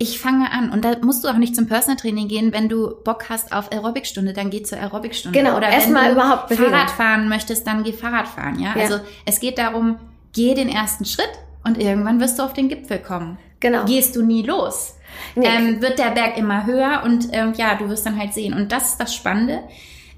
ich 0.00 0.18
fange 0.18 0.50
an. 0.50 0.72
Und 0.72 0.82
da 0.82 0.96
musst 1.02 1.22
du 1.24 1.28
auch 1.28 1.36
nicht 1.36 1.54
zum 1.54 1.66
Personal 1.66 1.96
Training 1.96 2.26
gehen, 2.26 2.54
wenn 2.54 2.70
du 2.70 2.94
Bock 3.04 3.28
hast 3.28 3.52
auf 3.52 3.70
Aerobicstunde, 3.70 4.32
dann 4.32 4.48
geh 4.48 4.62
zur 4.62 4.78
Aerobicstunde. 4.78 5.38
Genau, 5.38 5.58
oder 5.58 5.68
wenn 5.68 5.94
du 5.94 6.12
überhaupt 6.12 6.48
Bewegung. 6.48 6.72
Fahrrad 6.72 6.90
fahren 6.90 7.28
möchtest, 7.28 7.66
dann 7.66 7.84
geh 7.84 7.92
Fahrrad 7.92 8.26
fahren, 8.26 8.58
ja? 8.58 8.74
ja? 8.74 8.82
Also 8.82 9.00
es 9.26 9.40
geht 9.40 9.58
darum, 9.58 9.96
geh 10.32 10.54
den 10.54 10.70
ersten 10.70 11.04
Schritt 11.04 11.28
und 11.64 11.76
irgendwann 11.78 12.18
wirst 12.18 12.38
du 12.38 12.44
auf 12.44 12.54
den 12.54 12.70
Gipfel 12.70 12.98
kommen. 12.98 13.36
Genau. 13.60 13.84
Gehst 13.84 14.16
du 14.16 14.22
nie 14.22 14.42
los. 14.42 14.96
Nee. 15.34 15.46
Ähm, 15.46 15.82
wird 15.82 15.98
der 15.98 16.12
Berg 16.12 16.38
immer 16.38 16.64
höher 16.64 17.02
und 17.04 17.28
ähm, 17.32 17.52
ja, 17.54 17.74
du 17.74 17.90
wirst 17.90 18.06
dann 18.06 18.18
halt 18.18 18.32
sehen. 18.32 18.54
Und 18.54 18.72
das 18.72 18.92
ist 18.92 19.00
das 19.00 19.14
Spannende. 19.14 19.60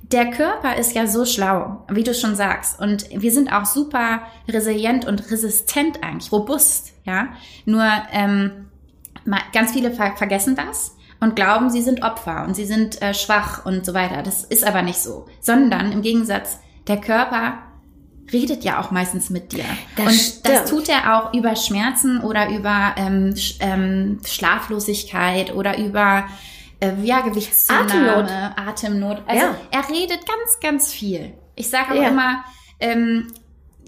Der 0.02 0.30
Körper 0.30 0.76
ist 0.76 0.94
ja 0.94 1.08
so 1.08 1.24
schlau, 1.24 1.84
wie 1.90 2.04
du 2.04 2.14
schon 2.14 2.36
sagst. 2.36 2.78
Und 2.78 3.06
wir 3.10 3.32
sind 3.32 3.52
auch 3.52 3.64
super 3.64 4.22
resilient 4.48 5.06
und 5.06 5.28
resistent 5.32 6.04
eigentlich, 6.04 6.30
robust, 6.30 6.92
ja. 7.04 7.30
Nur 7.64 7.84
ähm, 8.12 8.68
ganz 9.52 9.72
viele 9.72 9.92
ver 9.92 10.16
vergessen 10.16 10.56
das 10.56 10.96
und 11.20 11.36
glauben, 11.36 11.70
sie 11.70 11.82
sind 11.82 12.02
Opfer 12.02 12.44
und 12.44 12.54
sie 12.54 12.64
sind 12.64 13.00
äh, 13.00 13.14
schwach 13.14 13.64
und 13.64 13.86
so 13.86 13.94
weiter. 13.94 14.22
Das 14.22 14.44
ist 14.44 14.66
aber 14.66 14.82
nicht 14.82 14.98
so, 14.98 15.26
sondern 15.40 15.92
im 15.92 16.02
Gegensatz, 16.02 16.58
der 16.88 17.00
Körper 17.00 17.58
redet 18.32 18.64
ja 18.64 18.80
auch 18.80 18.90
meistens 18.90 19.30
mit 19.30 19.52
dir. 19.52 19.64
Das 19.96 20.06
und 20.06 20.12
stimmt. 20.14 20.48
das 20.48 20.70
tut 20.70 20.88
er 20.88 21.16
auch 21.16 21.34
über 21.34 21.54
Schmerzen 21.54 22.20
oder 22.20 22.48
über 22.50 22.94
ähm, 22.96 23.36
Sch 23.36 23.56
ähm, 23.60 24.20
Schlaflosigkeit 24.24 25.54
oder 25.54 25.78
über 25.78 26.24
äh, 26.80 26.92
ja, 27.02 27.20
Gewichtszunahme, 27.20 28.56
Atemnot. 28.56 29.22
Also 29.26 29.46
ja. 29.46 29.56
er 29.70 29.88
redet 29.88 30.26
ganz, 30.26 30.60
ganz 30.60 30.92
viel. 30.92 31.34
Ich 31.54 31.68
sage 31.68 31.92
auch 31.92 32.02
ja. 32.02 32.08
immer, 32.08 32.44
ähm, 32.80 33.32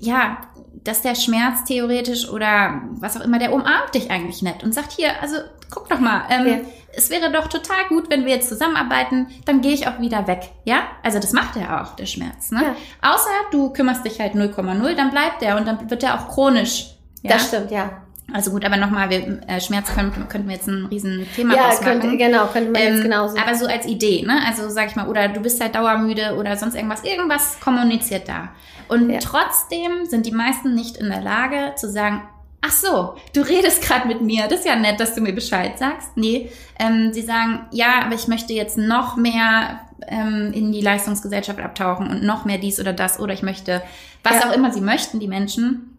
ja, 0.04 0.38
dass 0.84 1.02
der 1.02 1.14
Schmerz 1.14 1.64
theoretisch 1.64 2.28
oder 2.28 2.82
was 2.90 3.16
auch 3.16 3.22
immer, 3.22 3.38
der 3.38 3.52
umarmt 3.52 3.94
dich 3.94 4.10
eigentlich 4.10 4.42
nett 4.42 4.62
und 4.62 4.74
sagt 4.74 4.92
hier, 4.92 5.20
also 5.22 5.36
guck 5.70 5.88
doch 5.88 5.98
mal, 5.98 6.24
ähm, 6.28 6.46
ja. 6.46 6.56
es 6.94 7.10
wäre 7.10 7.32
doch 7.32 7.48
total 7.48 7.88
gut, 7.88 8.10
wenn 8.10 8.24
wir 8.24 8.32
jetzt 8.32 8.48
zusammenarbeiten, 8.48 9.28
dann 9.46 9.62
gehe 9.62 9.72
ich 9.72 9.88
auch 9.88 9.98
wieder 9.98 10.26
weg, 10.26 10.50
ja? 10.64 10.82
Also 11.02 11.18
das 11.18 11.32
macht 11.32 11.56
er 11.56 11.82
auch, 11.82 11.96
der 11.96 12.06
Schmerz, 12.06 12.50
ne? 12.50 12.62
Ja. 12.62 13.12
Außer 13.14 13.30
du 13.50 13.72
kümmerst 13.72 14.04
dich 14.04 14.20
halt 14.20 14.34
0,0, 14.34 14.94
dann 14.94 15.10
bleibt 15.10 15.40
der 15.40 15.56
und 15.56 15.66
dann 15.66 15.90
wird 15.90 16.02
der 16.02 16.20
auch 16.20 16.28
chronisch. 16.28 16.96
Ja? 17.22 17.32
Das 17.32 17.48
stimmt, 17.48 17.70
ja. 17.70 18.03
Also 18.32 18.50
gut, 18.50 18.64
aber 18.64 18.76
nochmal, 18.76 19.12
äh, 19.12 19.60
Schmerz 19.60 19.94
könnten, 19.94 20.28
könnten 20.28 20.48
wir 20.48 20.56
jetzt 20.56 20.66
ein 20.66 20.86
riesen 20.86 21.26
Thema 21.36 21.54
ja, 21.54 21.74
könnte, 21.76 22.16
genau, 22.16 22.46
könnte 22.46 22.70
man 22.70 22.80
ähm, 22.80 22.94
jetzt 22.94 23.02
genauso. 23.02 23.36
Aber 23.36 23.54
so 23.54 23.66
als 23.66 23.86
Idee, 23.86 24.22
ne? 24.26 24.40
Also 24.46 24.68
sag 24.70 24.88
ich 24.88 24.96
mal, 24.96 25.08
oder 25.08 25.28
du 25.28 25.40
bist 25.40 25.60
halt 25.60 25.74
dauermüde 25.74 26.34
oder 26.36 26.56
sonst 26.56 26.74
irgendwas, 26.74 27.04
irgendwas 27.04 27.60
kommuniziert 27.60 28.28
da. 28.28 28.48
Und 28.88 29.10
ja. 29.10 29.18
trotzdem 29.20 30.06
sind 30.06 30.26
die 30.26 30.32
meisten 30.32 30.74
nicht 30.74 30.96
in 30.96 31.10
der 31.10 31.20
Lage 31.20 31.74
zu 31.76 31.90
sagen, 31.90 32.22
ach 32.60 32.72
so, 32.72 33.14
du 33.34 33.42
redest 33.42 33.82
gerade 33.82 34.08
mit 34.08 34.20
mir, 34.22 34.48
das 34.48 34.60
ist 34.60 34.66
ja 34.66 34.76
nett, 34.76 34.98
dass 35.00 35.14
du 35.14 35.20
mir 35.20 35.34
Bescheid 35.34 35.78
sagst. 35.78 36.16
Nee, 36.16 36.50
ähm, 36.78 37.12
sie 37.12 37.22
sagen, 37.22 37.66
ja, 37.72 38.02
aber 38.04 38.14
ich 38.14 38.26
möchte 38.26 38.52
jetzt 38.52 38.78
noch 38.78 39.16
mehr 39.16 39.80
ähm, 40.08 40.52
in 40.52 40.72
die 40.72 40.80
Leistungsgesellschaft 40.80 41.60
abtauchen 41.60 42.08
und 42.08 42.22
noch 42.22 42.44
mehr 42.44 42.58
dies 42.58 42.80
oder 42.80 42.92
das 42.92 43.20
oder 43.20 43.34
ich 43.34 43.42
möchte, 43.42 43.82
was 44.22 44.40
ja. 44.40 44.48
auch 44.48 44.54
immer 44.54 44.72
sie 44.72 44.80
möchten, 44.80 45.20
die 45.20 45.28
Menschen. 45.28 45.93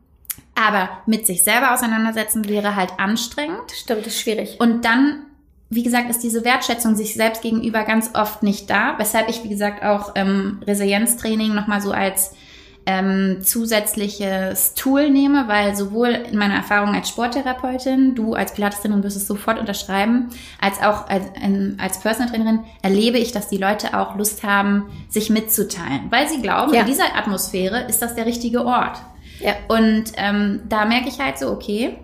Aber 0.55 0.89
mit 1.05 1.27
sich 1.27 1.43
selber 1.43 1.73
auseinandersetzen 1.73 2.47
wäre 2.47 2.75
halt 2.75 2.93
anstrengend. 2.97 3.71
Stimmt, 3.73 4.07
ist 4.07 4.19
schwierig. 4.19 4.57
Und 4.59 4.85
dann, 4.85 5.25
wie 5.69 5.83
gesagt, 5.83 6.09
ist 6.09 6.23
diese 6.23 6.45
Wertschätzung 6.45 6.95
sich 6.95 7.13
selbst 7.13 7.41
gegenüber 7.41 7.83
ganz 7.83 8.11
oft 8.13 8.41
nicht 8.41 8.69
da, 8.69 8.95
weshalb 8.97 9.29
ich, 9.29 9.43
wie 9.43 9.49
gesagt, 9.49 9.83
auch 9.83 10.13
ähm, 10.15 10.61
Resilienztraining 10.65 11.53
nochmal 11.53 11.81
so 11.81 11.91
als 11.91 12.31
ähm, 12.85 13.41
zusätzliches 13.41 14.75
Tool 14.75 15.09
nehme, 15.09 15.47
weil 15.47 15.75
sowohl 15.75 16.09
in 16.09 16.37
meiner 16.37 16.55
Erfahrung 16.55 16.93
als 16.93 17.09
Sporttherapeutin, 17.09 18.15
du 18.15 18.33
als 18.33 18.53
Pilates-Trainerin 18.53 19.03
wirst 19.03 19.17
es 19.17 19.27
sofort 19.27 19.59
unterschreiben, 19.59 20.29
als 20.61 20.79
auch 20.81 21.07
als, 21.07 21.25
als 21.79 21.99
Personal 21.99 22.29
Trainerin 22.29 22.59
erlebe 22.81 23.17
ich, 23.17 23.31
dass 23.31 23.49
die 23.49 23.57
Leute 23.57 23.97
auch 23.97 24.15
Lust 24.15 24.43
haben, 24.43 24.85
sich 25.09 25.29
mitzuteilen, 25.29 26.11
weil 26.11 26.29
sie 26.29 26.41
glauben, 26.41 26.73
ja. 26.73 26.81
in 26.81 26.87
dieser 26.87 27.15
Atmosphäre 27.17 27.85
ist 27.89 28.01
das 28.01 28.15
der 28.15 28.27
richtige 28.27 28.65
Ort. 28.65 29.01
Ja. 29.45 29.53
Und 29.67 30.05
ähm, 30.17 30.61
da 30.67 30.85
merke 30.85 31.07
ich 31.07 31.19
halt 31.19 31.37
so, 31.37 31.51
okay, 31.51 31.97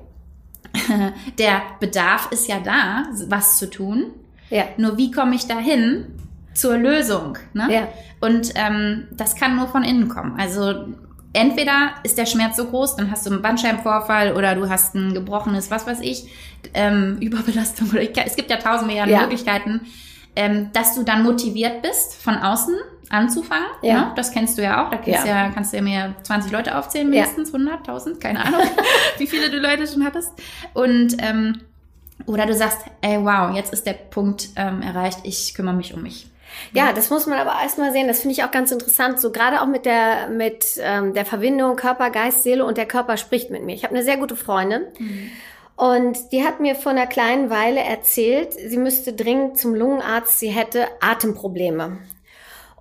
der 1.39 1.61
Bedarf 1.79 2.31
ist 2.31 2.47
ja 2.47 2.59
da, 2.59 3.05
was 3.27 3.57
zu 3.57 3.69
tun. 3.69 4.11
Ja. 4.49 4.65
Nur 4.77 4.97
wie 4.97 5.11
komme 5.11 5.35
ich 5.35 5.47
dahin 5.47 6.05
zur 6.53 6.77
Lösung? 6.77 7.37
Ne? 7.53 7.67
Ja. 7.73 7.87
Und 8.19 8.53
ähm, 8.55 9.07
das 9.11 9.35
kann 9.35 9.55
nur 9.55 9.67
von 9.67 9.83
innen 9.83 10.07
kommen. 10.07 10.39
Also 10.39 10.85
entweder 11.33 11.93
ist 12.03 12.17
der 12.17 12.25
Schmerz 12.25 12.57
so 12.57 12.65
groß, 12.65 12.97
dann 12.97 13.09
hast 13.09 13.25
du 13.25 13.31
einen 13.31 13.41
Bandscheibenvorfall 13.41 14.33
oder 14.33 14.53
du 14.55 14.69
hast 14.69 14.93
ein 14.95 15.13
gebrochenes, 15.13 15.71
was 15.71 15.87
weiß 15.87 16.01
ich, 16.01 16.29
ähm, 16.73 17.17
Überbelastung 17.21 17.89
oder 17.89 18.01
ich, 18.01 18.11
es 18.15 18.35
gibt 18.35 18.51
ja 18.51 18.57
tausend 18.57 18.87
Milliarden 18.87 19.13
ja. 19.13 19.21
Möglichkeiten, 19.21 19.81
ähm, 20.35 20.69
dass 20.73 20.95
du 20.95 21.03
dann 21.03 21.23
motiviert 21.23 21.81
bist 21.81 22.15
von 22.15 22.37
außen 22.37 22.75
anzufangen. 23.11 23.67
Ja. 23.81 23.93
Ne? 23.93 24.11
Das 24.15 24.31
kennst 24.31 24.57
du 24.57 24.63
ja 24.63 24.83
auch. 24.83 24.89
Da 24.89 24.97
kannst, 24.97 25.25
ja. 25.25 25.25
ja. 25.25 25.49
kannst 25.49 25.73
du 25.73 25.77
ja 25.77 25.83
mir 25.83 26.15
20 26.23 26.51
Leute 26.51 26.77
aufzählen, 26.77 27.09
mindestens 27.09 27.49
ja. 27.49 27.55
100, 27.55 27.79
1000, 27.79 28.21
keine 28.21 28.45
Ahnung, 28.45 28.61
wie 29.17 29.27
viele 29.27 29.49
du 29.49 29.57
Leute 29.59 29.87
schon 29.87 30.03
hattest. 30.05 30.31
Und 30.73 31.17
ähm, 31.19 31.61
oder 32.25 32.45
du 32.45 32.53
sagst, 32.53 32.79
ey, 33.01 33.17
wow, 33.19 33.55
jetzt 33.55 33.73
ist 33.73 33.85
der 33.85 33.93
Punkt 33.93 34.49
ähm, 34.55 34.81
erreicht, 34.81 35.19
ich 35.23 35.53
kümmere 35.53 35.75
mich 35.75 35.93
um 35.93 36.03
mich. 36.03 36.27
Ja, 36.73 36.93
das 36.93 37.09
muss 37.09 37.27
man 37.27 37.39
aber 37.39 37.61
erstmal 37.61 37.91
sehen. 37.91 38.07
Das 38.07 38.19
finde 38.19 38.33
ich 38.33 38.43
auch 38.43 38.51
ganz 38.51 38.71
interessant. 38.71 39.19
So 39.19 39.31
gerade 39.31 39.61
auch 39.61 39.67
mit 39.67 39.85
der 39.85 40.27
mit 40.29 40.65
ähm, 40.79 41.13
der 41.13 41.25
Verbindung 41.25 41.75
Körper, 41.75 42.09
Geist, 42.09 42.43
Seele 42.43 42.65
und 42.65 42.77
der 42.77 42.85
Körper 42.85 43.17
spricht 43.17 43.49
mit 43.49 43.63
mir. 43.63 43.73
Ich 43.73 43.83
habe 43.83 43.95
eine 43.95 44.03
sehr 44.03 44.17
gute 44.17 44.35
Freundin. 44.35 44.83
Mhm. 44.99 45.31
Und 45.75 46.31
die 46.31 46.43
hat 46.43 46.59
mir 46.59 46.75
vor 46.75 46.91
einer 46.91 47.07
kleinen 47.07 47.49
Weile 47.49 47.79
erzählt, 47.79 48.53
sie 48.53 48.77
müsste 48.77 49.13
dringend 49.13 49.57
zum 49.57 49.73
Lungenarzt, 49.73 50.37
sie 50.37 50.49
hätte 50.49 50.87
Atemprobleme. 50.99 51.97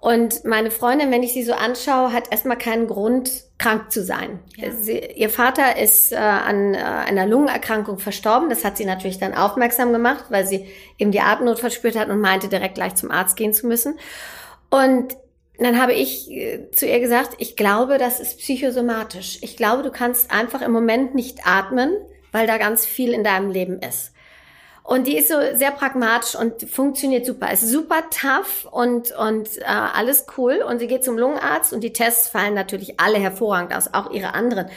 Und 0.01 0.47
meine 0.47 0.71
Freundin, 0.71 1.11
wenn 1.11 1.23
ich 1.23 1.35
sie 1.35 1.43
so 1.43 1.53
anschaue, 1.53 2.13
hat 2.15 2.33
erstmal 2.33 2.57
keinen 2.57 2.87
Grund, 2.87 3.31
krank 3.59 3.93
zu 3.93 4.03
sein. 4.03 4.39
Ja. 4.57 4.71
Sie, 4.71 4.99
ihr 4.99 5.29
Vater 5.29 5.77
ist 5.77 6.13
äh, 6.13 6.17
an 6.17 6.75
äh, 6.75 6.79
einer 6.79 7.27
Lungenerkrankung 7.27 7.99
verstorben. 7.99 8.49
Das 8.49 8.65
hat 8.65 8.79
sie 8.79 8.87
natürlich 8.87 9.19
dann 9.19 9.35
aufmerksam 9.35 9.93
gemacht, 9.93 10.25
weil 10.31 10.47
sie 10.47 10.67
eben 10.97 11.13
die 11.13 11.21
Atemnot 11.21 11.61
verspürt 11.61 11.97
hat 11.97 12.09
und 12.09 12.21
meinte, 12.21 12.49
direkt 12.49 12.77
gleich 12.77 12.95
zum 12.95 13.11
Arzt 13.11 13.37
gehen 13.37 13.53
zu 13.53 13.67
müssen. 13.67 13.99
Und 14.71 15.19
dann 15.59 15.81
habe 15.81 15.93
ich 15.93 16.31
äh, 16.31 16.71
zu 16.71 16.87
ihr 16.87 17.01
gesagt, 17.01 17.35
ich 17.37 17.55
glaube, 17.55 17.99
das 17.99 18.21
ist 18.21 18.39
psychosomatisch. 18.39 19.39
Ich 19.43 19.59
glaube, 19.59 19.83
du 19.83 19.91
kannst 19.91 20.31
einfach 20.31 20.63
im 20.63 20.73
Moment 20.73 21.15
nicht 21.15 21.47
atmen, 21.47 21.93
weil 22.33 22.47
da 22.47 22.57
ganz 22.57 22.87
viel 22.87 23.13
in 23.13 23.23
deinem 23.23 23.51
Leben 23.51 23.81
ist. 23.81 24.15
Und 24.83 25.07
die 25.07 25.17
ist 25.17 25.29
so 25.29 25.37
sehr 25.55 25.71
pragmatisch 25.71 26.35
und 26.35 26.69
funktioniert 26.69 27.27
super. 27.27 27.53
Ist 27.53 27.69
super 27.69 28.03
tough 28.11 28.67
und, 28.71 29.13
und 29.13 29.59
äh, 29.59 29.65
alles 29.65 30.27
cool. 30.37 30.65
Und 30.67 30.79
sie 30.79 30.87
geht 30.87 31.05
zum 31.05 31.19
Lungenarzt 31.19 31.73
und 31.73 31.83
die 31.83 31.93
Tests 31.93 32.29
fallen 32.29 32.55
natürlich 32.55 32.99
alle 32.99 33.19
hervorragend 33.19 33.75
aus, 33.75 33.93
auch 33.93 34.11
ihre 34.11 34.35
anderen. 34.35 34.69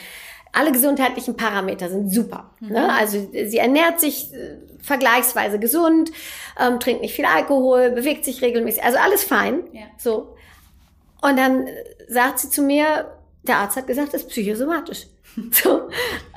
Alle 0.52 0.70
gesundheitlichen 0.70 1.36
Parameter 1.36 1.88
sind 1.88 2.12
super. 2.12 2.50
Mhm. 2.60 2.68
Ne? 2.68 2.92
Also 2.92 3.28
sie 3.32 3.58
ernährt 3.58 3.98
sich 3.98 4.32
äh, 4.32 4.58
vergleichsweise 4.80 5.58
gesund, 5.58 6.12
ähm, 6.60 6.78
trinkt 6.78 7.02
nicht 7.02 7.14
viel 7.14 7.24
Alkohol, 7.24 7.90
bewegt 7.90 8.24
sich 8.24 8.40
regelmäßig. 8.40 8.84
Also 8.84 8.98
alles 8.98 9.24
fein. 9.24 9.64
Ja. 9.72 9.86
So. 9.98 10.36
Und 11.22 11.38
dann 11.38 11.66
sagt 12.08 12.38
sie 12.38 12.50
zu 12.50 12.62
mir, 12.62 13.10
der 13.42 13.56
Arzt 13.58 13.76
hat 13.76 13.86
gesagt, 13.86 14.14
das 14.14 14.22
ist 14.22 14.28
psychosomatisch. 14.28 15.06
So, 15.50 15.88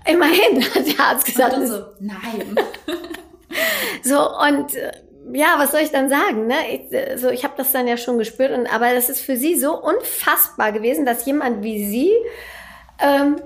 immerhin 0.08 0.64
hat 0.74 0.88
der 0.88 1.00
Arzt 1.00 1.26
gesagt. 1.28 1.56
Und 1.56 1.68
so, 1.68 1.86
nein. 2.00 2.56
So, 4.04 4.38
und 4.38 4.76
äh, 4.76 4.92
ja, 5.34 5.56
was 5.58 5.72
soll 5.72 5.82
ich 5.82 5.92
dann 5.92 6.10
sagen? 6.10 6.48
Ne? 6.48 6.56
Ich, 6.72 6.94
äh, 6.94 7.18
so, 7.18 7.30
ich 7.30 7.44
habe 7.44 7.54
das 7.58 7.72
dann 7.72 7.88
ja 7.88 7.98
schon 7.98 8.18
gespürt, 8.18 8.52
und, 8.52 8.74
aber 8.74 8.94
das 8.94 9.10
ist 9.10 9.22
für 9.22 9.38
sie 9.38 9.60
so 9.60 9.82
unfassbar 9.82 10.72
gewesen, 10.72 11.06
dass 11.06 11.26
jemand 11.26 11.64
wie 11.64 11.86
sie. 11.88 12.12
Ähm, 13.00 13.38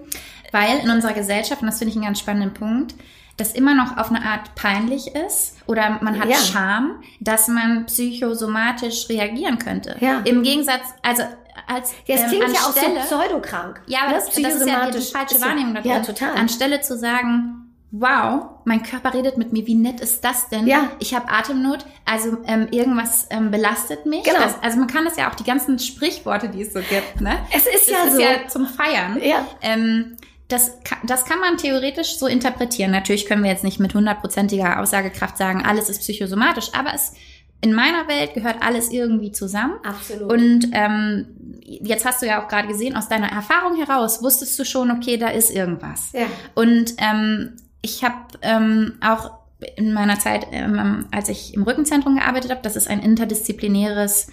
Weil 0.51 0.79
in 0.83 0.89
unserer 0.89 1.13
Gesellschaft, 1.13 1.61
und 1.61 1.67
das 1.67 1.79
finde 1.79 1.91
ich 1.91 1.95
einen 1.95 2.05
ganz 2.05 2.19
spannenden 2.19 2.53
Punkt, 2.53 2.95
das 3.37 3.53
immer 3.53 3.73
noch 3.73 3.97
auf 3.97 4.09
eine 4.09 4.23
Art 4.23 4.53
peinlich 4.55 5.15
ist 5.15 5.57
oder 5.65 5.99
man 6.01 6.19
hat 6.19 6.29
ja. 6.29 6.35
Scham, 6.35 7.01
dass 7.19 7.47
man 7.47 7.85
psychosomatisch 7.87 9.09
reagieren 9.09 9.57
könnte. 9.57 9.95
Ja. 9.99 10.21
Im 10.25 10.43
Gegensatz, 10.43 10.81
also 11.01 11.23
als 11.67 11.93
es 12.07 12.21
ähm, 12.21 12.27
klingt 12.27 12.53
ja 12.53 12.59
auch 12.61 12.73
so 12.73 13.15
pseudokrank. 13.15 13.81
Ja, 13.87 14.01
aber 14.01 14.11
ne? 14.11 14.15
das, 14.15 14.25
das 14.35 14.55
ist 14.55 14.67
ja 14.67 14.91
die 14.91 15.01
falsche 15.01 15.41
Wahrnehmung. 15.41 15.77
Ja, 15.83 15.99
total. 16.01 16.35
Anstelle 16.35 16.81
zu 16.81 16.97
sagen, 16.97 17.60
wow, 17.91 18.61
mein 18.63 18.83
Körper 18.83 19.13
redet 19.13 19.37
mit 19.37 19.51
mir, 19.51 19.67
wie 19.67 19.75
nett 19.75 19.99
ist 19.99 20.23
das 20.23 20.47
denn? 20.47 20.65
Ja. 20.65 20.91
Ich 20.99 21.13
habe 21.13 21.29
Atemnot, 21.29 21.85
also 22.05 22.37
ähm, 22.47 22.67
irgendwas 22.71 23.27
ähm, 23.29 23.51
belastet 23.51 24.05
mich. 24.05 24.23
Genau. 24.23 24.39
Das, 24.39 24.55
also 24.61 24.79
man 24.79 24.87
kann 24.87 25.03
das 25.03 25.17
ja 25.17 25.29
auch, 25.29 25.35
die 25.35 25.43
ganzen 25.43 25.77
Sprichworte, 25.77 26.47
die 26.47 26.61
es 26.61 26.73
so 26.73 26.79
gibt, 26.79 27.19
ne? 27.19 27.37
Es 27.51 27.65
ist 27.65 27.89
das 27.89 27.97
ja 27.97 28.03
ist 28.05 28.15
so. 28.15 28.21
ja 28.21 28.47
zum 28.47 28.65
Feiern. 28.65 29.19
Ja. 29.21 29.45
Ähm, 29.61 30.15
das, 30.47 30.77
das 31.03 31.25
kann 31.25 31.39
man 31.39 31.57
theoretisch 31.57 32.17
so 32.17 32.27
interpretieren. 32.27 32.91
Natürlich 32.91 33.25
können 33.25 33.43
wir 33.43 33.51
jetzt 33.51 33.63
nicht 33.63 33.79
mit 33.79 33.93
hundertprozentiger 33.93 34.79
Aussagekraft 34.79 35.37
sagen, 35.37 35.63
alles 35.65 35.89
ist 35.89 35.99
psychosomatisch, 35.99 36.69
aber 36.73 36.93
es 36.93 37.13
in 37.61 37.73
meiner 37.73 38.07
Welt 38.07 38.33
gehört 38.33 38.57
alles 38.61 38.91
irgendwie 38.91 39.31
zusammen. 39.31 39.75
Absolut. 39.83 40.31
Und 40.31 40.67
ähm, 40.73 41.27
jetzt 41.63 42.05
hast 42.05 42.21
du 42.21 42.25
ja 42.25 42.43
auch 42.43 42.47
gerade 42.47 42.67
gesehen, 42.67 42.95
aus 42.95 43.07
deiner 43.07 43.31
Erfahrung 43.31 43.77
heraus 43.77 44.23
wusstest 44.23 44.57
du 44.57 44.65
schon, 44.65 44.91
okay, 44.91 45.17
da 45.17 45.27
ist 45.27 45.51
irgendwas. 45.51 46.11
Ja. 46.13 46.25
Und 46.55 46.95
ähm, 46.97 47.55
ich 47.81 48.03
habe 48.03 48.15
ähm, 48.41 48.93
auch 49.01 49.31
in 49.75 49.93
meiner 49.93 50.19
Zeit, 50.19 50.47
ähm, 50.51 51.07
als 51.11 51.29
ich 51.29 51.53
im 51.53 51.63
Rückenzentrum 51.63 52.15
gearbeitet 52.15 52.51
habe, 52.51 52.61
das 52.63 52.75
ist 52.75 52.87
ein 52.87 52.99
interdisziplinäres 52.99 54.27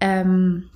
ähm, 0.00 0.70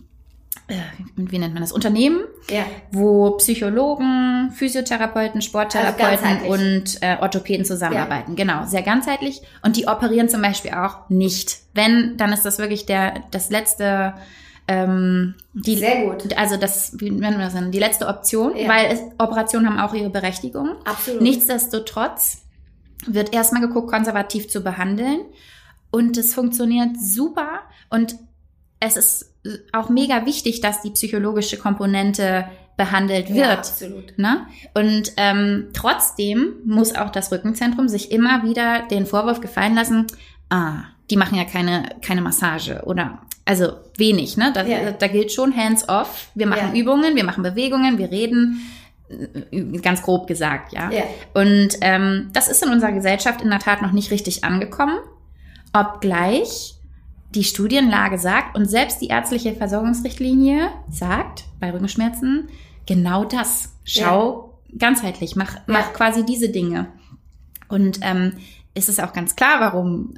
äh, 0.66 0.76
wie 1.16 1.38
nennt 1.38 1.52
man 1.52 1.62
das, 1.62 1.72
Unternehmen, 1.72 2.24
ja. 2.48 2.64
wo 2.90 3.32
Psychologen, 3.32 4.50
Physiotherapeuten, 4.52 5.42
Sporttherapeuten 5.42 6.26
also 6.26 6.46
und 6.46 7.02
äh, 7.02 7.18
Orthopäden 7.20 7.66
zusammenarbeiten. 7.66 8.34
Ja. 8.34 8.44
Genau, 8.44 8.64
sehr 8.64 8.80
ganzheitlich. 8.80 9.42
Und 9.62 9.76
die 9.76 9.88
operieren 9.88 10.30
zum 10.30 10.40
Beispiel 10.40 10.70
auch 10.72 11.10
nicht. 11.10 11.58
Wenn, 11.74 12.16
dann 12.16 12.32
ist 12.32 12.46
das 12.46 12.58
wirklich 12.58 12.86
der 12.86 13.24
das 13.30 13.50
letzte 13.50 14.14
ähm, 14.66 15.34
die, 15.52 15.76
Sehr 15.76 16.06
gut. 16.06 16.36
Also 16.36 16.56
das, 16.56 16.98
wie 16.98 17.10
nennen 17.10 17.38
wir 17.38 17.44
das 17.46 17.54
denn? 17.54 17.70
Die 17.70 17.78
letzte 17.78 18.06
Option, 18.06 18.56
ja. 18.56 18.68
weil 18.68 18.92
es, 18.92 19.00
Operationen 19.18 19.68
haben 19.68 19.78
auch 19.78 19.94
ihre 19.94 20.10
Berechtigung. 20.10 20.76
Absolut. 20.84 21.20
Nichtsdestotrotz 21.20 22.42
wird 23.06 23.34
erstmal 23.34 23.60
geguckt, 23.60 23.90
konservativ 23.90 24.48
zu 24.48 24.62
behandeln. 24.62 25.20
Und 25.90 26.16
es 26.16 26.34
funktioniert 26.34 26.98
super. 26.98 27.60
Und 27.90 28.16
es 28.80 28.96
ist 28.96 29.34
auch 29.72 29.88
mega 29.90 30.24
wichtig, 30.24 30.60
dass 30.60 30.80
die 30.80 30.90
psychologische 30.90 31.58
Komponente 31.58 32.46
behandelt 32.76 33.28
wird. 33.28 33.36
Ja, 33.36 33.52
absolut. 33.52 34.18
Ne? 34.18 34.46
Und 34.74 35.12
ähm, 35.16 35.68
trotzdem 35.74 36.54
muss 36.64 36.94
auch 36.94 37.10
das 37.10 37.30
Rückenzentrum 37.30 37.88
sich 37.88 38.10
immer 38.10 38.42
wieder 38.42 38.88
den 38.88 39.06
Vorwurf 39.06 39.40
gefallen 39.40 39.74
lassen, 39.74 40.06
ah, 40.50 40.84
die 41.10 41.16
machen 41.16 41.36
ja 41.36 41.44
keine, 41.44 41.84
keine 42.02 42.22
Massage 42.22 42.82
oder 42.84 43.20
also 43.44 43.72
wenig, 43.96 44.36
ne? 44.36 44.52
Da, 44.54 44.64
ja. 44.64 44.92
da 44.92 45.06
gilt 45.06 45.32
schon 45.32 45.56
hands 45.56 45.88
off. 45.88 46.28
Wir 46.34 46.46
machen 46.46 46.74
ja. 46.74 46.80
Übungen, 46.80 47.14
wir 47.14 47.24
machen 47.24 47.42
Bewegungen, 47.42 47.98
wir 47.98 48.10
reden. 48.10 48.60
Ganz 49.82 50.02
grob 50.02 50.26
gesagt, 50.26 50.72
ja. 50.72 50.90
ja. 50.90 51.02
Und 51.34 51.76
ähm, 51.82 52.30
das 52.32 52.48
ist 52.48 52.64
in 52.64 52.70
unserer 52.70 52.92
Gesellschaft 52.92 53.42
in 53.42 53.50
der 53.50 53.58
Tat 53.58 53.82
noch 53.82 53.92
nicht 53.92 54.10
richtig 54.10 54.44
angekommen, 54.44 54.98
obgleich 55.74 56.74
die 57.34 57.44
Studienlage 57.44 58.18
sagt 58.18 58.56
und 58.56 58.66
selbst 58.66 59.02
die 59.02 59.08
ärztliche 59.08 59.54
Versorgungsrichtlinie 59.54 60.70
sagt 60.88 61.44
bei 61.60 61.70
Rückenschmerzen 61.70 62.48
genau 62.86 63.24
das. 63.24 63.74
Schau 63.84 64.58
ganzheitlich, 64.78 65.36
mach, 65.36 65.56
mach 65.66 65.92
quasi 65.92 66.24
diese 66.24 66.48
Dinge. 66.48 66.88
Und 67.68 68.00
ähm, 68.02 68.34
ist 68.74 68.88
es 68.88 68.98
auch 69.00 69.12
ganz 69.12 69.36
klar, 69.36 69.60
warum 69.60 70.14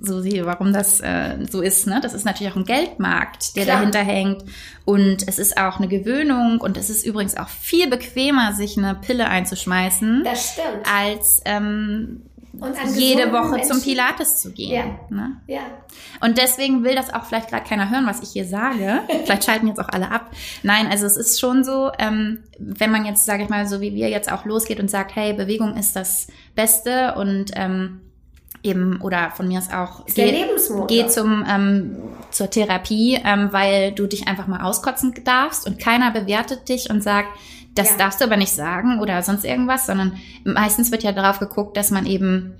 so 0.00 0.20
sehe, 0.20 0.46
warum 0.46 0.72
das 0.72 1.00
äh, 1.00 1.38
so 1.50 1.60
ist. 1.60 1.86
Ne? 1.86 2.00
Das 2.02 2.14
ist 2.14 2.24
natürlich 2.24 2.52
auch 2.52 2.56
ein 2.56 2.64
Geldmarkt, 2.64 3.56
der 3.56 3.64
Klar. 3.64 3.78
dahinter 3.78 4.00
hängt. 4.00 4.44
Und 4.84 5.26
es 5.26 5.38
ist 5.38 5.56
auch 5.58 5.78
eine 5.78 5.88
Gewöhnung. 5.88 6.60
Und 6.60 6.76
es 6.76 6.90
ist 6.90 7.04
übrigens 7.04 7.36
auch 7.36 7.48
viel 7.48 7.88
bequemer, 7.88 8.52
sich 8.52 8.78
eine 8.78 8.94
Pille 8.94 9.28
einzuschmeißen, 9.28 10.22
das 10.24 10.52
stimmt. 10.52 10.86
als 10.92 11.42
ähm, 11.44 12.22
jede 12.94 13.32
Woche 13.32 13.52
Menschen. 13.52 13.72
zum 13.72 13.82
Pilates 13.82 14.36
zu 14.36 14.52
gehen. 14.52 14.72
Ja. 14.72 14.84
Ne? 15.10 15.36
ja. 15.46 15.60
Und 16.20 16.38
deswegen 16.38 16.84
will 16.84 16.94
das 16.94 17.12
auch 17.12 17.24
vielleicht 17.24 17.50
gerade 17.50 17.66
keiner 17.66 17.90
hören, 17.90 18.06
was 18.06 18.20
ich 18.22 18.30
hier 18.30 18.44
sage. 18.44 19.00
vielleicht 19.24 19.44
schalten 19.44 19.68
jetzt 19.68 19.80
auch 19.80 19.88
alle 19.88 20.10
ab. 20.10 20.30
Nein, 20.62 20.86
also 20.86 21.06
es 21.06 21.16
ist 21.16 21.40
schon 21.40 21.64
so, 21.64 21.90
ähm, 21.98 22.44
wenn 22.58 22.90
man 22.90 23.04
jetzt, 23.04 23.24
sage 23.24 23.42
ich 23.42 23.48
mal, 23.48 23.66
so 23.66 23.80
wie 23.80 23.94
wir 23.94 24.08
jetzt 24.08 24.30
auch 24.30 24.44
losgeht 24.44 24.80
und 24.80 24.90
sagt, 24.90 25.14
hey, 25.16 25.32
Bewegung 25.32 25.76
ist 25.76 25.96
das 25.96 26.28
Beste 26.54 27.14
und 27.14 27.52
ähm, 27.54 28.00
eben 28.62 29.00
oder 29.00 29.30
von 29.30 29.48
mir 29.48 29.58
aus 29.58 29.70
auch 29.72 30.06
ist 30.06 30.16
geh, 30.16 30.44
geh 30.88 31.06
zum 31.06 31.44
ähm, 31.48 31.96
zur 32.30 32.50
Therapie, 32.50 33.20
ähm, 33.24 33.48
weil 33.52 33.92
du 33.92 34.06
dich 34.06 34.28
einfach 34.28 34.46
mal 34.46 34.62
auskotzen 34.62 35.14
darfst 35.24 35.66
und 35.66 35.78
keiner 35.78 36.10
bewertet 36.10 36.68
dich 36.68 36.90
und 36.90 37.02
sagt, 37.02 37.28
das 37.74 37.90
ja. 37.90 37.96
darfst 37.96 38.20
du 38.20 38.24
aber 38.24 38.36
nicht 38.36 38.52
sagen 38.52 39.00
oder 39.00 39.22
sonst 39.22 39.44
irgendwas, 39.44 39.86
sondern 39.86 40.18
meistens 40.44 40.90
wird 40.90 41.02
ja 41.02 41.12
darauf 41.12 41.38
geguckt, 41.38 41.76
dass 41.76 41.90
man 41.90 42.06
eben 42.06 42.54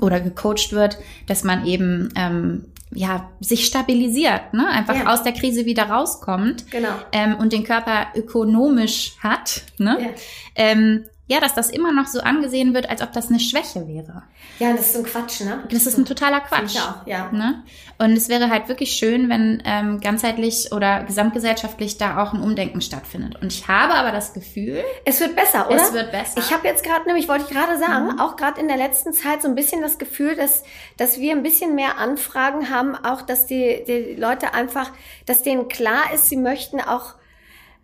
oder 0.00 0.20
gecoacht 0.20 0.72
wird, 0.72 0.98
dass 1.26 1.44
man 1.44 1.66
eben 1.66 2.10
ähm, 2.16 2.66
ja 2.92 3.30
sich 3.40 3.66
stabilisiert, 3.66 4.52
ne? 4.52 4.66
einfach 4.68 4.96
ja. 4.96 5.12
aus 5.12 5.22
der 5.22 5.32
Krise 5.32 5.64
wieder 5.66 5.84
rauskommt 5.84 6.70
genau. 6.70 6.88
ähm, 7.12 7.36
und 7.36 7.52
den 7.52 7.64
Körper 7.64 8.08
ökonomisch 8.14 9.16
hat. 9.20 9.62
Ne? 9.78 9.98
Ja. 10.00 10.08
Ähm, 10.56 11.04
ja, 11.30 11.38
dass 11.38 11.54
das 11.54 11.70
immer 11.70 11.92
noch 11.92 12.08
so 12.08 12.18
angesehen 12.20 12.74
wird, 12.74 12.90
als 12.90 13.02
ob 13.02 13.12
das 13.12 13.28
eine 13.28 13.38
Schwäche 13.38 13.86
wäre. 13.86 14.24
Ja, 14.58 14.72
das 14.72 14.88
ist 14.88 14.96
ein 14.96 15.04
Quatsch, 15.04 15.42
ne? 15.42 15.62
Das 15.70 15.86
ist 15.86 15.96
ein 15.96 16.04
totaler 16.04 16.40
Quatsch. 16.40 16.76
Auch, 16.76 17.06
ja. 17.06 17.30
Ne? 17.30 17.62
Und 17.98 18.16
es 18.16 18.28
wäre 18.28 18.50
halt 18.50 18.66
wirklich 18.66 18.94
schön, 18.94 19.28
wenn 19.28 19.62
ähm, 19.64 20.00
ganzheitlich 20.00 20.72
oder 20.72 21.04
gesamtgesellschaftlich 21.04 21.98
da 21.98 22.20
auch 22.20 22.32
ein 22.32 22.42
Umdenken 22.42 22.80
stattfindet. 22.80 23.40
Und 23.40 23.52
ich 23.52 23.68
habe 23.68 23.94
aber 23.94 24.10
das 24.10 24.32
Gefühl, 24.32 24.82
es 25.04 25.20
wird 25.20 25.36
besser, 25.36 25.68
oder? 25.68 25.76
Es 25.76 25.92
wird 25.92 26.10
besser. 26.10 26.40
Ich 26.40 26.52
habe 26.52 26.66
jetzt 26.66 26.82
gerade 26.82 27.06
nämlich, 27.06 27.28
wollte 27.28 27.44
ich 27.44 27.50
gerade 27.50 27.78
sagen, 27.78 28.14
mhm. 28.14 28.18
auch 28.18 28.34
gerade 28.34 28.60
in 28.60 28.66
der 28.66 28.76
letzten 28.76 29.12
Zeit 29.12 29.40
so 29.40 29.46
ein 29.46 29.54
bisschen 29.54 29.82
das 29.82 29.98
Gefühl, 29.98 30.34
dass 30.34 30.64
dass 30.96 31.20
wir 31.20 31.30
ein 31.30 31.44
bisschen 31.44 31.76
mehr 31.76 31.98
Anfragen 31.98 32.70
haben, 32.70 32.96
auch 32.96 33.22
dass 33.22 33.46
die 33.46 33.84
die 33.86 34.16
Leute 34.18 34.52
einfach, 34.52 34.90
dass 35.26 35.44
denen 35.44 35.68
klar 35.68 36.12
ist, 36.12 36.28
sie 36.28 36.36
möchten 36.36 36.80
auch 36.80 37.14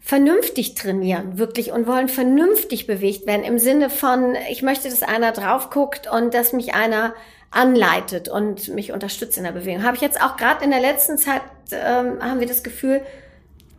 vernünftig 0.00 0.74
trainieren, 0.74 1.38
wirklich, 1.38 1.72
und 1.72 1.86
wollen 1.86 2.08
vernünftig 2.08 2.86
bewegt 2.86 3.26
werden, 3.26 3.42
im 3.42 3.58
Sinne 3.58 3.90
von, 3.90 4.36
ich 4.50 4.62
möchte, 4.62 4.88
dass 4.88 5.02
einer 5.02 5.32
drauf 5.32 5.70
guckt 5.70 6.10
und 6.10 6.32
dass 6.32 6.52
mich 6.52 6.74
einer 6.74 7.14
anleitet 7.50 8.28
und 8.28 8.68
mich 8.68 8.92
unterstützt 8.92 9.38
in 9.38 9.44
der 9.44 9.52
Bewegung. 9.52 9.82
Habe 9.82 9.96
ich 9.96 10.02
jetzt 10.02 10.20
auch 10.22 10.36
gerade 10.36 10.64
in 10.64 10.70
der 10.70 10.80
letzten 10.80 11.18
Zeit, 11.18 11.42
ähm, 11.72 12.18
haben 12.20 12.40
wir 12.40 12.46
das 12.46 12.62
Gefühl, 12.62 13.02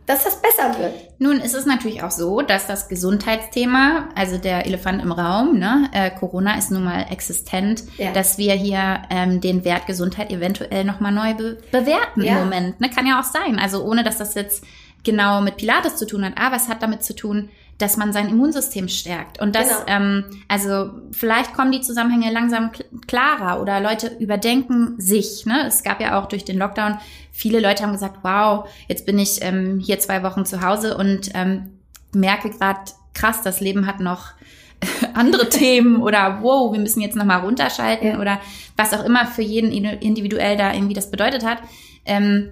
dass 0.08 0.24
das 0.24 0.40
besser 0.40 0.78
wird. 0.78 0.94
Nun 1.18 1.38
ist 1.38 1.54
es 1.54 1.66
natürlich 1.66 2.02
auch 2.02 2.10
so, 2.10 2.40
dass 2.40 2.66
das 2.66 2.88
Gesundheitsthema, 2.88 4.08
also 4.14 4.38
der 4.38 4.64
Elefant 4.64 5.02
im 5.02 5.12
Raum, 5.12 5.58
ne, 5.58 5.90
äh, 5.92 6.10
Corona 6.10 6.56
ist 6.56 6.70
nun 6.70 6.82
mal 6.82 7.06
existent, 7.10 7.84
ja. 7.98 8.12
dass 8.12 8.38
wir 8.38 8.54
hier 8.54 9.02
ähm, 9.10 9.42
den 9.42 9.66
Wert 9.66 9.86
Gesundheit 9.86 10.30
eventuell 10.30 10.84
nochmal 10.84 11.12
neu 11.12 11.34
be 11.34 11.58
bewerten 11.70 12.22
ja. 12.22 12.32
im 12.32 12.38
Moment. 12.38 12.80
Ne? 12.80 12.88
Kann 12.88 13.06
ja 13.06 13.20
auch 13.20 13.24
sein. 13.24 13.58
Also 13.58 13.84
ohne 13.84 14.02
dass 14.02 14.16
das 14.16 14.34
jetzt 14.34 14.64
genau 15.08 15.40
mit 15.40 15.56
Pilates 15.56 15.96
zu 15.96 16.06
tun 16.06 16.22
hat, 16.22 16.34
aber 16.36 16.56
es 16.56 16.68
hat 16.68 16.82
damit 16.82 17.02
zu 17.02 17.16
tun, 17.16 17.48
dass 17.78 17.96
man 17.96 18.12
sein 18.12 18.28
Immunsystem 18.28 18.88
stärkt. 18.88 19.40
Und 19.40 19.54
das, 19.54 19.68
genau. 19.68 19.82
ähm, 19.86 20.24
also 20.48 20.90
vielleicht 21.12 21.54
kommen 21.54 21.72
die 21.72 21.80
Zusammenhänge 21.80 22.30
langsam 22.30 22.72
klarer 23.06 23.62
oder 23.62 23.80
Leute 23.80 24.08
überdenken 24.18 25.00
sich. 25.00 25.46
Ne? 25.46 25.64
Es 25.66 25.82
gab 25.82 26.00
ja 26.00 26.20
auch 26.20 26.26
durch 26.26 26.44
den 26.44 26.58
Lockdown, 26.58 26.98
viele 27.32 27.60
Leute 27.60 27.84
haben 27.84 27.92
gesagt, 27.92 28.18
wow, 28.22 28.68
jetzt 28.88 29.06
bin 29.06 29.18
ich 29.18 29.38
ähm, 29.40 29.78
hier 29.78 29.98
zwei 29.98 30.22
Wochen 30.24 30.44
zu 30.44 30.60
Hause 30.60 30.96
und 30.96 31.30
ähm, 31.34 31.70
merke 32.12 32.50
gerade, 32.50 32.80
krass, 33.14 33.40
das 33.42 33.60
Leben 33.60 33.86
hat 33.86 34.00
noch 34.00 34.32
andere 35.14 35.48
Themen 35.48 36.02
oder 36.02 36.40
wow, 36.42 36.72
wir 36.72 36.80
müssen 36.80 37.00
jetzt 37.00 37.16
nochmal 37.16 37.40
runterschalten 37.40 38.08
ja. 38.08 38.20
oder 38.20 38.40
was 38.76 38.92
auch 38.92 39.04
immer 39.04 39.26
für 39.26 39.42
jeden 39.42 39.72
individuell 39.72 40.56
da 40.58 40.74
irgendwie 40.74 40.94
das 40.94 41.10
bedeutet 41.10 41.46
hat. 41.46 41.58
Ähm, 42.04 42.50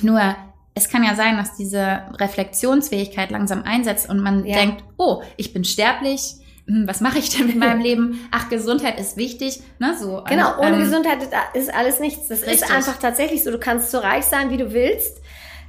nur 0.00 0.20
es 0.74 0.88
kann 0.88 1.04
ja 1.04 1.14
sein, 1.14 1.36
dass 1.36 1.56
diese 1.56 2.02
Reflexionsfähigkeit 2.18 3.30
langsam 3.30 3.62
einsetzt 3.62 4.08
und 4.08 4.20
man 4.20 4.44
ja. 4.44 4.56
denkt, 4.56 4.82
oh, 4.96 5.22
ich 5.36 5.52
bin 5.52 5.64
sterblich, 5.64 6.36
hm, 6.66 6.86
was 6.86 7.00
mache 7.00 7.18
ich 7.18 7.30
denn 7.30 7.46
mit 7.46 7.56
meinem 7.56 7.80
Leben? 7.80 8.28
Ach, 8.30 8.48
Gesundheit 8.48 8.98
ist 8.98 9.16
wichtig, 9.16 9.60
ne? 9.78 9.96
So. 9.98 10.22
Genau, 10.28 10.58
ohne 10.58 10.76
ähm, 10.76 10.80
Gesundheit 10.80 11.18
ist 11.54 11.74
alles 11.74 12.00
nichts. 12.00 12.28
Das 12.28 12.42
richtig. 12.42 12.62
ist 12.62 12.70
einfach 12.70 12.98
tatsächlich 12.98 13.42
so. 13.42 13.50
Du 13.50 13.58
kannst 13.58 13.90
so 13.90 13.98
reich 13.98 14.24
sein, 14.24 14.50
wie 14.50 14.56
du 14.56 14.72
willst. 14.72 15.20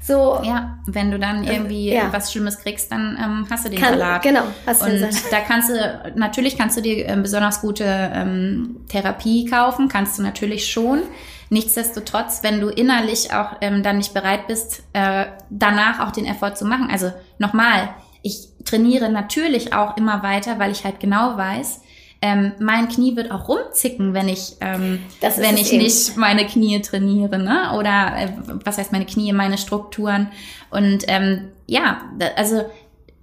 So. 0.02 0.40
Ja, 0.44 0.80
wenn 0.86 1.12
du 1.12 1.18
dann 1.18 1.46
irgendwie 1.46 1.94
ja. 1.94 2.12
was 2.12 2.32
Schlimmes 2.32 2.60
kriegst, 2.60 2.92
dann 2.92 3.18
ähm, 3.22 3.48
hast 3.50 3.66
du 3.66 3.70
den 3.70 3.80
Kann, 3.80 3.98
Salat. 3.98 4.22
Genau, 4.22 4.44
hast 4.66 4.82
du 4.82 4.86
Und 4.86 5.00
den 5.00 5.12
Salat. 5.12 5.32
da 5.32 5.40
kannst 5.40 5.70
du, 5.70 6.14
natürlich 6.16 6.58
kannst 6.58 6.78
du 6.78 6.82
dir 6.82 7.08
ähm, 7.08 7.24
besonders 7.24 7.62
gute 7.62 7.86
ähm, 7.86 8.82
Therapie 8.90 9.46
kaufen, 9.46 9.88
kannst 9.88 10.20
du 10.20 10.22
natürlich 10.22 10.70
schon. 10.70 11.04
Nichtsdestotrotz, 11.50 12.44
wenn 12.44 12.60
du 12.60 12.70
innerlich 12.70 13.34
auch 13.34 13.58
ähm, 13.62 13.84
dann 13.84 13.98
nicht 13.98 14.14
bereit 14.14 14.48
bist, 14.48 14.84
äh, 14.94 15.26
danach 15.50 16.00
auch 16.00 16.12
den 16.12 16.26
Effort 16.26 16.56
zu 16.56 16.66
machen. 16.66 16.90
Also 16.92 17.12
nochmal, 17.38 17.90
ich 18.22 18.50
trainiere 18.66 19.10
natürlich 19.10 19.74
auch 19.74 19.98
immer 19.98 20.24
weiter, 20.24 20.60
weil 20.60 20.72
ich 20.72 20.84
halt 20.84 21.00
genau 21.00 21.38
weiß, 21.38 21.82
ähm, 22.24 22.54
mein 22.60 22.88
Knie 22.88 23.18
wird 23.18 23.32
auch 23.32 23.50
rumzicken, 23.50 24.14
wenn 24.14 24.30
ich, 24.30 24.56
ähm, 24.62 25.00
wenn 25.20 25.58
ich 25.58 25.74
eben. 25.74 25.84
nicht 25.84 26.16
meine 26.16 26.48
Knie 26.48 26.82
trainiere, 26.82 27.38
ne? 27.38 27.74
Oder 27.78 28.16
äh, 28.18 28.30
was 28.64 28.78
heißt 28.78 28.94
meine 28.94 29.06
Knie, 29.06 29.34
meine 29.34 29.58
Strukturen. 29.58 30.30
Und 30.70 31.04
ähm, 31.08 31.50
ja, 31.68 32.04
also 32.38 32.64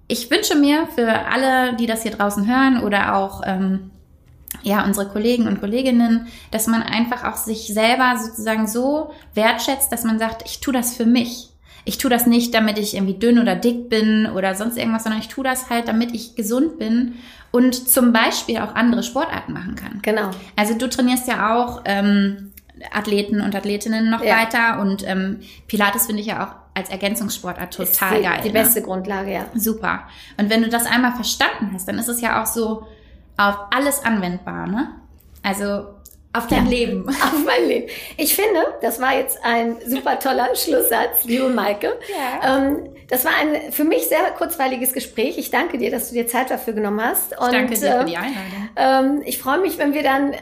ich 0.07 0.31
wünsche 0.31 0.55
mir 0.55 0.87
für 0.95 1.09
alle, 1.09 1.77
die 1.77 1.87
das 1.87 2.03
hier 2.03 2.11
draußen 2.11 2.47
hören 2.47 2.83
oder 2.83 3.16
auch 3.16 3.41
ähm, 3.47 3.91
ja, 4.62 4.84
unsere 4.84 5.09
Kollegen 5.09 5.46
und 5.46 5.61
Kolleginnen, 5.61 6.26
dass 6.51 6.66
man 6.66 6.82
einfach 6.82 7.24
auch 7.24 7.36
sich 7.36 7.68
selber 7.68 8.16
sozusagen 8.18 8.66
so 8.66 9.12
wertschätzt, 9.34 9.90
dass 9.92 10.05
man 10.05 10.18
sagt, 10.18 10.42
ich 10.46 10.61
tue 10.61 10.72
das 10.72 10.94
für 10.96 11.07
mich. 11.07 11.51
Ich 11.84 11.98
tue 11.98 12.11
das 12.11 12.26
nicht, 12.26 12.53
damit 12.53 12.78
ich 12.78 12.94
irgendwie 12.94 13.18
dünn 13.18 13.38
oder 13.38 13.57
dick 13.57 13.88
bin 13.88 14.26
oder 14.26 14.55
sonst 14.55 14.76
irgendwas, 14.76 15.05
sondern 15.05 15.20
ich 15.20 15.28
tue 15.28 15.44
das 15.44 15.70
halt, 15.70 15.88
damit 15.88 16.14
ich 16.14 16.34
gesund 16.34 16.78
bin 16.78 17.14
und 17.53 17.88
zum 17.88 18.12
Beispiel 18.12 18.59
auch 18.59 18.74
andere 18.74 19.03
Sportarten 19.03 19.53
machen 19.53 19.76
kann. 19.76 20.01
Genau. 20.03 20.30
Also 20.57 20.74
du 20.74 20.88
trainierst 20.88 21.26
ja 21.26 21.57
auch 21.57 21.82
ähm, 21.86 22.53
Athleten 22.92 23.40
und 23.40 23.55
Athletinnen 23.55 24.11
noch 24.11 24.22
ja. 24.22 24.36
weiter 24.36 24.80
und 24.80 25.07
ähm, 25.07 25.40
Pilates 25.68 26.07
finde 26.07 26.20
ich 26.20 26.28
ja 26.28 26.46
auch 26.46 26.61
als 26.74 26.90
Ergänzungssportart 26.90 27.74
total 27.74 28.18
die, 28.18 28.22
geil. 28.24 28.40
Die 28.44 28.51
beste 28.51 28.80
ne? 28.80 28.86
Grundlage, 28.86 29.32
ja. 29.32 29.46
Super. 29.55 30.03
Und 30.36 30.51
wenn 30.51 30.62
du 30.62 30.68
das 30.68 30.86
einmal 30.86 31.12
verstanden 31.12 31.70
hast, 31.72 31.88
dann 31.88 31.98
ist 31.98 32.09
es 32.09 32.20
ja 32.20 32.42
auch 32.42 32.46
so, 32.46 32.86
auf 33.41 33.57
alles 33.70 34.05
anwendbar, 34.05 34.66
ne? 34.66 34.88
Also 35.43 35.86
auf 36.32 36.47
dein 36.47 36.66
ja, 36.66 36.70
Leben. 36.70 37.09
Auf 37.09 37.45
mein 37.45 37.66
Leben. 37.66 37.88
Ich 38.16 38.36
finde, 38.36 38.61
das 38.82 39.01
war 39.01 39.16
jetzt 39.16 39.43
ein 39.43 39.78
super 39.84 40.16
toller 40.20 40.55
Schlusssatz, 40.55 41.24
liebe 41.24 41.49
Maike. 41.49 41.99
Ja. 42.09 42.57
Ähm, 42.57 42.91
das 43.09 43.24
war 43.24 43.32
ein 43.41 43.72
für 43.72 43.82
mich 43.82 44.07
sehr 44.07 44.30
kurzweiliges 44.38 44.93
Gespräch. 44.93 45.38
Ich 45.38 45.51
danke 45.51 45.78
dir, 45.78 45.91
dass 45.91 46.11
du 46.11 46.14
dir 46.14 46.28
Zeit 46.28 46.51
dafür 46.51 46.74
genommen 46.74 47.03
hast. 47.05 47.36
Und, 47.36 47.47
ich 47.47 47.53
danke 47.53 47.74
dir 47.74 47.99
für 47.99 48.05
die 48.05 48.16
Einladung. 48.16 48.68
Ähm, 48.76 49.22
ich 49.24 49.38
freue 49.38 49.59
mich, 49.59 49.78
wenn 49.78 49.93
wir 49.93 50.05
dann 50.05 50.34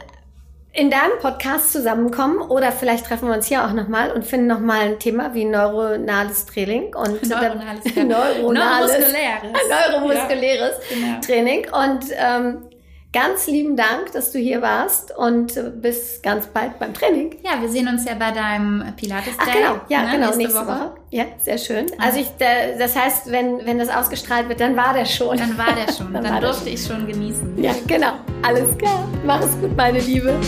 in 0.74 0.90
deinem 0.90 1.18
Podcast 1.20 1.72
zusammenkommen 1.72 2.38
oder 2.38 2.70
vielleicht 2.70 3.06
treffen 3.06 3.28
wir 3.28 3.34
uns 3.34 3.46
hier 3.46 3.64
auch 3.64 3.72
nochmal 3.72 4.12
und 4.12 4.26
finden 4.26 4.46
nochmal 4.46 4.80
ein 4.80 4.98
Thema 4.98 5.32
wie 5.32 5.46
neuronales 5.46 6.44
Training 6.44 6.94
und 6.94 7.26
neuronales, 7.26 7.84
neuronales 7.96 8.90
neuromuskuläres, 8.92 9.52
neuromuskuläres 9.90 10.72
ja, 10.90 10.96
genau. 10.96 11.20
Training 11.20 11.66
und 11.72 12.04
ähm, 12.12 12.67
Ganz 13.10 13.46
lieben 13.46 13.74
Dank, 13.74 14.12
dass 14.12 14.32
du 14.32 14.38
hier 14.38 14.60
warst 14.60 15.16
und 15.16 15.54
bis 15.80 16.20
ganz 16.20 16.46
bald 16.48 16.78
beim 16.78 16.92
Training. 16.92 17.36
Ja, 17.42 17.58
wir 17.58 17.70
sehen 17.70 17.88
uns 17.88 18.04
ja 18.04 18.12
bei 18.14 18.32
deinem 18.32 18.84
Pilates 18.96 19.34
Day. 19.38 19.46
Ach, 19.48 19.54
genau, 19.54 19.80
ja, 19.88 20.02
ne, 20.02 20.10
genau, 20.12 20.26
nächste, 20.26 20.38
nächste 20.38 20.60
Woche. 20.60 20.66
Woche. 20.66 20.90
Ja, 21.10 21.24
sehr 21.42 21.56
schön. 21.56 21.86
Also 21.98 22.20
ich, 22.20 22.28
das 22.38 22.94
heißt, 22.94 23.32
wenn, 23.32 23.64
wenn 23.64 23.78
das 23.78 23.88
ausgestrahlt 23.88 24.50
wird, 24.50 24.60
dann 24.60 24.76
war 24.76 24.92
der 24.92 25.06
schon. 25.06 25.38
Dann 25.38 25.56
war 25.56 25.74
der 25.74 25.90
schon. 25.90 26.12
dann, 26.12 26.22
dann 26.22 26.40
durfte 26.42 26.68
ich 26.68 26.84
schon 26.84 27.06
genießen. 27.06 27.62
Ja, 27.62 27.72
genau. 27.86 28.12
Alles 28.42 28.76
klar. 28.76 29.08
Mach 29.24 29.40
es 29.40 29.58
gut, 29.58 29.74
meine 29.74 30.00
Liebe. 30.00 30.38